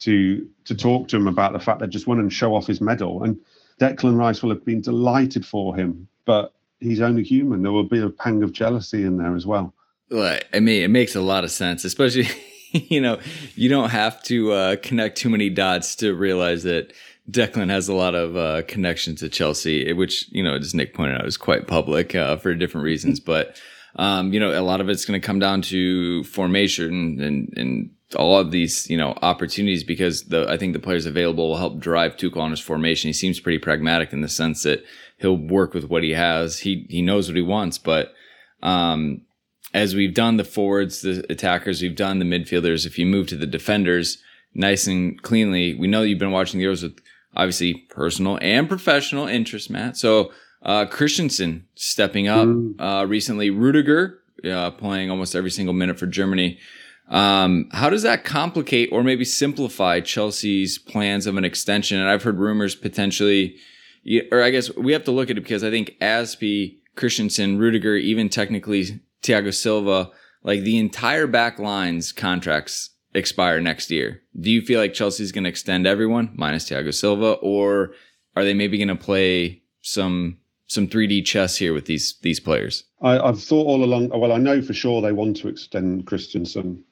to 0.00 0.48
to 0.64 0.74
talk 0.74 1.08
to 1.08 1.16
him 1.16 1.28
about 1.28 1.52
the 1.52 1.60
fact 1.60 1.80
they 1.80 1.86
just 1.86 2.06
won 2.06 2.20
and 2.20 2.32
show 2.32 2.54
off 2.54 2.66
his 2.66 2.80
medal. 2.80 3.22
And 3.22 3.38
Declan 3.80 4.16
Rice 4.16 4.42
will 4.42 4.50
have 4.50 4.64
been 4.64 4.80
delighted 4.80 5.46
for 5.46 5.76
him, 5.76 6.08
but 6.24 6.54
he's 6.80 7.00
only 7.00 7.22
human. 7.22 7.62
There 7.62 7.72
will 7.72 7.84
be 7.84 8.00
a 8.00 8.10
pang 8.10 8.42
of 8.42 8.52
jealousy 8.52 9.04
in 9.04 9.18
there 9.18 9.34
as 9.34 9.46
well. 9.46 9.74
Well, 10.10 10.38
I 10.54 10.60
mean, 10.60 10.82
it 10.82 10.88
makes 10.88 11.14
a 11.14 11.20
lot 11.20 11.44
of 11.44 11.50
sense, 11.50 11.84
especially, 11.84 12.28
you 12.72 13.00
know, 13.00 13.20
you 13.54 13.68
don't 13.68 13.90
have 13.90 14.22
to 14.24 14.52
uh, 14.52 14.76
connect 14.82 15.18
too 15.18 15.28
many 15.28 15.50
dots 15.50 15.96
to 15.96 16.14
realize 16.14 16.62
that 16.62 16.92
Declan 17.30 17.68
has 17.68 17.88
a 17.88 17.94
lot 17.94 18.14
of 18.14 18.36
uh, 18.36 18.62
connections 18.66 19.20
to 19.20 19.28
Chelsea, 19.28 19.92
which, 19.92 20.28
you 20.30 20.42
know, 20.42 20.54
as 20.54 20.74
Nick 20.74 20.94
pointed 20.94 21.20
out, 21.20 21.26
is 21.26 21.36
quite 21.36 21.66
public 21.66 22.14
uh, 22.14 22.36
for 22.36 22.54
different 22.54 22.84
reasons. 22.84 23.20
But, 23.20 23.60
um, 23.96 24.32
you 24.32 24.40
know, 24.40 24.58
a 24.58 24.62
lot 24.62 24.80
of 24.80 24.88
it's 24.88 25.04
going 25.04 25.20
to 25.20 25.26
come 25.26 25.38
down 25.38 25.60
to 25.62 26.24
formation 26.24 27.20
and, 27.20 27.52
and 27.54 27.90
all 28.16 28.38
of 28.38 28.50
these, 28.50 28.88
you 28.88 28.96
know, 28.96 29.18
opportunities 29.20 29.84
because 29.84 30.24
the 30.24 30.48
I 30.48 30.56
think 30.56 30.72
the 30.72 30.78
players 30.78 31.04
available 31.04 31.50
will 31.50 31.58
help 31.58 31.78
drive 31.78 32.16
Tuchel 32.16 32.38
on 32.38 32.50
his 32.50 32.60
formation. 32.60 33.08
He 33.08 33.12
seems 33.12 33.40
pretty 33.40 33.58
pragmatic 33.58 34.14
in 34.14 34.22
the 34.22 34.28
sense 34.28 34.62
that 34.62 34.82
he'll 35.18 35.36
work 35.36 35.74
with 35.74 35.84
what 35.84 36.02
he 36.02 36.10
has. 36.10 36.60
He 36.60 36.86
he 36.88 37.02
knows 37.02 37.28
what 37.28 37.36
he 37.36 37.42
wants, 37.42 37.78
but 37.78 38.14
um, 38.62 39.22
as 39.74 39.94
we've 39.94 40.14
done 40.14 40.36
the 40.36 40.44
forwards, 40.44 41.02
the 41.02 41.24
attackers, 41.30 41.82
we've 41.82 41.96
done 41.96 42.18
the 42.18 42.24
midfielders. 42.24 42.86
If 42.86 42.98
you 42.98 43.06
move 43.06 43.26
to 43.28 43.36
the 43.36 43.46
defenders, 43.46 44.18
nice 44.54 44.86
and 44.86 45.20
cleanly, 45.22 45.74
we 45.74 45.86
know 45.86 46.02
you've 46.02 46.18
been 46.18 46.30
watching 46.30 46.58
the 46.58 46.66
Euros 46.66 46.82
with 46.82 46.98
obviously 47.36 47.74
personal 47.90 48.38
and 48.40 48.68
professional 48.68 49.26
interest, 49.26 49.70
Matt. 49.70 49.96
So 49.96 50.32
uh, 50.62 50.86
Christensen 50.86 51.66
stepping 51.74 52.26
up 52.26 52.48
uh, 52.80 53.06
recently, 53.06 53.50
Rudiger 53.50 54.18
uh, 54.44 54.70
playing 54.72 55.10
almost 55.10 55.34
every 55.34 55.50
single 55.50 55.74
minute 55.74 55.98
for 55.98 56.06
Germany. 56.06 56.58
Um, 57.08 57.68
how 57.72 57.88
does 57.88 58.02
that 58.02 58.24
complicate 58.24 58.90
or 58.92 59.02
maybe 59.02 59.24
simplify 59.24 60.00
Chelsea's 60.00 60.78
plans 60.78 61.26
of 61.26 61.36
an 61.36 61.44
extension? 61.44 61.98
And 61.98 62.08
I've 62.08 62.22
heard 62.22 62.38
rumors 62.38 62.74
potentially, 62.74 63.56
or 64.30 64.42
I 64.42 64.50
guess 64.50 64.74
we 64.76 64.92
have 64.92 65.04
to 65.04 65.12
look 65.12 65.30
at 65.30 65.36
it 65.36 65.42
because 65.42 65.64
I 65.64 65.70
think 65.70 65.96
Azpi, 66.00 66.78
Christensen, 66.96 67.58
Rudiger, 67.58 67.96
even 67.96 68.28
technically 68.28 69.00
Thiago 69.22 69.54
Silva, 69.54 70.10
like 70.42 70.62
the 70.62 70.78
entire 70.78 71.26
back 71.26 71.58
line's 71.58 72.12
contracts 72.12 72.90
expire 73.14 73.60
next 73.60 73.90
year. 73.90 74.22
Do 74.38 74.50
you 74.50 74.62
feel 74.62 74.80
like 74.80 74.94
Chelsea's 74.94 75.32
going 75.32 75.44
to 75.44 75.50
extend 75.50 75.86
everyone 75.86 76.30
minus 76.34 76.68
Thiago 76.68 76.94
Silva, 76.94 77.32
or 77.34 77.92
are 78.36 78.44
they 78.44 78.54
maybe 78.54 78.78
going 78.78 78.88
to 78.88 78.96
play 78.96 79.62
some 79.82 80.38
some 80.66 80.86
3D 80.86 81.24
chess 81.24 81.56
here 81.56 81.72
with 81.72 81.86
these 81.86 82.18
these 82.22 82.40
players? 82.40 82.84
I, 83.02 83.18
I've 83.18 83.42
thought 83.42 83.66
all 83.66 83.84
along. 83.84 84.08
Well, 84.08 84.32
I 84.32 84.38
know 84.38 84.62
for 84.62 84.74
sure 84.74 85.02
they 85.02 85.12
want 85.12 85.36
to 85.38 85.48
extend 85.48 86.06
Christensen, 86.06 86.82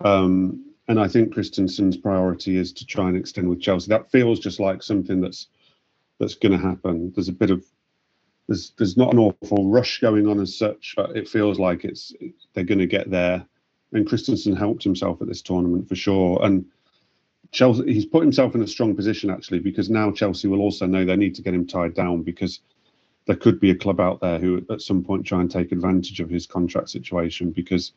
um, 0.00 0.64
and 0.88 1.00
I 1.00 1.08
think 1.08 1.32
Christensen's 1.32 1.96
priority 1.96 2.56
is 2.56 2.72
to 2.72 2.86
try 2.86 3.08
and 3.08 3.16
extend 3.16 3.48
with 3.48 3.60
Chelsea. 3.60 3.88
That 3.88 4.10
feels 4.10 4.40
just 4.40 4.60
like 4.60 4.82
something 4.82 5.20
that's 5.20 5.48
that's 6.18 6.34
going 6.34 6.52
to 6.52 6.58
happen. 6.58 7.12
There's 7.14 7.28
a 7.28 7.32
bit 7.32 7.50
of 7.50 7.64
there's 8.48 8.72
there's 8.78 8.96
not 8.96 9.12
an 9.12 9.18
awful 9.18 9.68
rush 9.70 10.00
going 10.00 10.26
on 10.26 10.40
as 10.40 10.56
such, 10.56 10.94
but 10.96 11.16
it 11.16 11.28
feels 11.28 11.58
like 11.58 11.84
it's 11.84 12.12
they're 12.54 12.64
going 12.64 12.78
to 12.78 12.86
get 12.86 13.10
there. 13.10 13.46
And 13.92 14.06
Christensen 14.06 14.56
helped 14.56 14.84
himself 14.84 15.22
at 15.22 15.28
this 15.28 15.42
tournament 15.42 15.88
for 15.88 15.94
sure. 15.94 16.40
And 16.42 16.66
Chelsea, 17.52 17.92
he's 17.92 18.06
put 18.06 18.22
himself 18.22 18.54
in 18.54 18.62
a 18.62 18.66
strong 18.66 18.94
position 18.94 19.30
actually 19.30 19.60
because 19.60 19.88
now 19.88 20.10
Chelsea 20.10 20.48
will 20.48 20.60
also 20.60 20.86
know 20.86 21.04
they 21.04 21.16
need 21.16 21.34
to 21.36 21.42
get 21.42 21.54
him 21.54 21.66
tied 21.66 21.94
down 21.94 22.22
because 22.22 22.60
there 23.26 23.36
could 23.36 23.60
be 23.60 23.70
a 23.70 23.74
club 23.76 24.00
out 24.00 24.20
there 24.20 24.38
who 24.38 24.64
at 24.70 24.80
some 24.82 25.02
point 25.04 25.26
try 25.26 25.40
and 25.40 25.50
take 25.50 25.72
advantage 25.72 26.20
of 26.20 26.30
his 26.30 26.46
contract 26.46 26.90
situation 26.90 27.50
because 27.50 27.92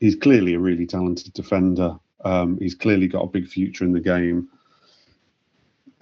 he's 0.00 0.16
clearly 0.16 0.54
a 0.54 0.58
really 0.58 0.86
talented 0.86 1.32
defender. 1.32 1.98
Um, 2.24 2.58
he's 2.58 2.74
clearly 2.74 3.08
got 3.08 3.24
a 3.24 3.28
big 3.28 3.46
future 3.46 3.84
in 3.84 3.92
the 3.92 4.00
game. 4.00 4.48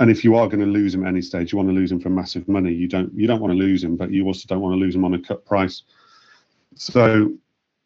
And 0.00 0.10
if 0.10 0.24
you 0.24 0.34
are 0.34 0.48
going 0.48 0.60
to 0.60 0.66
lose 0.66 0.94
him 0.94 1.04
at 1.04 1.08
any 1.08 1.22
stage, 1.22 1.52
you 1.52 1.58
want 1.58 1.68
to 1.68 1.74
lose 1.74 1.92
him 1.92 2.00
for 2.00 2.10
massive 2.10 2.48
money. 2.48 2.72
You 2.72 2.88
don't 2.88 3.12
you 3.14 3.26
don't 3.26 3.40
want 3.40 3.52
to 3.52 3.58
lose 3.58 3.84
him, 3.84 3.96
but 3.96 4.10
you 4.10 4.26
also 4.26 4.46
don't 4.48 4.60
want 4.60 4.74
to 4.74 4.78
lose 4.78 4.94
him 4.94 5.04
on 5.04 5.14
a 5.14 5.20
cut 5.20 5.44
price. 5.44 5.82
So 6.74 7.32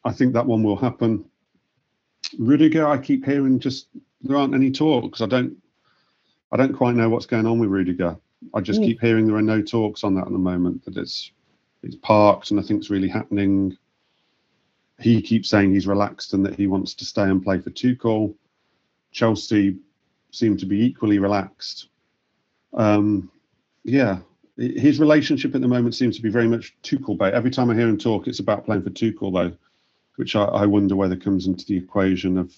I 0.03 0.11
think 0.11 0.33
that 0.33 0.45
one 0.45 0.63
will 0.63 0.75
happen. 0.75 1.25
Rudiger, 2.37 2.87
I 2.87 2.97
keep 2.97 3.25
hearing 3.25 3.59
just 3.59 3.87
there 4.21 4.37
aren't 4.37 4.55
any 4.55 4.71
talks. 4.71 5.21
I 5.21 5.27
don't 5.27 5.55
I 6.51 6.57
don't 6.57 6.73
quite 6.73 6.95
know 6.95 7.09
what's 7.09 7.27
going 7.27 7.45
on 7.45 7.59
with 7.59 7.69
Rudiger. 7.69 8.17
I 8.53 8.61
just 8.61 8.81
mm. 8.81 8.85
keep 8.85 9.01
hearing 9.01 9.27
there 9.27 9.35
are 9.35 9.41
no 9.41 9.61
talks 9.61 10.03
on 10.03 10.15
that 10.15 10.25
at 10.25 10.31
the 10.31 10.37
moment. 10.37 10.85
That 10.85 10.97
it's 10.97 11.31
it's 11.83 11.95
parked 11.95 12.49
and 12.49 12.59
nothing's 12.59 12.89
really 12.89 13.07
happening. 13.07 13.77
He 14.99 15.21
keeps 15.21 15.49
saying 15.49 15.71
he's 15.71 15.87
relaxed 15.87 16.33
and 16.33 16.45
that 16.45 16.55
he 16.55 16.67
wants 16.67 16.93
to 16.95 17.05
stay 17.05 17.23
and 17.23 17.43
play 17.43 17.59
for 17.59 17.69
Tuchel. 17.69 18.35
Chelsea 19.11 19.77
seem 20.31 20.57
to 20.57 20.65
be 20.65 20.83
equally 20.83 21.19
relaxed. 21.19 21.87
Um, 22.73 23.31
yeah, 23.83 24.19
his 24.57 24.99
relationship 24.99 25.55
at 25.55 25.61
the 25.61 25.67
moment 25.67 25.95
seems 25.95 26.17
to 26.17 26.21
be 26.21 26.29
very 26.29 26.47
much 26.47 26.75
Tuchel 26.83 27.17
bait. 27.17 27.33
Every 27.33 27.51
time 27.51 27.69
I 27.69 27.75
hear 27.75 27.87
him 27.87 27.97
talk, 27.97 28.27
it's 28.27 28.39
about 28.39 28.65
playing 28.65 28.83
for 28.83 28.89
Tuchel 28.89 29.33
though, 29.33 29.57
which 30.17 30.35
I, 30.35 30.43
I 30.43 30.65
wonder 30.65 30.95
whether 30.95 31.15
comes 31.15 31.47
into 31.47 31.65
the 31.65 31.77
equation 31.77 32.37
of 32.37 32.53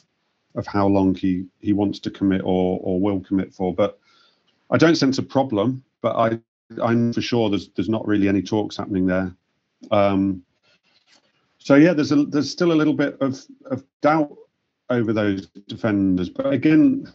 of 0.56 0.68
how 0.68 0.88
long 0.88 1.16
he 1.16 1.46
he 1.60 1.74
wants 1.74 2.00
to 2.00 2.12
commit 2.12 2.42
or 2.44 2.80
or 2.82 3.00
will 3.00 3.22
commit 3.22 3.54
for. 3.54 3.74
But 3.74 4.00
I 4.70 4.78
don't 4.78 4.96
sense 4.96 5.18
a 5.18 5.24
problem, 5.24 5.84
but 6.02 6.16
I 6.16 6.40
I'm 6.82 7.14
for 7.14 7.22
sure 7.22 7.50
there's 7.50 7.70
there's 7.70 7.90
not 7.90 8.08
really 8.08 8.28
any 8.28 8.42
talks 8.42 8.78
happening 8.78 9.06
there. 9.06 9.36
Um, 9.92 10.44
so 11.60 11.76
yeah, 11.76 11.94
there's 11.94 12.12
a 12.12 12.26
there's 12.26 12.50
still 12.50 12.72
a 12.72 12.74
little 12.74 12.94
bit 12.94 13.18
of 13.22 13.40
of 13.66 13.84
doubt 14.02 14.36
over 14.90 15.14
those 15.14 15.48
defenders, 15.68 16.30
but 16.30 16.52
again, 16.52 17.08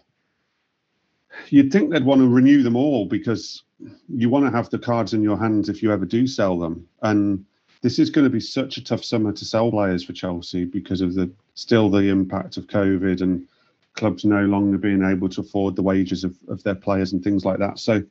you'd 1.48 1.72
think 1.72 1.90
they'd 1.90 2.04
want 2.04 2.20
to 2.20 2.28
renew 2.28 2.62
them 2.62 2.76
all 2.76 3.06
because 3.06 3.62
you 4.08 4.28
want 4.28 4.44
to 4.44 4.50
have 4.50 4.70
the 4.70 4.78
cards 4.78 5.12
in 5.14 5.22
your 5.22 5.38
hands 5.38 5.68
if 5.68 5.82
you 5.82 5.92
ever 5.92 6.04
do 6.04 6.26
sell 6.26 6.58
them. 6.58 6.86
And 7.02 7.44
this 7.82 7.98
is 7.98 8.10
going 8.10 8.24
to 8.24 8.30
be 8.30 8.40
such 8.40 8.76
a 8.76 8.84
tough 8.84 9.04
summer 9.04 9.32
to 9.32 9.44
sell 9.44 9.70
players 9.70 10.04
for 10.04 10.12
Chelsea 10.12 10.64
because 10.64 11.00
of 11.00 11.14
the 11.14 11.30
still 11.54 11.90
the 11.90 12.08
impact 12.08 12.56
of 12.56 12.66
COVID 12.66 13.20
and 13.20 13.46
clubs 13.94 14.24
no 14.24 14.44
longer 14.44 14.78
being 14.78 15.02
able 15.02 15.28
to 15.28 15.40
afford 15.40 15.76
the 15.76 15.82
wages 15.82 16.24
of, 16.24 16.36
of 16.48 16.62
their 16.62 16.74
players 16.74 17.12
and 17.12 17.22
things 17.22 17.44
like 17.44 17.58
that. 17.58 17.78
So 17.78 18.02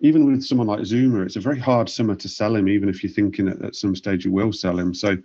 even 0.00 0.26
with 0.26 0.44
someone 0.44 0.66
like 0.66 0.80
Zouma, 0.80 1.24
it's 1.24 1.36
a 1.36 1.40
very 1.40 1.58
hard 1.58 1.88
summer 1.88 2.14
to 2.14 2.28
sell 2.28 2.56
him, 2.56 2.68
even 2.68 2.88
if 2.88 3.02
you're 3.02 3.12
thinking 3.12 3.46
that 3.46 3.62
at 3.62 3.76
some 3.76 3.94
stage 3.94 4.24
you 4.24 4.32
will 4.32 4.52
sell 4.52 4.78
him. 4.78 4.94
So 4.94 5.16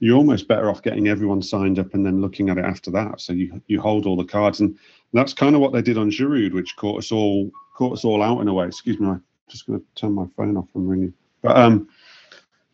you're 0.00 0.16
almost 0.16 0.48
better 0.48 0.70
off 0.70 0.82
getting 0.82 1.08
everyone 1.08 1.42
signed 1.42 1.78
up 1.78 1.94
and 1.94 2.04
then 2.04 2.20
looking 2.20 2.50
at 2.50 2.58
it 2.58 2.64
after 2.64 2.90
that. 2.92 3.20
So 3.20 3.32
you 3.32 3.62
you 3.66 3.80
hold 3.80 4.06
all 4.06 4.16
the 4.16 4.24
cards, 4.24 4.60
and 4.60 4.78
that's 5.14 5.32
kind 5.32 5.54
of 5.54 5.60
what 5.60 5.72
they 5.72 5.82
did 5.82 5.98
on 5.98 6.10
Giroud, 6.10 6.52
which 6.52 6.76
caught 6.76 6.98
us 6.98 7.12
all 7.12 7.50
caught 7.74 7.92
us 7.92 8.04
all 8.04 8.22
out 8.22 8.40
in 8.40 8.48
a 8.48 8.54
way. 8.54 8.66
Excuse 8.66 8.98
me, 9.00 9.08
I'm 9.08 9.22
just 9.48 9.66
going 9.66 9.80
to 9.80 9.86
turn 9.94 10.12
my 10.12 10.26
phone 10.36 10.56
off 10.56 10.68
and 10.74 10.88
ring 10.88 11.02
you. 11.02 11.12
But 11.42 11.56
um, 11.56 11.88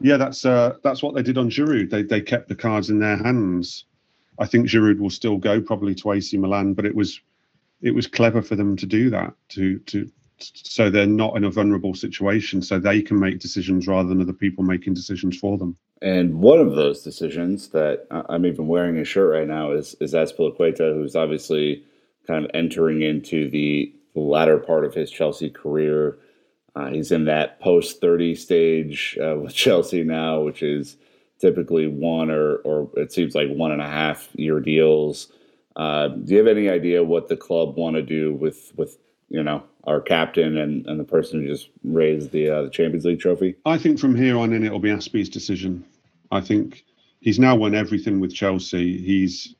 Yeah, 0.00 0.16
that's 0.16 0.44
uh, 0.44 0.76
that's 0.82 1.02
what 1.02 1.14
they 1.14 1.22
did 1.22 1.38
on 1.38 1.50
Giroud. 1.50 1.90
They 1.90 2.02
they 2.02 2.20
kept 2.20 2.48
the 2.48 2.54
cards 2.54 2.90
in 2.90 2.98
their 2.98 3.16
hands. 3.16 3.84
I 4.38 4.46
think 4.46 4.66
Giroud 4.66 4.98
will 4.98 5.10
still 5.10 5.36
go 5.36 5.60
probably 5.60 5.94
to 5.96 6.12
AC 6.12 6.36
Milan, 6.38 6.74
but 6.74 6.86
it 6.86 6.94
was 6.94 7.20
it 7.82 7.94
was 7.94 8.06
clever 8.06 8.42
for 8.42 8.56
them 8.56 8.76
to 8.76 8.86
do 8.86 9.10
that 9.10 9.34
to 9.50 9.78
to 9.80 10.10
so 10.42 10.88
they're 10.88 11.06
not 11.06 11.36
in 11.36 11.44
a 11.44 11.50
vulnerable 11.50 11.94
situation, 11.94 12.62
so 12.62 12.78
they 12.78 13.02
can 13.02 13.18
make 13.20 13.40
decisions 13.40 13.86
rather 13.86 14.08
than 14.08 14.22
other 14.22 14.32
people 14.32 14.64
making 14.64 14.94
decisions 14.94 15.36
for 15.36 15.58
them. 15.58 15.76
And 16.00 16.40
one 16.40 16.58
of 16.58 16.74
those 16.76 17.02
decisions 17.02 17.68
that 17.68 18.06
I'm 18.10 18.46
even 18.46 18.66
wearing 18.66 18.96
a 18.96 19.04
shirt 19.04 19.34
right 19.34 19.46
now 19.46 19.72
is 19.72 19.94
is 20.00 20.14
Azpilicueta, 20.14 20.94
who's 20.94 21.14
obviously 21.14 21.84
kind 22.30 22.44
of 22.44 22.50
entering 22.54 23.02
into 23.02 23.50
the 23.50 23.92
latter 24.14 24.58
part 24.58 24.84
of 24.84 24.94
his 24.94 25.10
Chelsea 25.10 25.50
career. 25.50 26.18
Uh, 26.76 26.86
he's 26.86 27.10
in 27.10 27.24
that 27.24 27.60
post 27.60 28.00
30 28.00 28.34
stage 28.36 29.18
uh, 29.22 29.36
with 29.42 29.54
Chelsea 29.54 30.04
now, 30.04 30.40
which 30.40 30.62
is 30.62 30.96
typically 31.40 31.88
one 31.88 32.30
or, 32.30 32.56
or 32.56 32.88
it 32.96 33.12
seems 33.12 33.34
like 33.34 33.48
one 33.48 33.72
and 33.72 33.82
a 33.82 33.88
half 33.88 34.28
year 34.34 34.60
deals. 34.60 35.32
Uh, 35.76 36.08
do 36.08 36.32
you 36.32 36.38
have 36.38 36.46
any 36.46 36.68
idea 36.68 37.02
what 37.02 37.28
the 37.28 37.36
club 37.36 37.76
want 37.76 37.96
to 37.96 38.02
do 38.02 38.34
with, 38.34 38.72
with 38.76 38.98
you 39.28 39.42
know, 39.42 39.62
our 39.84 40.00
captain 40.00 40.58
and, 40.58 40.86
and 40.86 41.00
the 41.00 41.04
person 41.04 41.40
who 41.40 41.48
just 41.48 41.70
raised 41.84 42.30
the, 42.30 42.48
uh, 42.48 42.62
the 42.62 42.70
Champions 42.70 43.04
League 43.04 43.20
trophy? 43.20 43.56
I 43.64 43.78
think 43.78 43.98
from 43.98 44.14
here 44.14 44.38
on 44.38 44.52
in, 44.52 44.64
it'll 44.64 44.78
be 44.78 44.90
Azpi's 44.90 45.28
decision. 45.28 45.84
I 46.30 46.40
think 46.40 46.84
he's 47.20 47.38
now 47.38 47.56
won 47.56 47.74
everything 47.74 48.20
with 48.20 48.34
Chelsea. 48.34 48.98
He's 48.98 49.54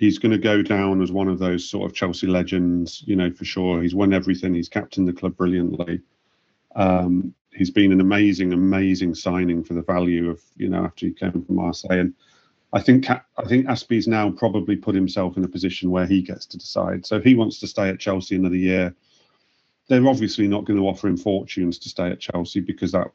he's 0.00 0.18
going 0.18 0.32
to 0.32 0.38
go 0.38 0.62
down 0.62 1.02
as 1.02 1.12
one 1.12 1.28
of 1.28 1.38
those 1.38 1.68
sort 1.68 1.88
of 1.88 1.94
Chelsea 1.94 2.26
legends, 2.26 3.04
you 3.06 3.14
know, 3.14 3.30
for 3.30 3.44
sure. 3.44 3.82
He's 3.82 3.94
won 3.94 4.14
everything. 4.14 4.54
He's 4.54 4.68
captained 4.68 5.06
the 5.06 5.12
club 5.12 5.36
brilliantly. 5.36 6.00
Um, 6.74 7.34
he's 7.52 7.70
been 7.70 7.92
an 7.92 8.00
amazing, 8.00 8.54
amazing 8.54 9.14
signing 9.14 9.62
for 9.62 9.74
the 9.74 9.82
value 9.82 10.30
of, 10.30 10.40
you 10.56 10.70
know, 10.70 10.86
after 10.86 11.04
he 11.04 11.12
came 11.12 11.32
from 11.32 11.54
Marseille. 11.54 11.98
And 11.98 12.14
I 12.72 12.80
think 12.80 13.10
I 13.10 13.44
think 13.46 13.66
Azpi's 13.66 14.08
now 14.08 14.30
probably 14.30 14.74
put 14.74 14.94
himself 14.94 15.36
in 15.36 15.44
a 15.44 15.48
position 15.48 15.90
where 15.90 16.06
he 16.06 16.22
gets 16.22 16.46
to 16.46 16.56
decide. 16.56 17.04
So 17.04 17.16
if 17.16 17.24
he 17.24 17.34
wants 17.34 17.60
to 17.60 17.66
stay 17.66 17.90
at 17.90 18.00
Chelsea 18.00 18.36
another 18.36 18.56
year, 18.56 18.94
they're 19.88 20.08
obviously 20.08 20.48
not 20.48 20.64
going 20.64 20.78
to 20.78 20.88
offer 20.88 21.08
him 21.08 21.18
fortunes 21.18 21.78
to 21.80 21.90
stay 21.90 22.08
at 22.08 22.20
Chelsea 22.20 22.60
because 22.60 22.92
that 22.92 23.08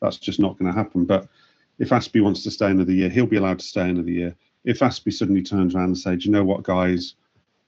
that's 0.00 0.16
just 0.16 0.40
not 0.40 0.58
going 0.58 0.72
to 0.72 0.78
happen. 0.78 1.04
But 1.04 1.28
if 1.78 1.90
Azpi 1.90 2.22
wants 2.22 2.42
to 2.44 2.50
stay 2.50 2.70
another 2.70 2.92
year, 2.92 3.10
he'll 3.10 3.26
be 3.26 3.36
allowed 3.36 3.58
to 3.58 3.66
stay 3.66 3.90
another 3.90 4.10
year 4.10 4.34
if 4.64 4.80
Azpi 4.80 5.12
suddenly 5.12 5.42
turns 5.42 5.74
around 5.74 5.86
and 5.86 5.98
says, 5.98 6.24
you 6.24 6.30
know 6.30 6.44
what, 6.44 6.62
guys, 6.62 7.14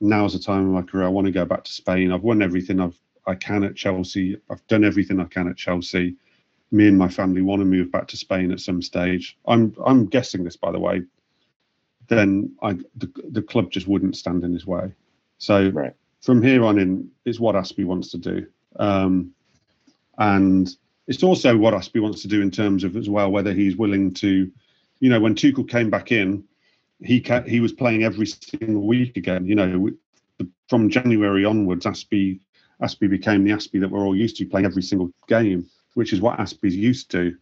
now's 0.01 0.33
the 0.33 0.39
time 0.39 0.67
of 0.67 0.73
my 0.73 0.83
career. 0.83 1.07
I 1.07 1.09
want 1.09 1.27
to 1.27 1.33
go 1.33 1.45
back 1.45 1.65
to 1.65 1.73
Spain. 1.73 2.13
I've 2.13 2.23
won 2.23 2.43
everything 2.43 2.81
I've 2.81 2.99
I 3.27 3.35
can 3.35 3.65
at 3.65 3.77
Chelsea. 3.77 4.37
I've 4.51 4.67
done 4.67 4.85
everything 4.85 5.21
I 5.21 5.25
can 5.25 5.49
at 5.49 5.57
Chelsea. 5.57 6.17
Me 6.71 6.89
and 6.89 6.99
my 6.99 7.09
family 7.09 7.43
want 7.43 7.61
to 7.61 7.67
move 7.67 7.91
back 7.91 8.07
to 8.09 8.17
Spain 8.17 8.53
at 8.53 8.61
some 8.61 8.83
stage. 8.83 9.39
I'm 9.47 9.75
I'm 9.85 10.07
guessing 10.07 10.45
this, 10.45 10.57
by 10.57 10.73
the 10.73 10.79
way. 10.79 11.03
Then 12.09 12.55
I 12.63 12.75
the, 12.97 13.11
the 13.31 13.43
club 13.43 13.71
just 13.71 13.89
wouldn't 13.89 14.17
stand 14.17 14.45
in 14.45 14.53
his 14.53 14.67
way. 14.67 14.93
So 15.39 15.71
right. 15.71 15.95
from 16.21 16.43
here 16.43 16.65
on 16.65 16.79
in, 16.79 17.11
it's 17.25 17.41
what 17.41 17.55
Azpi 17.55 17.85
wants 17.85 18.11
to 18.11 18.19
do, 18.19 18.47
um, 18.77 19.33
and 20.19 20.69
it's 21.07 21.23
also 21.23 21.57
what 21.57 21.75
Azpi 21.75 22.01
wants 22.01 22.23
to 22.23 22.29
do 22.29 22.43
in 22.43 22.51
terms 22.51 22.85
of 22.85 22.97
as 22.97 23.09
well 23.09 23.31
whether 23.31 23.53
he's 23.53 23.77
willing 23.77 24.13
to, 24.15 24.51
you 25.01 25.11
know, 25.11 25.21
when 25.21 25.35
Tuchel 25.35 25.69
came 25.69 25.91
back 25.91 26.13
in, 26.13 26.45
he 27.03 27.25
he 27.47 27.61
was 27.61 27.73
playing 27.73 28.05
every 28.05 28.27
single 28.27 28.87
week 28.87 29.17
again. 29.17 29.47
You 29.47 29.55
know, 29.55 29.91
from 30.69 30.89
January 30.91 31.45
onwards, 31.45 31.87
Azpi 31.87 32.41
Azpi 32.83 33.09
became 33.09 33.45
the 33.45 33.53
Azpi 33.53 33.81
that 33.81 33.91
we're 33.91 34.05
all 34.05 34.17
used 34.17 34.37
to, 34.37 34.47
playing 34.47 34.67
every 34.67 34.83
single 34.83 35.11
game, 35.29 35.69
which 35.95 36.13
is 36.13 36.21
what 36.21 36.39
Azpi's 36.39 36.77
used 36.77 37.11
to. 37.13 37.37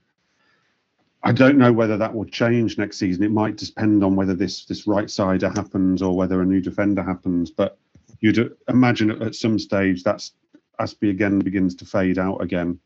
I 1.24 1.32
don't 1.32 1.56
know 1.56 1.72
whether 1.72 1.96
that 1.96 2.14
will 2.14 2.24
change 2.24 2.78
next 2.78 2.98
season. 2.98 3.22
It 3.22 3.30
might 3.30 3.56
depend 3.56 4.02
on 4.02 4.16
whether 4.16 4.34
this 4.34 4.64
this 4.64 4.86
right 4.86 5.10
sider 5.10 5.48
happens 5.48 6.02
or 6.02 6.16
whether 6.16 6.42
a 6.42 6.46
new 6.46 6.60
defender 6.60 7.02
happens. 7.02 7.50
But 7.50 7.78
you'd 8.20 8.56
imagine 8.68 9.10
at 9.22 9.34
some 9.34 9.58
stage 9.58 10.02
that's 10.02 10.32
Azpi 10.80 11.10
again 11.10 11.38
begins 11.38 11.74
to 11.76 11.84
fade 11.84 12.18
out 12.18 12.38
again. 12.38 12.78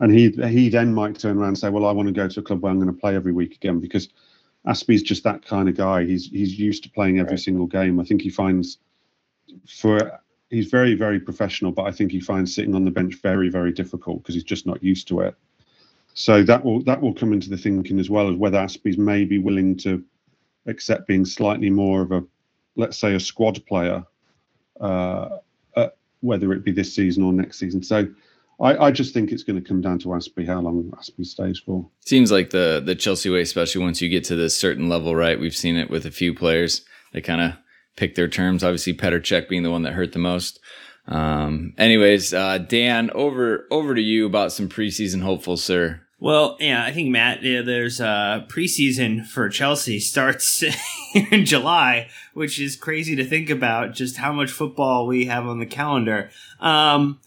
And 0.00 0.12
he 0.12 0.30
he 0.30 0.68
then 0.68 0.94
might 0.94 1.18
turn 1.18 1.38
around 1.38 1.48
and 1.48 1.58
say, 1.58 1.70
"Well, 1.70 1.86
I 1.86 1.92
want 1.92 2.06
to 2.06 2.14
go 2.14 2.28
to 2.28 2.40
a 2.40 2.42
club 2.42 2.62
where 2.62 2.70
I'm 2.70 2.78
going 2.78 2.94
to 2.94 3.00
play 3.00 3.16
every 3.16 3.32
week 3.32 3.56
again 3.56 3.80
because 3.80 4.08
Azpi's 4.68 5.02
just 5.02 5.24
that 5.24 5.44
kind 5.44 5.68
of 5.68 5.76
guy. 5.76 6.04
He's 6.04 6.28
he's 6.28 6.58
used 6.58 6.82
to 6.82 6.90
playing 6.90 7.18
every 7.18 7.32
right. 7.32 7.40
single 7.40 7.66
game. 7.66 7.98
I 7.98 8.04
think 8.04 8.20
he 8.20 8.28
finds 8.28 8.78
for 9.66 10.20
he's 10.50 10.68
very 10.68 10.94
very 10.94 11.18
professional, 11.18 11.72
but 11.72 11.86
I 11.86 11.92
think 11.92 12.12
he 12.12 12.20
finds 12.20 12.54
sitting 12.54 12.74
on 12.74 12.84
the 12.84 12.90
bench 12.90 13.14
very 13.22 13.48
very 13.48 13.72
difficult 13.72 14.22
because 14.22 14.34
he's 14.34 14.44
just 14.44 14.66
not 14.66 14.82
used 14.82 15.08
to 15.08 15.20
it. 15.20 15.34
So 16.14 16.42
that 16.42 16.64
will 16.64 16.82
that 16.84 17.00
will 17.00 17.14
come 17.14 17.32
into 17.32 17.48
the 17.48 17.56
thinking 17.56 17.98
as 17.98 18.10
well 18.10 18.28
as 18.28 18.36
whether 18.36 18.58
Azpi's 18.58 18.98
maybe 18.98 19.38
willing 19.38 19.76
to 19.78 20.04
accept 20.66 21.06
being 21.06 21.24
slightly 21.24 21.70
more 21.70 22.02
of 22.02 22.12
a 22.12 22.22
let's 22.76 22.98
say 22.98 23.14
a 23.14 23.20
squad 23.20 23.64
player, 23.66 24.04
uh, 24.80 25.38
uh, 25.76 25.88
whether 26.20 26.52
it 26.52 26.64
be 26.64 26.72
this 26.72 26.94
season 26.94 27.22
or 27.22 27.32
next 27.32 27.58
season. 27.58 27.82
So 27.82 28.06
I, 28.60 28.86
I 28.86 28.90
just 28.90 29.14
think 29.14 29.30
it's 29.30 29.44
going 29.44 29.62
to 29.62 29.66
come 29.66 29.80
down 29.80 29.98
to 30.00 30.08
Azpi 30.08 30.46
how 30.46 30.60
long 30.60 30.90
Azpi 30.96 31.24
stays 31.24 31.58
for. 31.58 31.88
Seems 32.04 32.32
like 32.32 32.50
the 32.50 32.82
the 32.84 32.94
Chelsea 32.94 33.30
way, 33.30 33.40
especially 33.40 33.82
once 33.82 34.02
you 34.02 34.08
get 34.08 34.24
to 34.24 34.36
this 34.36 34.58
certain 34.58 34.88
level, 34.88 35.14
right? 35.14 35.38
We've 35.38 35.54
seen 35.54 35.76
it 35.76 35.90
with 35.90 36.04
a 36.06 36.10
few 36.10 36.34
players. 36.34 36.84
They 37.12 37.20
kind 37.20 37.40
of 37.40 37.52
pick 37.96 38.14
their 38.14 38.28
terms. 38.28 38.64
Obviously, 38.64 38.94
Petr 38.94 39.20
Cech 39.20 39.48
being 39.48 39.62
the 39.62 39.70
one 39.70 39.82
that 39.82 39.92
hurt 39.92 40.12
the 40.12 40.18
most. 40.18 40.60
Um, 41.06 41.72
anyways, 41.78 42.34
uh, 42.34 42.58
Dan, 42.58 43.10
over 43.14 43.66
over 43.70 43.94
to 43.94 44.00
you 44.00 44.26
about 44.26 44.52
some 44.52 44.68
preseason 44.68 45.22
hopefuls, 45.22 45.62
sir. 45.62 46.02
Well, 46.20 46.56
yeah, 46.58 46.84
I 46.84 46.90
think 46.90 47.10
Matt, 47.10 47.44
yeah, 47.44 47.62
there's 47.62 48.00
uh, 48.00 48.44
preseason 48.48 49.24
for 49.24 49.48
Chelsea 49.48 50.00
starts 50.00 50.64
in 51.14 51.44
July, 51.44 52.08
which 52.34 52.60
is 52.60 52.74
crazy 52.74 53.14
to 53.14 53.24
think 53.24 53.50
about. 53.50 53.94
Just 53.94 54.16
how 54.16 54.32
much 54.32 54.50
football 54.50 55.06
we 55.06 55.26
have 55.26 55.46
on 55.46 55.60
the 55.60 55.66
calendar. 55.66 56.30
Um, 56.58 57.20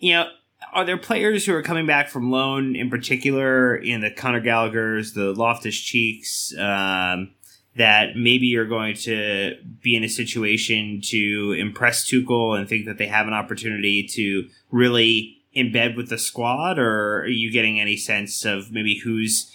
you 0.00 0.14
know, 0.14 0.26
are 0.72 0.84
there 0.84 0.96
players 0.96 1.44
who 1.44 1.54
are 1.54 1.62
coming 1.62 1.86
back 1.86 2.08
from 2.08 2.30
loan 2.30 2.74
in 2.74 2.88
particular 2.88 3.76
in 3.76 4.00
the 4.00 4.10
Conor 4.10 4.40
Gallagher's, 4.40 5.12
the 5.12 5.32
Loftus 5.32 5.78
Cheeks, 5.78 6.54
um, 6.58 7.32
that 7.76 8.16
maybe 8.16 8.46
you're 8.46 8.66
going 8.66 8.94
to 8.94 9.56
be 9.82 9.96
in 9.96 10.04
a 10.04 10.08
situation 10.08 11.00
to 11.04 11.54
impress 11.58 12.10
Tuchel 12.10 12.58
and 12.58 12.68
think 12.68 12.86
that 12.86 12.98
they 12.98 13.06
have 13.06 13.26
an 13.26 13.34
opportunity 13.34 14.06
to 14.14 14.48
really 14.70 15.38
embed 15.54 15.96
with 15.96 16.08
the 16.08 16.18
squad, 16.18 16.78
or 16.78 17.20
are 17.20 17.28
you 17.28 17.50
getting 17.52 17.78
any 17.78 17.96
sense 17.96 18.44
of 18.44 18.72
maybe 18.72 18.98
who's 18.98 19.50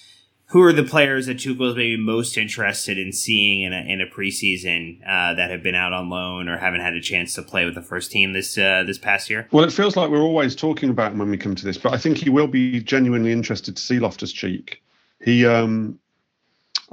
who 0.52 0.62
are 0.64 0.72
the 0.72 0.84
players 0.84 1.26
that 1.26 1.38
Tuchel 1.38 1.70
is 1.70 1.76
maybe 1.76 1.98
most 1.98 2.38
interested 2.38 2.98
in 2.98 3.12
seeing 3.12 3.64
in 3.64 3.74
a, 3.74 3.82
in 3.82 4.00
a 4.00 4.06
preseason 4.06 5.02
uh, 5.06 5.34
that 5.34 5.52
have 5.52 5.62
been 5.62 5.76
out 5.76 5.92
on 5.92 6.10
loan 6.10 6.48
or 6.48 6.58
haven't 6.58 6.80
had 6.80 6.94
a 6.94 7.02
chance 7.02 7.36
to 7.36 7.42
play 7.42 7.66
with 7.66 7.76
the 7.76 7.82
first 7.82 8.12
team 8.12 8.32
this 8.32 8.58
uh, 8.58 8.84
this 8.88 8.98
past 8.98 9.30
year? 9.30 9.48
Well, 9.52 9.66
it 9.66 9.74
feels 9.74 9.98
like 9.98 10.10
we're 10.10 10.22
always 10.22 10.56
talking 10.56 10.90
about 10.90 11.12
him 11.12 11.18
when 11.20 11.30
we 11.30 11.38
come 11.38 11.54
to 11.56 11.66
this, 11.66 11.78
but 11.78 11.94
I 11.94 11.98
think 11.98 12.18
he 12.18 12.30
will 12.30 12.48
be 12.48 12.80
genuinely 12.80 13.34
interested 13.34 13.76
to 13.76 13.82
see 13.82 14.00
Loftus 14.00 14.32
Cheek. 14.32 14.82
He, 15.22 15.46
um, 15.46 16.00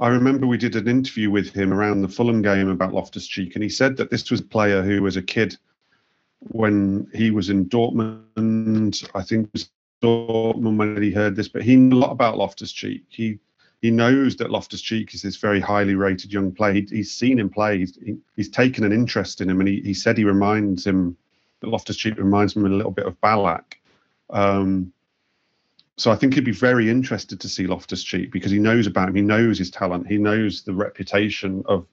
I 0.01 0.09
remember 0.09 0.47
we 0.47 0.57
did 0.57 0.75
an 0.75 0.89
interview 0.89 1.31
with 1.31 1.53
him 1.53 1.71
around 1.71 2.01
the 2.01 2.09
Fulham 2.09 2.41
game 2.41 2.67
about 2.67 2.93
Loftus 2.93 3.25
Cheek, 3.25 3.55
and 3.55 3.63
he 3.63 3.69
said 3.69 3.95
that 3.95 4.11
this 4.11 4.29
was 4.29 4.41
a 4.41 4.45
player 4.45 4.81
who 4.81 5.01
was 5.01 5.15
a 5.15 5.21
kid 5.21 5.55
when 6.39 7.07
he 7.13 7.31
was 7.31 7.49
in 7.49 7.67
Dortmund. 7.69 9.09
I 9.15 9.21
think 9.21 9.45
it 9.45 9.53
was 9.53 9.69
Dortmund 10.03 10.75
when 10.75 11.01
he 11.01 11.11
heard 11.11 11.37
this, 11.37 11.47
but 11.47 11.61
he 11.61 11.77
knew 11.77 11.95
a 11.95 11.99
lot 11.99 12.11
about 12.11 12.37
Loftus 12.37 12.73
Cheek. 12.73 13.05
He 13.07 13.39
he 13.81 13.91
knows 13.91 14.35
that 14.37 14.51
Loftus 14.51 14.81
Cheek 14.81 15.13
is 15.13 15.21
this 15.21 15.37
very 15.37 15.59
highly 15.59 15.95
rated 15.95 16.33
young 16.33 16.51
player. 16.51 16.73
He, 16.73 16.87
he's 16.89 17.11
seen 17.11 17.39
him 17.39 17.49
play. 17.49 17.79
He's 17.79 17.95
he, 18.03 18.17
he's 18.35 18.49
taken 18.49 18.83
an 18.83 18.91
interest 18.91 19.41
in 19.41 19.49
him, 19.49 19.59
and 19.59 19.69
he, 19.69 19.81
he 19.81 19.93
said 19.93 20.17
he 20.17 20.23
reminds 20.23 20.85
him 20.85 21.17
that 21.59 21.69
Loftus 21.69 21.97
Cheek 21.97 22.17
reminds 22.17 22.55
him 22.55 22.65
a 22.65 22.69
little 22.69 22.91
bit 22.91 23.05
of 23.05 23.19
Ballack. 23.21 23.75
Um, 24.29 24.91
so 25.97 26.11
I 26.11 26.15
think 26.15 26.33
he'd 26.33 26.43
be 26.43 26.51
very 26.51 26.89
interested 26.89 27.39
to 27.39 27.49
see 27.49 27.67
Loftus 27.67 28.03
Cheek 28.03 28.31
because 28.31 28.51
he 28.51 28.59
knows 28.59 28.85
about 28.85 29.07
him. 29.07 29.15
He 29.15 29.21
knows 29.21 29.57
his 29.57 29.71
talent. 29.71 30.07
He 30.07 30.17
knows 30.17 30.63
the 30.63 30.73
reputation 30.73 31.63
of 31.67 31.85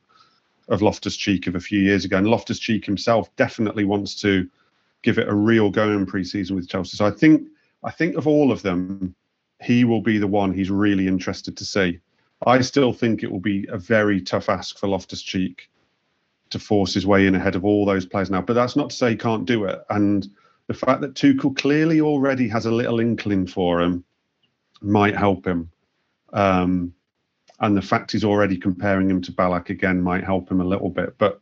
of 0.69 0.81
Loftus 0.81 1.17
Cheek 1.17 1.47
of 1.47 1.55
a 1.55 1.61
few 1.61 1.81
years 1.81 2.05
ago, 2.05 2.19
and 2.19 2.29
Loftus 2.29 2.59
Cheek 2.59 2.85
himself 2.85 3.35
definitely 3.37 3.85
wants 3.85 4.15
to 4.23 4.49
give 5.03 5.19
it 5.19 5.29
a 5.29 5.35
real 5.35 5.71
go 5.71 5.91
in 5.91 6.07
pre-season 6.07 6.57
with 6.57 6.69
Chelsea. 6.69 6.97
So 6.97 7.05
I 7.05 7.11
think 7.11 7.49
I 7.85 7.91
think 7.91 8.17
of 8.17 8.27
all 8.27 8.53
of 8.53 8.63
them, 8.63 9.15
he 9.63 9.85
will 9.85 10.03
be 10.03 10.19
the 10.19 10.27
one 10.27 10.53
he's 10.53 10.71
really 10.71 11.07
interested 11.07 11.57
to 11.57 11.65
see. 11.65 12.01
I 12.45 12.61
still 12.61 12.93
think 12.93 13.23
it 13.23 13.31
will 13.31 13.41
be 13.41 13.67
a 13.69 13.79
very 13.79 14.21
tough 14.21 14.49
ask 14.49 14.79
for 14.79 14.89
Loftus 14.89 15.23
Cheek 15.23 15.71
to 16.51 16.59
force 16.59 16.93
his 16.93 17.07
way 17.07 17.27
in 17.27 17.35
ahead 17.35 17.55
of 17.55 17.65
all 17.65 17.87
those 17.87 18.05
players 18.05 18.31
now. 18.31 18.43
But 18.43 18.55
that's 18.55 18.77
not 18.77 18.91
to 18.91 18.97
say 18.97 19.11
he 19.11 19.17
can't 19.17 19.47
do 19.47 19.65
it. 19.65 19.81
And 19.89 20.29
the 20.67 20.75
fact 20.75 21.01
that 21.01 21.15
Tuchel 21.15 21.57
clearly 21.57 22.01
already 22.01 22.49
has 22.49 22.67
a 22.67 22.71
little 22.71 23.01
inkling 23.01 23.47
for 23.47 23.81
him 23.81 24.05
might 24.81 25.17
help 25.17 25.47
him. 25.47 25.71
Um, 26.33 26.93
and 27.61 27.77
the 27.77 27.83
fact 27.83 28.13
he's 28.13 28.25
already 28.25 28.57
comparing 28.57 29.09
him 29.09 29.23
to 29.23 29.33
Ballack 29.33 29.71
again 29.71 30.01
might 30.01 30.25
help 30.25 30.51
him 30.51 30.61
a 30.61 30.65
little 30.65 30.91
bit. 30.91 31.17
But 31.19 31.41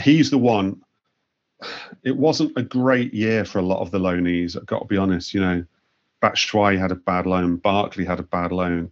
he's 0.00 0.30
the 0.30 0.38
one. 0.38 0.82
It 2.04 2.16
wasn't 2.16 2.56
a 2.56 2.62
great 2.62 3.12
year 3.12 3.44
for 3.44 3.58
a 3.58 3.62
lot 3.62 3.80
of 3.80 3.90
the 3.90 3.98
loanees. 3.98 4.56
I've 4.56 4.66
got 4.66 4.78
to 4.78 4.84
be 4.84 4.96
honest. 4.96 5.34
You 5.34 5.40
know, 5.40 5.64
Batshuayi 6.22 6.78
had 6.78 6.92
a 6.92 6.96
bad 6.96 7.26
loan. 7.26 7.56
Barkley 7.56 8.04
had 8.04 8.20
a 8.20 8.24
bad 8.24 8.52
loan. 8.52 8.90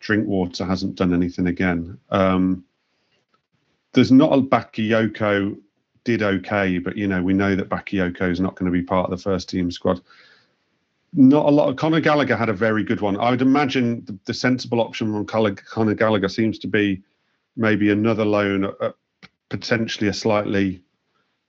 Drinkwater 0.00 0.64
hasn't 0.64 0.96
done 0.96 1.14
anything 1.14 1.46
again. 1.46 1.98
Um, 2.10 2.64
there's 3.92 4.12
not 4.12 4.32
a 4.32 4.42
Bakayoko 4.42 5.56
did 6.04 6.22
okay, 6.22 6.78
but 6.78 6.96
you 6.96 7.08
know 7.08 7.22
we 7.22 7.34
know 7.34 7.56
that 7.56 7.68
Bakayoko 7.68 8.30
is 8.30 8.40
not 8.40 8.54
going 8.54 8.70
to 8.70 8.78
be 8.78 8.82
part 8.82 9.10
of 9.10 9.18
the 9.18 9.22
first 9.22 9.48
team 9.48 9.70
squad. 9.70 10.00
Not 11.12 11.46
a 11.46 11.50
lot 11.50 11.68
of 11.68 11.76
Conor 11.76 12.00
Gallagher 12.00 12.36
had 12.36 12.48
a 12.48 12.52
very 12.52 12.84
good 12.84 13.00
one. 13.00 13.16
I 13.16 13.30
would 13.30 13.42
imagine 13.42 14.04
the, 14.04 14.18
the 14.26 14.34
sensible 14.34 14.80
option 14.80 15.14
on 15.14 15.24
Conor 15.24 15.94
Gallagher 15.94 16.28
seems 16.28 16.58
to 16.60 16.68
be 16.68 17.02
maybe 17.56 17.90
another 17.90 18.24
loan 18.24 18.64
at 18.64 18.94
potentially 19.48 20.08
a 20.08 20.12
slightly 20.12 20.82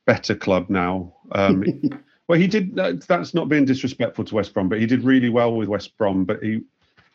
better 0.05 0.36
club 0.36 0.70
now. 0.70 1.13
Um, 1.34 1.63
well, 2.28 2.39
he 2.39 2.47
did. 2.47 2.75
That's 2.75 3.34
not 3.34 3.49
being 3.49 3.65
disrespectful 3.65 4.25
to 4.25 4.36
West 4.36 4.53
Brom, 4.53 4.69
but 4.69 4.80
he 4.80 4.86
did 4.86 5.03
really 5.03 5.30
well 5.30 5.53
with 5.53 5.69
West 5.69 5.97
Brom. 5.97 6.25
But 6.25 6.43
he 6.43 6.61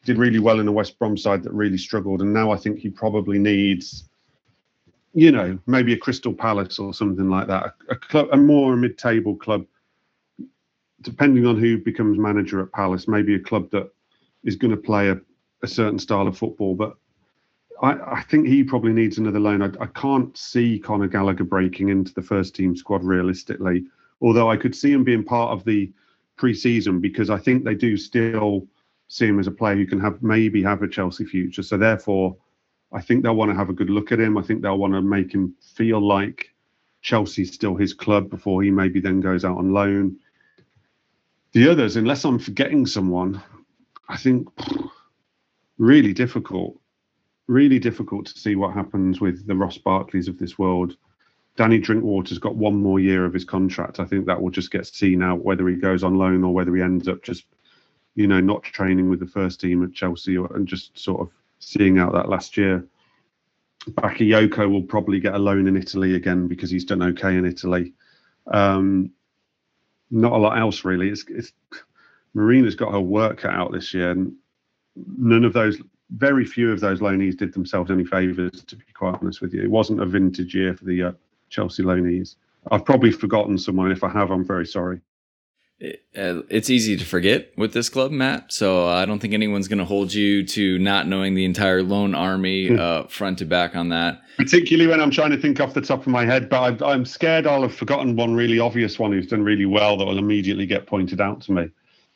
did 0.04 0.18
really 0.18 0.38
well 0.38 0.60
in 0.60 0.68
a 0.68 0.72
West 0.72 0.98
Brom 0.98 1.16
side 1.16 1.42
that 1.42 1.52
really 1.52 1.78
struggled, 1.78 2.20
and 2.22 2.32
now 2.32 2.50
I 2.50 2.56
think 2.56 2.78
he 2.78 2.88
probably 2.88 3.38
needs 3.38 4.08
you 5.14 5.30
know, 5.30 5.58
maybe 5.66 5.92
a 5.92 5.98
Crystal 5.98 6.32
Palace 6.32 6.78
or 6.78 6.94
something 6.94 7.28
like 7.28 7.46
that, 7.46 7.64
a, 7.88 7.92
a 7.92 7.96
club, 7.96 8.28
a 8.32 8.36
more 8.36 8.76
mid-table 8.76 9.36
club, 9.36 9.66
depending 11.02 11.46
on 11.46 11.58
who 11.58 11.78
becomes 11.78 12.18
manager 12.18 12.60
at 12.60 12.72
Palace, 12.72 13.08
maybe 13.08 13.34
a 13.34 13.40
club 13.40 13.70
that 13.72 13.90
is 14.44 14.56
going 14.56 14.70
to 14.70 14.76
play 14.76 15.10
a, 15.10 15.20
a 15.62 15.66
certain 15.66 15.98
style 15.98 16.26
of 16.26 16.38
football. 16.38 16.74
But 16.74 16.96
I, 17.82 17.92
I, 17.92 18.22
think 18.22 18.46
he 18.46 18.64
probably 18.64 18.92
needs 18.92 19.18
another 19.18 19.40
loan. 19.40 19.62
I, 19.62 19.70
I 19.82 19.86
can't 19.86 20.36
see 20.36 20.78
Conor 20.78 21.08
Gallagher 21.08 21.44
breaking 21.44 21.90
into 21.90 22.14
the 22.14 22.22
first 22.22 22.54
team 22.54 22.74
squad 22.74 23.04
realistically, 23.04 23.84
although 24.22 24.50
I 24.50 24.56
could 24.56 24.74
see 24.74 24.92
him 24.92 25.04
being 25.04 25.24
part 25.24 25.50
of 25.50 25.64
the 25.64 25.92
pre-season 26.36 27.00
because 27.00 27.28
I 27.28 27.38
think 27.38 27.64
they 27.64 27.74
do 27.74 27.96
still 27.96 28.66
see 29.08 29.26
him 29.26 29.38
as 29.38 29.46
a 29.46 29.52
player 29.52 29.76
who 29.76 29.86
can 29.86 30.00
have 30.00 30.22
maybe 30.22 30.62
have 30.62 30.82
a 30.82 30.88
Chelsea 30.88 31.26
future. 31.26 31.62
So 31.62 31.76
therefore 31.76 32.36
I 32.92 33.00
think 33.00 33.22
they'll 33.22 33.36
want 33.36 33.50
to 33.50 33.56
have 33.56 33.68
a 33.68 33.74
good 33.74 33.90
look 33.90 34.12
at 34.12 34.20
him. 34.20 34.38
I 34.38 34.42
think 34.42 34.62
they'll 34.62 34.78
want 34.78 34.94
to 34.94 35.02
make 35.02 35.32
him 35.32 35.54
feel 35.60 36.00
like 36.00 36.50
Chelsea's 37.02 37.52
still 37.52 37.74
his 37.74 37.92
club 37.92 38.30
before 38.30 38.62
he 38.62 38.70
maybe 38.70 39.00
then 39.00 39.20
goes 39.20 39.44
out 39.44 39.58
on 39.58 39.72
loan. 39.72 40.16
The 41.52 41.68
others, 41.68 41.96
unless 41.96 42.24
I'm 42.24 42.38
forgetting 42.38 42.86
someone, 42.86 43.42
I 44.08 44.16
think 44.16 44.48
really 45.78 46.12
difficult. 46.12 46.78
Really 47.48 47.78
difficult 47.78 48.26
to 48.26 48.38
see 48.38 48.54
what 48.56 48.72
happens 48.72 49.20
with 49.20 49.46
the 49.46 49.56
Ross 49.56 49.76
Barkleys 49.76 50.28
of 50.28 50.38
this 50.38 50.58
world. 50.58 50.96
Danny 51.56 51.78
Drinkwater's 51.78 52.38
got 52.38 52.56
one 52.56 52.76
more 52.76 52.98
year 52.98 53.24
of 53.24 53.34
his 53.34 53.44
contract. 53.44 54.00
I 54.00 54.04
think 54.04 54.26
that 54.26 54.40
will 54.40 54.50
just 54.50 54.70
get 54.70 54.86
seen 54.86 55.22
out 55.22 55.44
whether 55.44 55.68
he 55.68 55.76
goes 55.76 56.02
on 56.02 56.16
loan 56.16 56.44
or 56.44 56.54
whether 56.54 56.74
he 56.74 56.82
ends 56.82 57.08
up 57.08 57.22
just, 57.22 57.44
you 58.14 58.26
know, 58.26 58.40
not 58.40 58.62
training 58.62 59.10
with 59.10 59.20
the 59.20 59.26
first 59.26 59.60
team 59.60 59.84
at 59.84 59.92
Chelsea 59.92 60.36
or, 60.36 60.54
and 60.56 60.66
just 60.66 60.98
sort 60.98 61.20
of 61.20 61.30
seeing 61.58 61.98
out 61.98 62.12
that 62.12 62.28
last 62.28 62.56
year. 62.56 62.84
Bakayoko 63.90 64.70
will 64.70 64.82
probably 64.82 65.20
get 65.20 65.34
a 65.34 65.38
loan 65.38 65.66
in 65.66 65.76
Italy 65.76 66.14
again 66.14 66.48
because 66.48 66.70
he's 66.70 66.84
done 66.84 67.02
okay 67.02 67.36
in 67.36 67.44
Italy. 67.44 67.92
Um, 68.46 69.10
not 70.10 70.32
a 70.32 70.36
lot 70.36 70.58
else 70.58 70.84
really. 70.84 71.10
It's, 71.10 71.24
it's 71.28 71.52
Marina's 72.34 72.74
got 72.74 72.92
her 72.92 73.00
work 73.00 73.38
cut 73.38 73.54
out 73.54 73.72
this 73.72 73.92
year, 73.92 74.10
and 74.10 74.34
none 75.18 75.44
of 75.44 75.52
those, 75.52 75.78
very 76.10 76.44
few 76.44 76.72
of 76.72 76.80
those 76.80 77.00
loanees 77.00 77.36
did 77.36 77.52
themselves 77.52 77.90
any 77.90 78.04
favours. 78.04 78.62
To 78.64 78.76
be 78.76 78.84
quite 78.94 79.18
honest 79.20 79.40
with 79.40 79.52
you, 79.52 79.62
it 79.62 79.70
wasn't 79.70 80.00
a 80.00 80.06
vintage 80.06 80.54
year 80.54 80.74
for 80.74 80.84
the 80.84 81.02
uh, 81.02 81.12
Chelsea 81.52 81.82
loanees. 81.82 82.36
I've 82.70 82.84
probably 82.84 83.12
forgotten 83.12 83.58
someone. 83.58 83.92
If 83.92 84.02
I 84.02 84.08
have, 84.08 84.30
I'm 84.30 84.44
very 84.44 84.66
sorry. 84.66 85.00
Uh, 85.82 86.42
it's 86.48 86.70
easy 86.70 86.96
to 86.96 87.04
forget 87.04 87.52
with 87.56 87.72
this 87.72 87.88
club, 87.88 88.12
Matt. 88.12 88.52
So 88.52 88.86
I 88.86 89.04
don't 89.04 89.18
think 89.18 89.34
anyone's 89.34 89.66
going 89.66 89.80
to 89.80 89.84
hold 89.84 90.14
you 90.14 90.46
to 90.46 90.78
not 90.78 91.08
knowing 91.08 91.34
the 91.34 91.44
entire 91.44 91.82
loan 91.82 92.14
army 92.14 92.68
hmm. 92.68 92.78
uh, 92.78 93.04
front 93.08 93.38
to 93.38 93.44
back 93.44 93.74
on 93.74 93.88
that. 93.88 94.22
Particularly 94.36 94.88
when 94.88 95.00
I'm 95.00 95.10
trying 95.10 95.32
to 95.32 95.36
think 95.36 95.60
off 95.60 95.74
the 95.74 95.80
top 95.80 96.00
of 96.00 96.06
my 96.06 96.24
head, 96.24 96.48
but 96.48 96.82
I, 96.82 96.92
I'm 96.92 97.04
scared 97.04 97.48
I'll 97.48 97.62
have 97.62 97.74
forgotten 97.74 98.14
one 98.14 98.34
really 98.34 98.60
obvious 98.60 98.98
one 98.98 99.12
who's 99.12 99.26
done 99.26 99.42
really 99.42 99.66
well 99.66 99.96
that 99.96 100.04
will 100.04 100.18
immediately 100.18 100.66
get 100.66 100.86
pointed 100.86 101.20
out 101.20 101.40
to 101.42 101.52
me. 101.52 101.68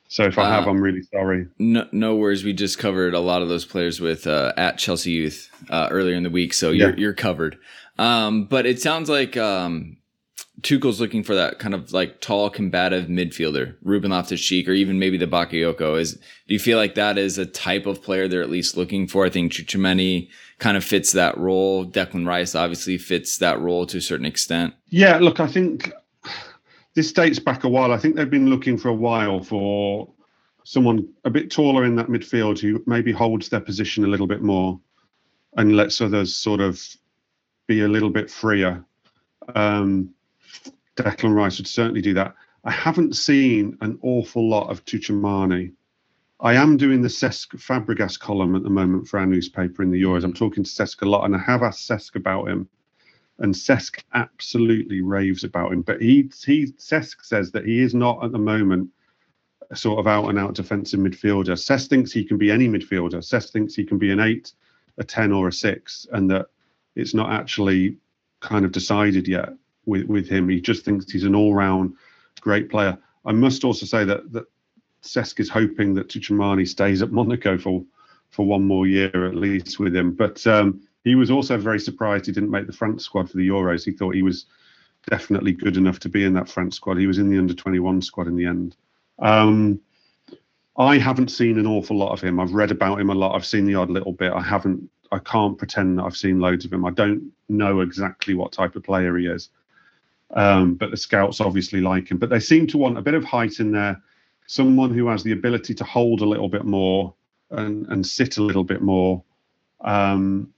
So 0.08 0.22
if 0.22 0.38
I 0.38 0.48
have, 0.48 0.68
uh, 0.68 0.70
I'm 0.70 0.80
really 0.80 1.02
sorry. 1.02 1.48
No, 1.58 1.88
no 1.90 2.14
worries. 2.14 2.44
We 2.44 2.52
just 2.52 2.78
covered 2.78 3.14
a 3.14 3.18
lot 3.18 3.42
of 3.42 3.48
those 3.48 3.64
players 3.64 4.00
with 4.00 4.28
uh, 4.28 4.52
at 4.56 4.78
Chelsea 4.78 5.10
Youth 5.10 5.50
uh, 5.68 5.88
earlier 5.90 6.14
in 6.14 6.22
the 6.22 6.30
week, 6.30 6.54
so 6.54 6.70
you're 6.70 6.90
yeah. 6.90 6.96
you're 6.96 7.12
covered. 7.12 7.58
Um, 7.98 8.44
but 8.44 8.66
it 8.66 8.80
sounds 8.80 9.08
like 9.08 9.36
um, 9.36 9.96
Tuchel's 10.62 11.00
looking 11.00 11.22
for 11.22 11.34
that 11.34 11.58
kind 11.58 11.74
of 11.74 11.92
like 11.92 12.20
tall, 12.20 12.50
combative 12.50 13.06
midfielder, 13.06 13.76
Ruben 13.82 14.10
Loftus 14.10 14.40
Cheek, 14.40 14.68
or 14.68 14.72
even 14.72 14.98
maybe 14.98 15.18
the 15.18 15.26
Bakayoko. 15.26 16.00
Is 16.00 16.14
do 16.14 16.54
you 16.54 16.58
feel 16.58 16.78
like 16.78 16.94
that 16.94 17.18
is 17.18 17.38
a 17.38 17.46
type 17.46 17.86
of 17.86 18.02
player 18.02 18.26
they're 18.26 18.42
at 18.42 18.50
least 18.50 18.76
looking 18.76 19.06
for? 19.06 19.26
I 19.26 19.30
think 19.30 19.52
Tchouameni 19.52 20.28
kind 20.58 20.76
of 20.76 20.84
fits 20.84 21.12
that 21.12 21.36
role. 21.36 21.86
Declan 21.86 22.26
Rice 22.26 22.54
obviously 22.54 22.98
fits 22.98 23.38
that 23.38 23.60
role 23.60 23.86
to 23.86 23.98
a 23.98 24.02
certain 24.02 24.26
extent. 24.26 24.74
Yeah, 24.88 25.18
look, 25.18 25.40
I 25.40 25.46
think 25.46 25.92
this 26.94 27.12
dates 27.12 27.38
back 27.38 27.64
a 27.64 27.68
while. 27.68 27.92
I 27.92 27.98
think 27.98 28.16
they've 28.16 28.28
been 28.28 28.48
looking 28.48 28.78
for 28.78 28.88
a 28.88 28.94
while 28.94 29.42
for 29.42 30.10
someone 30.64 31.08
a 31.24 31.30
bit 31.30 31.50
taller 31.50 31.84
in 31.84 31.94
that 31.96 32.08
midfield 32.08 32.58
who 32.58 32.82
maybe 32.86 33.12
holds 33.12 33.50
their 33.50 33.60
position 33.60 34.04
a 34.04 34.08
little 34.08 34.26
bit 34.26 34.42
more 34.42 34.80
and 35.56 35.76
lets 35.76 36.00
others 36.00 36.34
sort 36.34 36.60
of 36.60 36.82
be 37.66 37.82
a 37.82 37.88
little 37.88 38.10
bit 38.10 38.30
freer. 38.30 38.84
Um, 39.54 40.14
Declan 40.96 41.34
Rice 41.34 41.58
would 41.58 41.68
certainly 41.68 42.02
do 42.02 42.14
that. 42.14 42.34
I 42.64 42.70
haven't 42.70 43.16
seen 43.16 43.76
an 43.80 43.98
awful 44.02 44.48
lot 44.48 44.70
of 44.70 44.84
Tchouameni. 44.84 45.72
I 46.40 46.54
am 46.54 46.76
doing 46.76 47.00
the 47.00 47.08
Cesc 47.08 47.48
Fabregas 47.56 48.18
column 48.18 48.56
at 48.56 48.62
the 48.62 48.70
moment 48.70 49.08
for 49.08 49.18
our 49.18 49.26
newspaper 49.26 49.82
in 49.82 49.90
the 49.90 50.02
Euros. 50.02 50.24
I'm 50.24 50.34
talking 50.34 50.64
to 50.64 50.70
Cesc 50.70 51.02
a 51.02 51.06
lot, 51.06 51.24
and 51.24 51.34
I 51.34 51.38
have 51.38 51.62
asked 51.62 51.88
Cesc 51.88 52.14
about 52.16 52.48
him, 52.48 52.68
and 53.38 53.54
Cesc 53.54 54.02
absolutely 54.14 55.00
raves 55.00 55.44
about 55.44 55.72
him. 55.72 55.82
But 55.82 56.02
he, 56.02 56.30
he 56.44 56.66
Cesc 56.78 57.24
says 57.24 57.52
that 57.52 57.64
he 57.64 57.80
is 57.80 57.94
not 57.94 58.22
at 58.24 58.32
the 58.32 58.38
moment 58.38 58.90
a 59.70 59.76
sort 59.76 59.98
of 59.98 60.06
out 60.06 60.28
and 60.28 60.38
out 60.38 60.54
defensive 60.54 61.00
midfielder. 61.00 61.52
Cesc 61.52 61.88
thinks 61.88 62.12
he 62.12 62.24
can 62.24 62.36
be 62.36 62.50
any 62.50 62.68
midfielder. 62.68 63.18
Cesc 63.18 63.50
thinks 63.50 63.74
he 63.74 63.84
can 63.84 63.98
be 63.98 64.10
an 64.10 64.20
eight, 64.20 64.52
a 64.98 65.04
ten, 65.04 65.32
or 65.32 65.48
a 65.48 65.52
six, 65.52 66.06
and 66.12 66.30
that 66.30 66.46
it's 66.96 67.14
not 67.14 67.30
actually 67.30 67.96
kind 68.40 68.64
of 68.64 68.72
decided 68.72 69.28
yet 69.28 69.50
with, 69.84 70.04
with 70.06 70.28
him. 70.28 70.48
He 70.48 70.60
just 70.60 70.84
thinks 70.84 71.10
he's 71.10 71.24
an 71.24 71.34
all 71.34 71.54
round 71.54 71.94
great 72.40 72.68
player. 72.70 72.98
I 73.24 73.32
must 73.32 73.64
also 73.64 73.86
say 73.86 74.04
that 74.04 74.32
that 74.32 74.46
Cesc 75.02 75.38
is 75.40 75.48
hoping 75.48 75.94
that 75.94 76.08
Tchouameni 76.08 76.66
stays 76.66 77.02
at 77.02 77.12
Monaco 77.12 77.58
for 77.58 77.84
for 78.30 78.44
one 78.44 78.64
more 78.64 78.86
year 78.86 79.26
at 79.26 79.34
least 79.34 79.78
with 79.78 79.94
him. 79.94 80.12
But 80.12 80.44
um, 80.46 80.80
he 81.04 81.14
was 81.14 81.30
also 81.30 81.56
very 81.56 81.78
surprised 81.78 82.26
he 82.26 82.32
didn't 82.32 82.50
make 82.50 82.66
the 82.66 82.72
France 82.72 83.04
squad 83.04 83.30
for 83.30 83.36
the 83.36 83.48
Euros. 83.48 83.84
He 83.84 83.92
thought 83.92 84.14
he 84.14 84.22
was 84.22 84.46
definitely 85.08 85.52
good 85.52 85.76
enough 85.76 86.00
to 86.00 86.08
be 86.08 86.24
in 86.24 86.34
that 86.34 86.48
France 86.48 86.76
squad. 86.76 86.98
He 86.98 87.06
was 87.06 87.18
in 87.18 87.30
the 87.30 87.38
under 87.38 87.54
21 87.54 88.02
squad 88.02 88.26
in 88.26 88.36
the 88.36 88.46
end. 88.46 88.76
Um, 89.20 89.80
I 90.78 90.98
haven't 90.98 91.28
seen 91.28 91.58
an 91.58 91.66
awful 91.66 91.96
lot 91.96 92.12
of 92.12 92.20
him. 92.20 92.38
I've 92.38 92.52
read 92.52 92.70
about 92.70 93.00
him 93.00 93.10
a 93.10 93.14
lot. 93.14 93.34
I've 93.34 93.46
seen 93.46 93.64
the 93.64 93.76
odd 93.76 93.90
little 93.90 94.12
bit. 94.12 94.32
I 94.32 94.42
haven't. 94.42 94.90
I 95.12 95.18
can't 95.18 95.58
pretend 95.58 95.98
that 95.98 96.04
I've 96.04 96.16
seen 96.16 96.40
loads 96.40 96.64
of 96.64 96.72
him. 96.72 96.84
I 96.84 96.90
don't 96.90 97.32
know 97.48 97.80
exactly 97.80 98.34
what 98.34 98.52
type 98.52 98.76
of 98.76 98.82
player 98.82 99.16
he 99.16 99.26
is. 99.26 99.50
Um, 100.30 100.74
but 100.74 100.90
the 100.90 100.96
scouts 100.96 101.40
obviously 101.40 101.80
like 101.80 102.10
him. 102.10 102.18
But 102.18 102.30
they 102.30 102.40
seem 102.40 102.66
to 102.68 102.78
want 102.78 102.98
a 102.98 103.02
bit 103.02 103.14
of 103.14 103.24
height 103.24 103.60
in 103.60 103.72
there, 103.72 104.00
someone 104.46 104.92
who 104.92 105.08
has 105.08 105.22
the 105.22 105.32
ability 105.32 105.74
to 105.74 105.84
hold 105.84 106.20
a 106.20 106.26
little 106.26 106.48
bit 106.48 106.64
more 106.64 107.14
and, 107.50 107.86
and 107.86 108.06
sit 108.06 108.38
a 108.38 108.42
little 108.42 108.64
bit 108.64 108.82
more. 108.82 109.22
Um, 109.82 110.52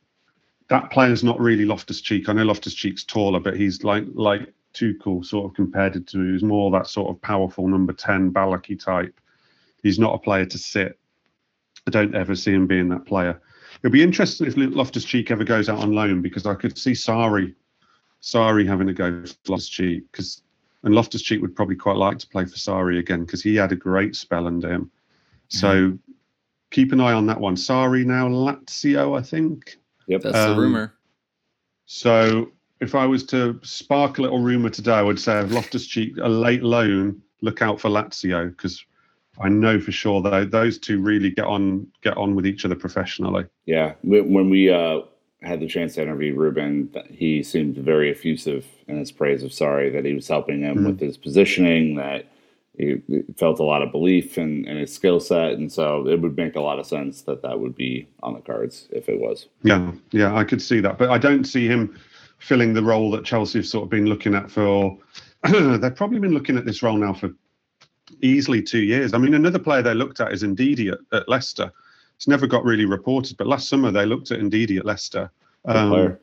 that 0.69 0.91
player's 0.91 1.25
not 1.25 1.41
really 1.41 1.65
Loftus 1.65 2.01
Cheek. 2.01 2.29
I 2.29 2.33
know 2.33 2.45
Loftus 2.45 2.75
Cheek's 2.75 3.05
taller, 3.05 3.41
but 3.41 3.57
he's 3.57 3.85
like 3.85 4.05
like 4.15 4.53
Tuchel 4.75 5.25
sort 5.25 5.51
of 5.51 5.55
compared 5.55 6.07
to. 6.07 6.33
He's 6.33 6.43
more 6.43 6.71
that 6.71 6.87
sort 6.87 7.11
of 7.11 7.21
powerful 7.23 7.67
number 7.69 7.93
10 7.93 8.33
Ballacky 8.33 8.83
type. 8.83 9.19
He's 9.83 9.99
not 9.99 10.15
a 10.15 10.19
player 10.19 10.45
to 10.47 10.59
sit. 10.59 10.99
I 11.87 11.91
don't 11.91 12.15
ever 12.15 12.35
see 12.35 12.53
him 12.53 12.67
being 12.67 12.89
that 12.91 13.07
player. 13.07 13.41
It'll 13.83 13.93
be 13.93 14.03
interesting 14.03 14.47
if 14.47 14.57
Loftus 14.57 15.05
Cheek 15.05 15.31
ever 15.31 15.45
goes 15.45 15.69
out 15.69 15.79
on 15.79 15.93
loan 15.93 16.21
because 16.21 16.47
I 16.47 16.55
could 16.55 16.77
see 16.77 16.95
Sari, 16.95 17.55
Sarri 18.23 18.67
having 18.67 18.89
to 18.89 18.93
go 18.93 19.25
for 19.25 19.53
Loftus 19.53 19.69
Cheek 19.69 20.05
because 20.11 20.43
and 20.85 20.95
Loftus 20.95 21.23
Cheek 21.23 21.41
would 21.41 21.57
probably 21.57 21.77
quite 21.77 21.97
like 21.97 22.19
to 22.19 22.29
play 22.29 22.45
for 22.45 22.57
Sarri 22.57 22.99
again 22.99 23.25
because 23.25 23.43
he 23.43 23.57
had 23.57 23.73
a 23.73 23.77
great 23.77 24.15
spell 24.15 24.47
under 24.47 24.71
him. 24.71 24.91
So 25.49 25.69
mm-hmm. 25.69 26.13
keep 26.71 26.93
an 26.93 27.01
eye 27.01 27.13
on 27.13 27.27
that 27.27 27.41
one. 27.41 27.57
Sarri 27.57 28.05
now 28.05 28.29
Lazio, 28.29 29.19
I 29.19 29.23
think. 29.23 29.79
Yep, 30.07 30.23
that's 30.23 30.37
um, 30.37 30.57
the 30.57 30.63
rumor. 30.63 30.95
So 31.87 32.53
if 32.81 32.95
I 32.95 33.07
was 33.07 33.25
to 33.27 33.59
spark 33.63 34.19
a 34.19 34.23
little 34.23 34.41
rumor 34.41 34.71
today, 34.71 34.93
I 34.93 35.03
would 35.03 35.19
say 35.19 35.43
Loftus 35.43 35.87
Cheek 35.87 36.17
a 36.21 36.29
late 36.29 36.63
loan. 36.63 37.21
Look 37.41 37.63
out 37.63 37.81
for 37.81 37.89
Lazio 37.89 38.51
because 38.51 38.85
I 39.41 39.49
know 39.49 39.81
for 39.81 39.93
sure 39.93 40.21
that 40.23 40.51
those 40.51 40.79
two 40.79 41.01
really 41.01 41.31
get 41.31 41.47
on 41.47 41.87
get 42.03 42.17
on 42.17 42.35
with 42.35 42.47
each 42.47 42.65
other 42.65 42.75
professionally. 42.75 43.47
Yeah, 43.67 43.95
when 44.03 44.51
we 44.51 44.71
uh, 44.71 45.01
had 45.43 45.61
the 45.61 45.69
chance 45.69 45.95
to 45.95 46.03
interview 46.03 46.35
Ruben, 46.35 46.93
he 47.11 47.43
seemed 47.43 47.77
very 47.77 48.11
effusive 48.11 48.67
in 48.89 48.99
his 48.99 49.13
praise 49.13 49.43
of 49.43 49.51
Sarri 49.51 49.93
that 49.93 50.05
he 50.05 50.15
was 50.15 50.27
helping 50.27 50.63
him 50.63 50.79
mm-hmm. 50.79 50.87
with 50.87 51.01
his 51.01 51.17
positioning, 51.17 51.95
that 51.97 52.27
he, 52.77 53.01
he 53.07 53.23
felt 53.37 53.61
a 53.61 53.65
lot 53.65 53.83
of 53.83 53.93
belief 53.93 54.39
in, 54.39 54.67
in 54.67 54.77
his 54.77 54.93
skill 54.93 55.21
set, 55.21 55.53
and 55.53 55.71
so 55.71 56.07
it 56.09 56.21
would 56.21 56.37
make 56.37 56.57
a 56.57 56.61
lot 56.61 56.79
of 56.79 56.87
sense 56.87 57.23
that 57.23 57.43
that 57.43 57.61
would 57.61 57.77
be 57.77 58.09
on 58.23 58.35
the 58.35 58.41
cards 58.41 58.89
if 58.91 59.09
it 59.09 59.21
was. 59.21 59.47
Yeah, 59.63 59.93
yeah, 60.11 60.35
I 60.35 60.45
could 60.45 60.63
see 60.63 60.81
that, 60.81 60.99
but 60.99 61.11
I 61.11 61.19
don't 61.19 61.45
see 61.45 61.67
him 61.67 61.99
filling 62.39 62.73
the 62.73 62.83
role 62.83 63.11
that 63.11 63.25
Chelsea 63.25 63.59
have 63.59 63.67
sort 63.67 63.85
of 63.85 63.91
been 63.91 64.07
looking 64.07 64.35
at 64.35 64.51
for. 64.51 64.97
they've 65.53 65.95
probably 65.95 66.19
been 66.19 66.35
looking 66.35 66.57
at 66.57 66.65
this 66.65 66.83
role 66.83 66.97
now 66.97 67.13
for 67.13 67.31
easily 68.23 68.63
two 68.63 68.83
years. 68.83 69.15
I 69.15 69.19
mean, 69.19 69.35
another 69.35 69.59
player 69.59 69.83
they 69.83 69.95
looked 69.95 70.21
at 70.21 70.33
is 70.33 70.43
Ndidi 70.43 70.93
at, 70.93 70.99
at 71.13 71.29
Leicester. 71.29 71.73
It's 72.17 72.29
never 72.29 72.47
got 72.47 72.65
really 72.65 72.85
reported, 72.85 73.37
but 73.37 73.47
last 73.47 73.69
summer 73.69 73.91
they 73.91 74.07
looked 74.07 74.31
at 74.31 74.41
Ndidi 74.41 74.79
at 74.79 74.85
Leicester. 74.85 75.31
Um, 75.65 76.19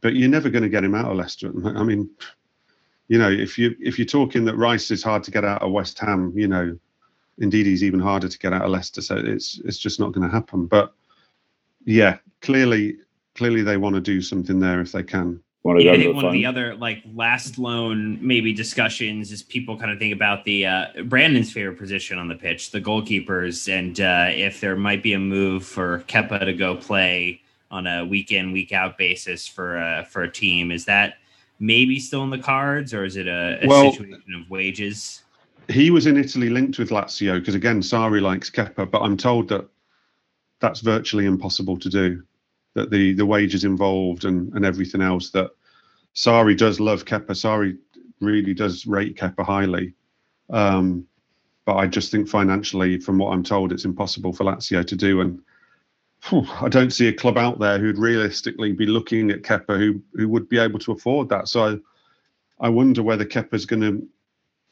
but 0.00 0.14
you're 0.14 0.28
never 0.28 0.48
going 0.48 0.62
to 0.62 0.68
get 0.68 0.84
him 0.84 0.94
out 0.94 1.10
of 1.10 1.16
Leicester. 1.16 1.52
I 1.76 1.82
mean, 1.82 2.08
you 3.08 3.18
know, 3.18 3.30
if 3.30 3.58
you 3.58 3.74
if 3.80 3.98
you're 3.98 4.06
talking 4.06 4.44
that 4.44 4.56
Rice 4.56 4.90
is 4.90 5.02
hard 5.02 5.22
to 5.24 5.30
get 5.30 5.44
out 5.44 5.62
of 5.62 5.72
West 5.72 5.98
Ham, 5.98 6.32
you 6.36 6.48
know, 6.48 6.78
indeed 7.38 7.66
he's 7.66 7.82
even 7.82 8.00
harder 8.00 8.28
to 8.28 8.38
get 8.38 8.52
out 8.52 8.62
of 8.62 8.70
Leicester. 8.70 9.00
So 9.00 9.16
it's 9.16 9.60
it's 9.64 9.78
just 9.78 9.98
not 9.98 10.12
going 10.12 10.28
to 10.28 10.34
happen. 10.34 10.66
But 10.66 10.92
yeah, 11.84 12.18
clearly 12.42 12.98
clearly 13.34 13.62
they 13.62 13.76
want 13.76 13.94
to 13.94 14.00
do 14.00 14.20
something 14.20 14.60
there 14.60 14.80
if 14.80 14.92
they 14.92 15.02
can. 15.02 15.40
Yeah, 15.76 15.92
I 15.92 15.96
think 15.96 16.14
one 16.14 16.24
fun? 16.24 16.26
of 16.26 16.32
the 16.32 16.46
other 16.46 16.74
like 16.74 17.02
last 17.14 17.58
loan 17.58 18.18
maybe 18.26 18.52
discussions 18.52 19.32
is 19.32 19.42
people 19.42 19.78
kind 19.78 19.90
of 19.90 19.98
think 19.98 20.14
about 20.14 20.44
the 20.44 20.66
uh, 20.66 20.86
Brandon's 21.04 21.52
favorite 21.52 21.78
position 21.78 22.18
on 22.18 22.28
the 22.28 22.34
pitch, 22.34 22.70
the 22.70 22.80
goalkeepers, 22.80 23.72
and 23.72 24.00
uh, 24.00 24.28
if 24.30 24.60
there 24.60 24.76
might 24.76 25.02
be 25.02 25.12
a 25.12 25.18
move 25.18 25.64
for 25.64 26.00
Kepa 26.08 26.44
to 26.44 26.52
go 26.52 26.76
play 26.76 27.40
on 27.70 27.86
a 27.86 28.04
week 28.04 28.32
in 28.32 28.52
week 28.52 28.72
out 28.72 28.96
basis 28.98 29.46
for 29.46 29.78
uh, 29.78 30.04
for 30.04 30.22
a 30.22 30.30
team. 30.30 30.70
Is 30.70 30.84
that 30.86 31.14
maybe 31.58 31.98
still 31.98 32.24
in 32.24 32.30
the 32.30 32.38
cards, 32.38 32.94
or 32.94 33.04
is 33.04 33.16
it 33.16 33.26
a, 33.26 33.62
a 33.62 33.66
well, 33.66 33.92
situation 33.92 34.22
of 34.40 34.50
wages? 34.50 35.22
He 35.68 35.90
was 35.90 36.06
in 36.06 36.16
Italy 36.16 36.48
linked 36.48 36.78
with 36.78 36.90
Lazio 36.90 37.38
because 37.38 37.54
again, 37.54 37.80
Sarri 37.80 38.22
likes 38.22 38.50
Kepa, 38.50 38.90
but 38.90 39.00
I'm 39.00 39.16
told 39.16 39.48
that 39.48 39.68
that's 40.60 40.80
virtually 40.80 41.26
impossible 41.26 41.78
to 41.78 41.88
do. 41.88 42.22
That 42.74 42.90
the 42.90 43.12
the 43.14 43.26
wages 43.26 43.64
involved 43.64 44.24
and 44.24 44.52
and 44.54 44.64
everything 44.64 45.02
else 45.02 45.30
that 45.30 45.50
Sarri 46.18 46.56
does 46.56 46.80
love 46.80 47.04
Kepa. 47.04 47.30
Sarri 47.30 47.78
really 48.20 48.52
does 48.52 48.88
rate 48.88 49.16
Kepa 49.16 49.44
highly. 49.44 49.94
Um, 50.50 51.06
but 51.64 51.76
I 51.76 51.86
just 51.86 52.10
think 52.10 52.28
financially, 52.28 52.98
from 52.98 53.18
what 53.18 53.32
I'm 53.32 53.44
told, 53.44 53.70
it's 53.70 53.84
impossible 53.84 54.32
for 54.32 54.42
Lazio 54.42 54.84
to 54.84 54.96
do. 54.96 55.20
And 55.20 55.40
I 56.32 56.68
don't 56.68 56.92
see 56.92 57.06
a 57.06 57.12
club 57.12 57.38
out 57.38 57.60
there 57.60 57.78
who'd 57.78 57.98
realistically 57.98 58.72
be 58.72 58.84
looking 58.84 59.30
at 59.30 59.42
Kepa 59.42 59.78
who 59.78 60.02
who 60.14 60.28
would 60.28 60.48
be 60.48 60.58
able 60.58 60.80
to 60.80 60.90
afford 60.90 61.28
that. 61.28 61.46
So 61.46 61.78
I, 62.60 62.66
I 62.66 62.68
wonder 62.68 63.04
whether 63.04 63.24
Kepa's 63.24 63.64
going 63.64 63.82
to 63.82 64.04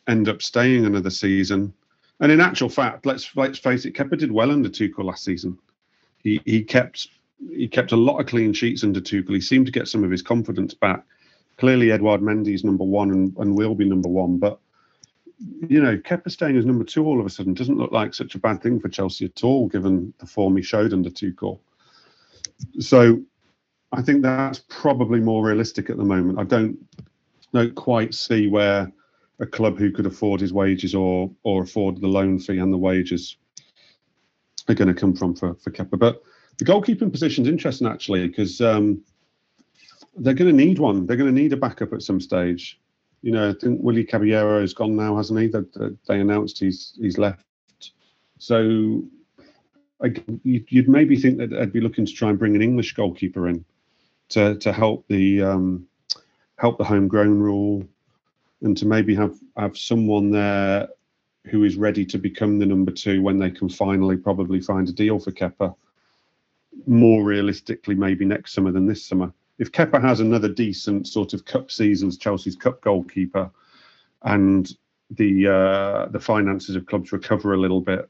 end 0.08 0.28
up 0.28 0.42
staying 0.42 0.84
another 0.84 1.10
season. 1.10 1.72
And 2.18 2.32
in 2.32 2.40
actual 2.40 2.70
fact, 2.70 3.06
let's 3.06 3.30
let's 3.36 3.60
face 3.60 3.84
it, 3.84 3.94
Kepa 3.94 4.18
did 4.18 4.32
well 4.32 4.50
under 4.50 4.68
Tuchel 4.68 5.04
last 5.04 5.22
season. 5.22 5.56
He 6.24 6.40
he 6.44 6.64
kept 6.64 7.06
he 7.52 7.68
kept 7.68 7.92
a 7.92 7.96
lot 7.96 8.18
of 8.18 8.26
clean 8.26 8.52
sheets 8.52 8.82
under 8.82 9.00
Tuchel. 9.00 9.34
He 9.34 9.40
seemed 9.40 9.66
to 9.66 9.72
get 9.72 9.86
some 9.86 10.02
of 10.02 10.10
his 10.10 10.22
confidence 10.22 10.74
back. 10.74 11.04
Clearly, 11.58 11.90
Edouard 11.90 12.20
Mendy 12.20 12.54
is 12.54 12.64
number 12.64 12.84
one 12.84 13.10
and, 13.10 13.36
and 13.38 13.54
will 13.54 13.74
be 13.74 13.88
number 13.88 14.08
one, 14.08 14.38
but 14.38 14.60
you 15.68 15.82
know, 15.82 15.96
Kepa 15.98 16.30
staying 16.30 16.56
as 16.56 16.64
number 16.64 16.84
two 16.84 17.04
all 17.04 17.20
of 17.20 17.26
a 17.26 17.30
sudden 17.30 17.54
doesn't 17.54 17.76
look 17.76 17.92
like 17.92 18.14
such 18.14 18.34
a 18.34 18.38
bad 18.38 18.62
thing 18.62 18.80
for 18.80 18.88
Chelsea 18.88 19.26
at 19.26 19.44
all, 19.44 19.68
given 19.68 20.12
the 20.18 20.26
form 20.26 20.56
he 20.56 20.62
showed 20.62 20.92
under 20.92 21.10
Tuchel. 21.10 21.60
So 22.80 23.22
I 23.92 24.02
think 24.02 24.22
that's 24.22 24.62
probably 24.68 25.20
more 25.20 25.44
realistic 25.44 25.90
at 25.90 25.96
the 25.96 26.04
moment. 26.04 26.38
I 26.38 26.44
don't 26.44 26.78
don't 27.52 27.74
quite 27.74 28.12
see 28.14 28.48
where 28.48 28.92
a 29.38 29.46
club 29.46 29.78
who 29.78 29.90
could 29.90 30.06
afford 30.06 30.40
his 30.40 30.52
wages 30.52 30.94
or 30.94 31.30
or 31.42 31.62
afford 31.62 32.00
the 32.00 32.08
loan 32.08 32.38
fee 32.38 32.58
and 32.58 32.72
the 32.72 32.78
wages 32.78 33.36
are 34.68 34.74
going 34.74 34.88
to 34.88 34.94
come 34.94 35.14
from 35.14 35.34
for 35.34 35.54
for 35.54 35.70
Kepa. 35.70 35.98
But 35.98 36.22
the 36.58 36.64
goalkeeping 36.64 37.12
position 37.12 37.44
is 37.44 37.50
interesting 37.50 37.86
actually 37.86 38.26
because 38.26 38.60
um, 38.60 39.02
they're 40.16 40.34
going 40.34 40.56
to 40.56 40.64
need 40.64 40.78
one. 40.78 41.06
They're 41.06 41.16
going 41.16 41.34
to 41.34 41.40
need 41.40 41.52
a 41.52 41.56
backup 41.56 41.92
at 41.92 42.02
some 42.02 42.20
stage 42.20 42.80
you 43.26 43.32
know, 43.32 43.50
I 43.50 43.54
think 43.54 43.80
Willie 43.82 44.04
Caballero 44.04 44.62
is 44.62 44.72
gone 44.72 44.94
now, 44.94 45.16
hasn't 45.16 45.40
he? 45.40 45.48
That 45.48 45.98
they 46.06 46.20
announced 46.20 46.60
he's 46.60 46.96
he's 47.00 47.18
left. 47.18 47.44
So 48.38 49.02
I, 50.02 50.14
you'd 50.44 50.88
maybe 50.88 51.16
think 51.16 51.38
that 51.38 51.52
I'd 51.52 51.72
be 51.72 51.80
looking 51.80 52.06
to 52.06 52.12
try 52.12 52.30
and 52.30 52.38
bring 52.38 52.54
an 52.54 52.62
English 52.62 52.94
goalkeeper 52.94 53.48
in 53.48 53.64
to 54.28 54.56
to 54.58 54.72
help 54.72 55.06
the 55.08 55.42
um, 55.42 55.88
help 56.56 56.78
the 56.78 56.84
homegrown 56.84 57.40
rule, 57.40 57.84
and 58.62 58.76
to 58.76 58.86
maybe 58.86 59.12
have 59.16 59.36
have 59.56 59.76
someone 59.76 60.30
there 60.30 60.88
who 61.46 61.64
is 61.64 61.76
ready 61.76 62.04
to 62.04 62.18
become 62.18 62.60
the 62.60 62.66
number 62.66 62.92
two 62.92 63.22
when 63.22 63.38
they 63.38 63.50
can 63.50 63.68
finally 63.68 64.16
probably 64.16 64.60
find 64.60 64.88
a 64.88 64.92
deal 64.92 65.18
for 65.18 65.32
Kepa. 65.32 65.74
More 66.86 67.24
realistically, 67.24 67.96
maybe 67.96 68.24
next 68.24 68.52
summer 68.52 68.70
than 68.70 68.86
this 68.86 69.04
summer 69.04 69.32
if 69.58 69.72
Kepa 69.72 70.00
has 70.00 70.20
another 70.20 70.48
decent 70.48 71.06
sort 71.06 71.32
of 71.32 71.44
cup 71.44 71.70
season 71.70 72.08
as 72.08 72.18
Chelsea's 72.18 72.56
cup 72.56 72.80
goalkeeper, 72.82 73.50
and 74.22 74.70
the 75.10 75.46
uh, 75.46 76.06
the 76.10 76.20
finances 76.20 76.76
of 76.76 76.86
clubs 76.86 77.12
recover 77.12 77.54
a 77.54 77.58
little 77.58 77.80
bit 77.80 78.08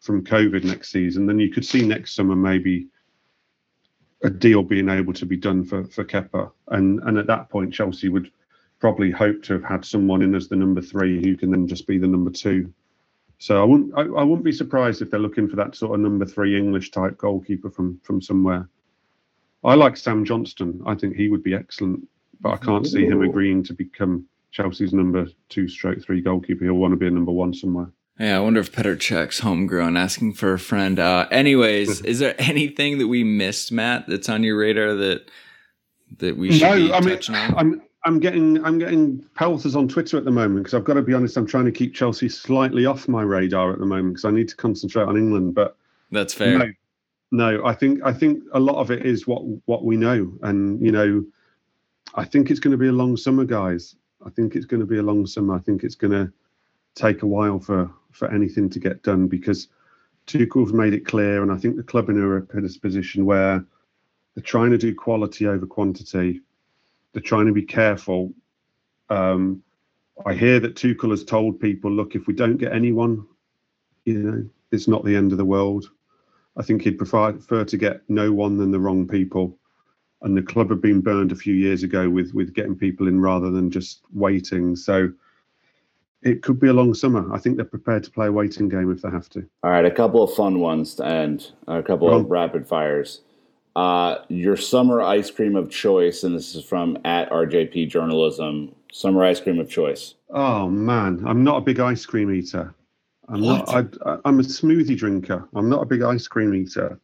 from 0.00 0.24
COVID 0.24 0.64
next 0.64 0.90
season, 0.90 1.26
then 1.26 1.38
you 1.38 1.50
could 1.50 1.64
see 1.64 1.86
next 1.86 2.14
summer 2.14 2.36
maybe 2.36 2.88
a 4.22 4.30
deal 4.30 4.62
being 4.62 4.88
able 4.88 5.12
to 5.12 5.26
be 5.26 5.36
done 5.36 5.64
for 5.64 5.84
for 5.84 6.04
Kepa, 6.04 6.50
and 6.68 7.00
and 7.04 7.18
at 7.18 7.26
that 7.26 7.50
point 7.50 7.74
Chelsea 7.74 8.08
would 8.08 8.30
probably 8.78 9.10
hope 9.10 9.42
to 9.42 9.54
have 9.54 9.64
had 9.64 9.84
someone 9.84 10.22
in 10.22 10.34
as 10.34 10.48
the 10.48 10.56
number 10.56 10.82
three 10.82 11.22
who 11.22 11.36
can 11.36 11.50
then 11.50 11.66
just 11.66 11.86
be 11.86 11.98
the 11.98 12.06
number 12.06 12.30
two. 12.30 12.72
So 13.38 13.60
I 13.60 13.64
wouldn't 13.64 13.92
I, 13.96 14.02
I 14.02 14.22
wouldn't 14.22 14.44
be 14.44 14.52
surprised 14.52 15.02
if 15.02 15.10
they're 15.10 15.20
looking 15.20 15.48
for 15.48 15.56
that 15.56 15.74
sort 15.74 15.94
of 15.94 16.00
number 16.00 16.24
three 16.24 16.56
English 16.56 16.90
type 16.90 17.18
goalkeeper 17.18 17.70
from 17.70 18.00
from 18.02 18.22
somewhere. 18.22 18.68
I 19.66 19.74
like 19.74 19.96
Sam 19.96 20.24
Johnstone. 20.24 20.80
I 20.86 20.94
think 20.94 21.16
he 21.16 21.28
would 21.28 21.42
be 21.42 21.54
excellent, 21.54 22.06
but 22.40 22.50
I 22.50 22.56
can't 22.56 22.86
see 22.86 23.04
him 23.04 23.22
agreeing 23.22 23.64
to 23.64 23.74
become 23.74 24.24
Chelsea's 24.52 24.92
number 24.92 25.26
two 25.48 25.68
stroke 25.68 26.02
three 26.02 26.20
goalkeeper. 26.20 26.64
He'll 26.64 26.74
want 26.74 26.92
to 26.92 26.96
be 26.96 27.08
a 27.08 27.10
number 27.10 27.32
one 27.32 27.52
somewhere. 27.52 27.90
Yeah, 28.18 28.38
I 28.38 28.40
wonder 28.40 28.60
if 28.60 28.72
Petr 28.72 28.96
Cech's 28.96 29.40
homegrown, 29.40 29.96
asking 29.96 30.34
for 30.34 30.54
a 30.54 30.58
friend. 30.58 30.98
Uh, 30.98 31.26
anyways, 31.30 32.00
is 32.04 32.20
there 32.20 32.34
anything 32.38 32.98
that 32.98 33.08
we 33.08 33.24
missed, 33.24 33.72
Matt, 33.72 34.06
that's 34.06 34.28
on 34.28 34.42
your 34.42 34.56
radar 34.58 34.94
that 34.94 35.28
that 36.18 36.36
we 36.36 36.52
should 36.52 36.62
no, 36.62 36.76
be 36.76 36.92
I 36.92 37.00
mean, 37.00 37.18
on? 37.28 37.54
I'm 37.58 37.82
I'm 38.04 38.20
getting 38.20 38.64
I'm 38.64 38.78
getting 38.78 39.18
pelters 39.34 39.74
on 39.74 39.88
Twitter 39.88 40.16
at 40.16 40.24
the 40.24 40.30
moment 40.30 40.64
because 40.64 40.74
I've 40.74 40.84
got 40.84 40.94
to 40.94 41.02
be 41.02 41.12
honest. 41.12 41.36
I'm 41.36 41.46
trying 41.46 41.64
to 41.64 41.72
keep 41.72 41.92
Chelsea 41.92 42.28
slightly 42.28 42.86
off 42.86 43.08
my 43.08 43.22
radar 43.22 43.72
at 43.72 43.80
the 43.80 43.86
moment 43.86 44.14
because 44.14 44.24
I 44.24 44.30
need 44.30 44.48
to 44.48 44.56
concentrate 44.56 45.04
on 45.04 45.16
England. 45.16 45.54
But 45.56 45.76
that's 46.12 46.32
fair. 46.32 46.56
No, 46.56 46.66
no, 47.30 47.64
I 47.64 47.74
think 47.74 48.00
I 48.04 48.12
think 48.12 48.44
a 48.52 48.60
lot 48.60 48.76
of 48.76 48.90
it 48.90 49.04
is 49.04 49.26
what 49.26 49.42
what 49.66 49.84
we 49.84 49.96
know, 49.96 50.32
and 50.42 50.80
you 50.80 50.92
know, 50.92 51.24
I 52.14 52.24
think 52.24 52.50
it's 52.50 52.60
going 52.60 52.72
to 52.72 52.78
be 52.78 52.88
a 52.88 52.92
long 52.92 53.16
summer, 53.16 53.44
guys. 53.44 53.96
I 54.24 54.30
think 54.30 54.54
it's 54.54 54.66
going 54.66 54.80
to 54.80 54.86
be 54.86 54.98
a 54.98 55.02
long 55.02 55.26
summer. 55.26 55.54
I 55.54 55.58
think 55.58 55.84
it's 55.84 55.94
going 55.94 56.12
to 56.12 56.32
take 56.94 57.22
a 57.22 57.26
while 57.26 57.58
for 57.58 57.90
for 58.12 58.30
anything 58.32 58.70
to 58.70 58.78
get 58.78 59.02
done 59.02 59.26
because 59.26 59.68
Tuchel's 60.26 60.72
made 60.72 60.94
it 60.94 61.06
clear, 61.06 61.42
and 61.42 61.50
I 61.50 61.56
think 61.56 61.76
the 61.76 61.82
club 61.82 62.08
in 62.08 62.16
Europe 62.16 62.52
in 62.54 62.64
a 62.64 62.78
position 62.80 63.24
where 63.24 63.64
they're 64.34 64.42
trying 64.42 64.70
to 64.70 64.78
do 64.78 64.94
quality 64.94 65.46
over 65.46 65.66
quantity. 65.66 66.40
They're 67.12 67.22
trying 67.22 67.46
to 67.46 67.52
be 67.52 67.62
careful. 67.62 68.32
Um, 69.08 69.62
I 70.24 70.34
hear 70.34 70.60
that 70.60 70.76
Tuchel 70.76 71.10
has 71.10 71.24
told 71.24 71.60
people, 71.60 71.90
look, 71.90 72.14
if 72.14 72.26
we 72.26 72.34
don't 72.34 72.56
get 72.56 72.72
anyone, 72.72 73.26
you 74.04 74.22
know, 74.22 74.48
it's 74.72 74.88
not 74.88 75.04
the 75.04 75.16
end 75.16 75.32
of 75.32 75.38
the 75.38 75.44
world. 75.44 75.90
I 76.56 76.62
think 76.62 76.82
he'd 76.82 76.98
prefer, 76.98 77.32
prefer 77.32 77.64
to 77.64 77.76
get 77.76 78.02
no 78.08 78.32
one 78.32 78.56
than 78.56 78.70
the 78.70 78.80
wrong 78.80 79.06
people. 79.06 79.58
And 80.22 80.36
the 80.36 80.42
club 80.42 80.70
have 80.70 80.80
been 80.80 81.02
burned 81.02 81.30
a 81.30 81.36
few 81.36 81.54
years 81.54 81.82
ago 81.82 82.08
with 82.08 82.32
with 82.32 82.54
getting 82.54 82.74
people 82.74 83.06
in 83.06 83.20
rather 83.20 83.50
than 83.50 83.70
just 83.70 84.00
waiting. 84.12 84.74
So 84.74 85.12
it 86.22 86.42
could 86.42 86.58
be 86.58 86.68
a 86.68 86.72
long 86.72 86.94
summer. 86.94 87.32
I 87.32 87.38
think 87.38 87.56
they're 87.56 87.64
prepared 87.64 88.02
to 88.04 88.10
play 88.10 88.26
a 88.26 88.32
waiting 88.32 88.68
game 88.68 88.90
if 88.90 89.02
they 89.02 89.10
have 89.10 89.28
to. 89.30 89.46
All 89.62 89.70
right, 89.70 89.84
a 89.84 89.90
couple 89.90 90.22
of 90.22 90.34
fun 90.34 90.58
ones 90.58 90.94
to 90.96 91.06
end, 91.06 91.52
a 91.68 91.82
couple 91.82 92.12
of 92.12 92.30
rapid 92.30 92.66
fires. 92.66 93.20
Uh, 93.76 94.24
your 94.28 94.56
summer 94.56 95.02
ice 95.02 95.30
cream 95.30 95.54
of 95.54 95.70
choice, 95.70 96.24
and 96.24 96.34
this 96.34 96.54
is 96.54 96.64
from 96.64 96.96
at 97.04 97.30
RJP 97.30 97.90
Journalism. 97.90 98.74
Summer 98.90 99.22
ice 99.22 99.38
cream 99.38 99.60
of 99.60 99.68
choice. 99.68 100.14
Oh 100.30 100.68
man, 100.68 101.22
I'm 101.26 101.44
not 101.44 101.58
a 101.58 101.60
big 101.60 101.78
ice 101.78 102.06
cream 102.06 102.32
eater. 102.32 102.74
I'm 103.28 103.40
what? 103.40 103.72
not. 103.72 103.96
I, 104.06 104.18
I'm 104.24 104.40
a 104.40 104.42
smoothie 104.42 104.96
drinker. 104.96 105.48
I'm 105.54 105.68
not 105.68 105.82
a 105.82 105.86
big 105.86 106.02
ice 106.02 106.28
cream 106.28 106.54
eater. 106.54 106.98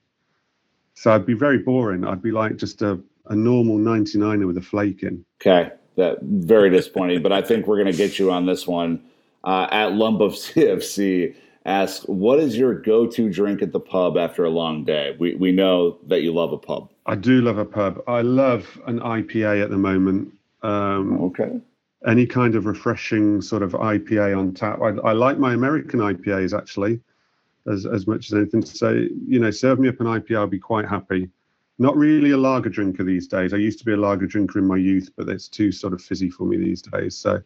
So 0.95 1.13
I'd 1.13 1.27
be 1.27 1.35
very 1.35 1.59
boring. 1.59 2.07
I'd 2.07 2.23
be 2.23 2.31
like 2.31 2.57
just 2.57 2.83
a, 2.83 3.01
a 3.27 3.35
normal 3.35 3.79
99er 3.79 4.47
with 4.47 4.59
a 4.59 4.63
flake 4.63 5.03
in. 5.03 5.25
Okay, 5.41 5.73
that 5.97 6.19
very 6.23 6.71
disappointing. 6.71 7.23
but 7.23 7.33
I 7.33 7.43
think 7.43 7.67
we're 7.67 7.79
going 7.79 7.91
to 7.91 7.97
get 7.97 8.19
you 8.19 8.31
on 8.31 8.47
this 8.47 8.67
one. 8.67 9.03
Uh, 9.45 9.67
at 9.71 9.93
Lump 9.95 10.21
of 10.21 10.33
CFC 10.35 11.35
asks, 11.65 12.05
"What 12.07 12.39
is 12.39 12.57
your 12.57 12.75
go-to 12.75 13.31
drink 13.31 13.63
at 13.63 13.73
the 13.73 13.81
pub 13.81 14.17
after 14.17 14.45
a 14.45 14.51
long 14.51 14.85
day?" 14.85 15.17
We 15.19 15.35
we 15.35 15.51
know 15.51 15.99
that 16.07 16.23
you 16.23 16.33
love 16.33 16.53
a 16.53 16.59
pub. 16.59 16.91
I 17.07 17.17
do 17.17 17.41
love 17.41 17.59
a 17.59 17.65
pub. 17.65 18.03
I 18.07 18.23
love 18.23 18.81
an 18.87 19.01
IPA 19.01 19.65
at 19.65 19.71
the 19.71 19.79
moment. 19.79 20.33
Um, 20.63 21.21
okay. 21.23 21.61
Any 22.07 22.27
kind 22.27 22.55
of 22.55 22.67
refreshing 22.67 23.41
sort 23.41 23.63
of 23.63 23.73
IPA 23.73 24.37
on 24.37 24.55
tap. 24.55 24.81
I, 24.81 24.89
I 25.09 25.13
like 25.13 25.39
my 25.39 25.55
American 25.55 26.01
IPAs 26.01 26.57
actually, 26.57 27.01
as 27.71 27.87
as 27.87 28.07
much 28.07 28.27
as 28.27 28.35
anything. 28.35 28.65
So 28.65 28.91
you 29.27 29.39
know, 29.39 29.51
serve 29.51 29.79
me 29.79 29.89
up 29.89 30.01
an 30.01 30.07
IPA, 30.07 30.37
I'll 30.37 30.47
be 30.47 30.59
quite 30.59 30.89
happy. 30.89 31.29
Not 31.79 31.97
really 31.97 32.31
a 32.31 32.37
lager 32.37 32.69
drinker 32.69 33.03
these 33.03 33.27
days. 33.27 33.53
I 33.55 33.57
used 33.57 33.79
to 33.81 33.85
be 33.85 33.93
a 33.93 33.97
lager 33.97 34.27
drinker 34.27 34.59
in 34.59 34.67
my 34.67 34.77
youth, 34.77 35.11
but 35.17 35.29
it's 35.29 35.49
too 35.49 35.73
sort 35.73 35.93
of 35.95 36.03
fizzy 36.03 36.31
for 36.31 36.45
me 36.45 36.57
these 36.57 36.83
days. 36.83 37.17
So 37.17 37.43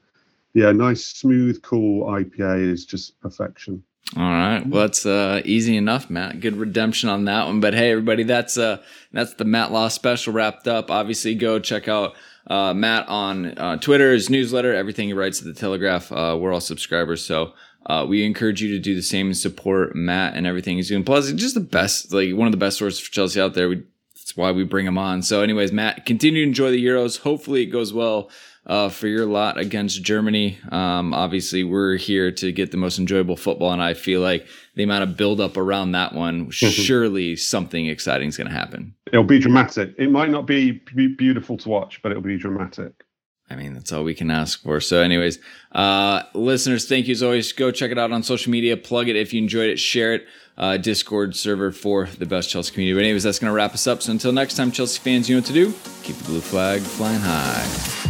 yeah, 0.55 0.73
nice, 0.73 1.05
smooth, 1.05 1.63
cool 1.63 2.07
IPA 2.07 2.71
is 2.73 2.87
just 2.87 3.21
perfection. 3.21 3.83
All 4.17 4.23
right. 4.23 4.65
Well, 4.65 4.83
that's 4.83 5.05
uh, 5.05 5.43
easy 5.45 5.77
enough, 5.77 6.09
Matt. 6.09 6.41
Good 6.41 6.57
redemption 6.57 7.09
on 7.09 7.25
that 7.25 7.47
one. 7.47 7.61
But 7.61 7.75
hey, 7.75 7.91
everybody, 7.91 8.23
that's 8.23 8.57
uh, 8.57 8.83
that's 9.13 9.35
the 9.35 9.45
Matt 9.45 9.73
Law 9.73 9.89
special 9.89 10.33
wrapped 10.33 10.69
up. 10.69 10.91
Obviously, 10.91 11.35
go 11.35 11.59
check 11.59 11.89
out 11.89 12.15
uh, 12.47 12.75
Matt 12.75 13.09
on 13.09 13.59
uh, 13.59 13.77
Twitter, 13.77 14.13
his 14.13 14.31
newsletter, 14.31 14.75
everything 14.75 15.09
he 15.09 15.15
writes 15.15 15.41
at 15.41 15.47
the 15.47 15.55
Telegraph. 15.55 16.13
Uh, 16.13 16.37
we're 16.39 16.53
all 16.53 16.61
subscribers, 16.61 17.25
so 17.25 17.53
uh, 17.87 18.05
we 18.09 18.25
encourage 18.25 18.63
you 18.63 18.71
to 18.71 18.79
do 18.79 18.95
the 18.95 19.03
same 19.03 19.27
and 19.27 19.37
support 19.37 19.95
Matt 19.95 20.35
and 20.35 20.47
everything 20.47 20.77
he's 20.77 20.89
doing. 20.89 21.05
Plus, 21.05 21.31
just 21.33 21.55
the 21.55 21.61
best, 21.61 22.13
like 22.13 22.35
one 22.35 22.47
of 22.47 22.53
the 22.53 22.59
best 22.59 22.79
sources 22.79 23.01
for 23.01 23.13
Chelsea 23.13 23.41
out 23.41 23.55
there. 23.55 23.69
We, 23.69 23.83
that's 24.15 24.37
why 24.37 24.51
we 24.53 24.65
bring 24.65 24.87
him 24.87 24.99
on. 24.99 25.23
So, 25.23 25.43
anyways, 25.43 25.73
Matt, 25.73 26.07
continue 26.07 26.43
to 26.43 26.49
enjoy 26.49 26.71
the 26.71 26.85
Euros. 26.85 27.21
Hopefully, 27.21 27.63
it 27.63 27.67
goes 27.67 27.93
well 27.93 28.31
uh, 28.67 28.89
for 28.89 29.07
your 29.07 29.27
lot 29.27 29.59
against 29.59 30.03
Germany. 30.03 30.59
Um, 30.71 31.15
obviously, 31.15 31.65
we're 31.65 31.97
here 31.97 32.33
to 32.33 32.53
get 32.53 32.73
the 32.73 32.77
most 32.77 32.99
enjoyable 32.99 33.37
football, 33.37 33.73
and 33.73 33.83
I 33.83 33.95
feel 33.95 34.21
like 34.21 34.47
the 34.75 34.83
amount 34.83 35.05
of 35.05 35.17
build 35.17 35.41
up 35.41 35.57
around 35.57 35.93
that 35.93 36.15
one, 36.15 36.51
surely 36.51 37.37
something 37.37 37.87
exciting 37.87 38.29
is 38.29 38.37
going 38.37 38.49
to 38.49 38.55
happen. 38.55 38.95
It'll 39.13 39.25
be 39.25 39.39
dramatic. 39.39 39.95
It 39.97 40.11
might 40.11 40.31
not 40.31 40.47
be 40.47 40.73
beautiful 40.73 41.57
to 41.59 41.69
watch, 41.69 42.03
but 42.03 42.11
it'll 42.11 42.23
be 42.23 42.37
dramatic. 42.39 43.05
I 43.49 43.55
mean, 43.55 43.75
that's 43.75 43.93
all 43.93 44.03
we 44.03 44.15
can 44.15 44.31
ask 44.31 44.61
for. 44.63 44.81
So, 44.81 45.01
anyways, 45.01 45.39
uh, 45.71 46.23
listeners, 46.35 46.89
thank 46.89 47.07
you 47.07 47.13
as 47.13 47.23
always. 47.23 47.53
Go 47.53 47.71
check 47.71 47.93
it 47.93 47.99
out 47.99 48.11
on 48.11 48.25
social 48.25 48.51
media. 48.51 48.77
Plug 48.77 49.09
it 49.09 49.15
if 49.15 49.33
you 49.33 49.41
enjoyed 49.41 49.71
it. 49.71 49.79
Share 49.79 50.15
it. 50.15 50.27
Uh, 50.59 50.79
Discord 50.79 51.37
server 51.37 51.71
for 51.71 52.07
the 52.07 52.27
best 52.27 52.51
Chelsea 52.51 52.73
community. 52.73 52.99
But 52.99 53.05
anyways, 53.05 53.23
that's 53.23 53.39
going 53.39 53.51
to 53.51 53.55
wrap 53.55 53.73
us 53.75 53.87
up. 53.87 54.03
So 54.03 54.11
until 54.11 54.33
next 54.33 54.57
time, 54.57 54.73
Chelsea 54.73 54.99
fans, 54.99 55.29
you 55.29 55.37
know 55.37 55.41
what 55.41 55.47
to 55.47 55.53
do. 55.53 55.75
Keep 56.03 56.17
the 56.17 56.25
blue 56.25 56.41
flag 56.41 56.81
flying 56.81 57.21
high. 57.21 58.06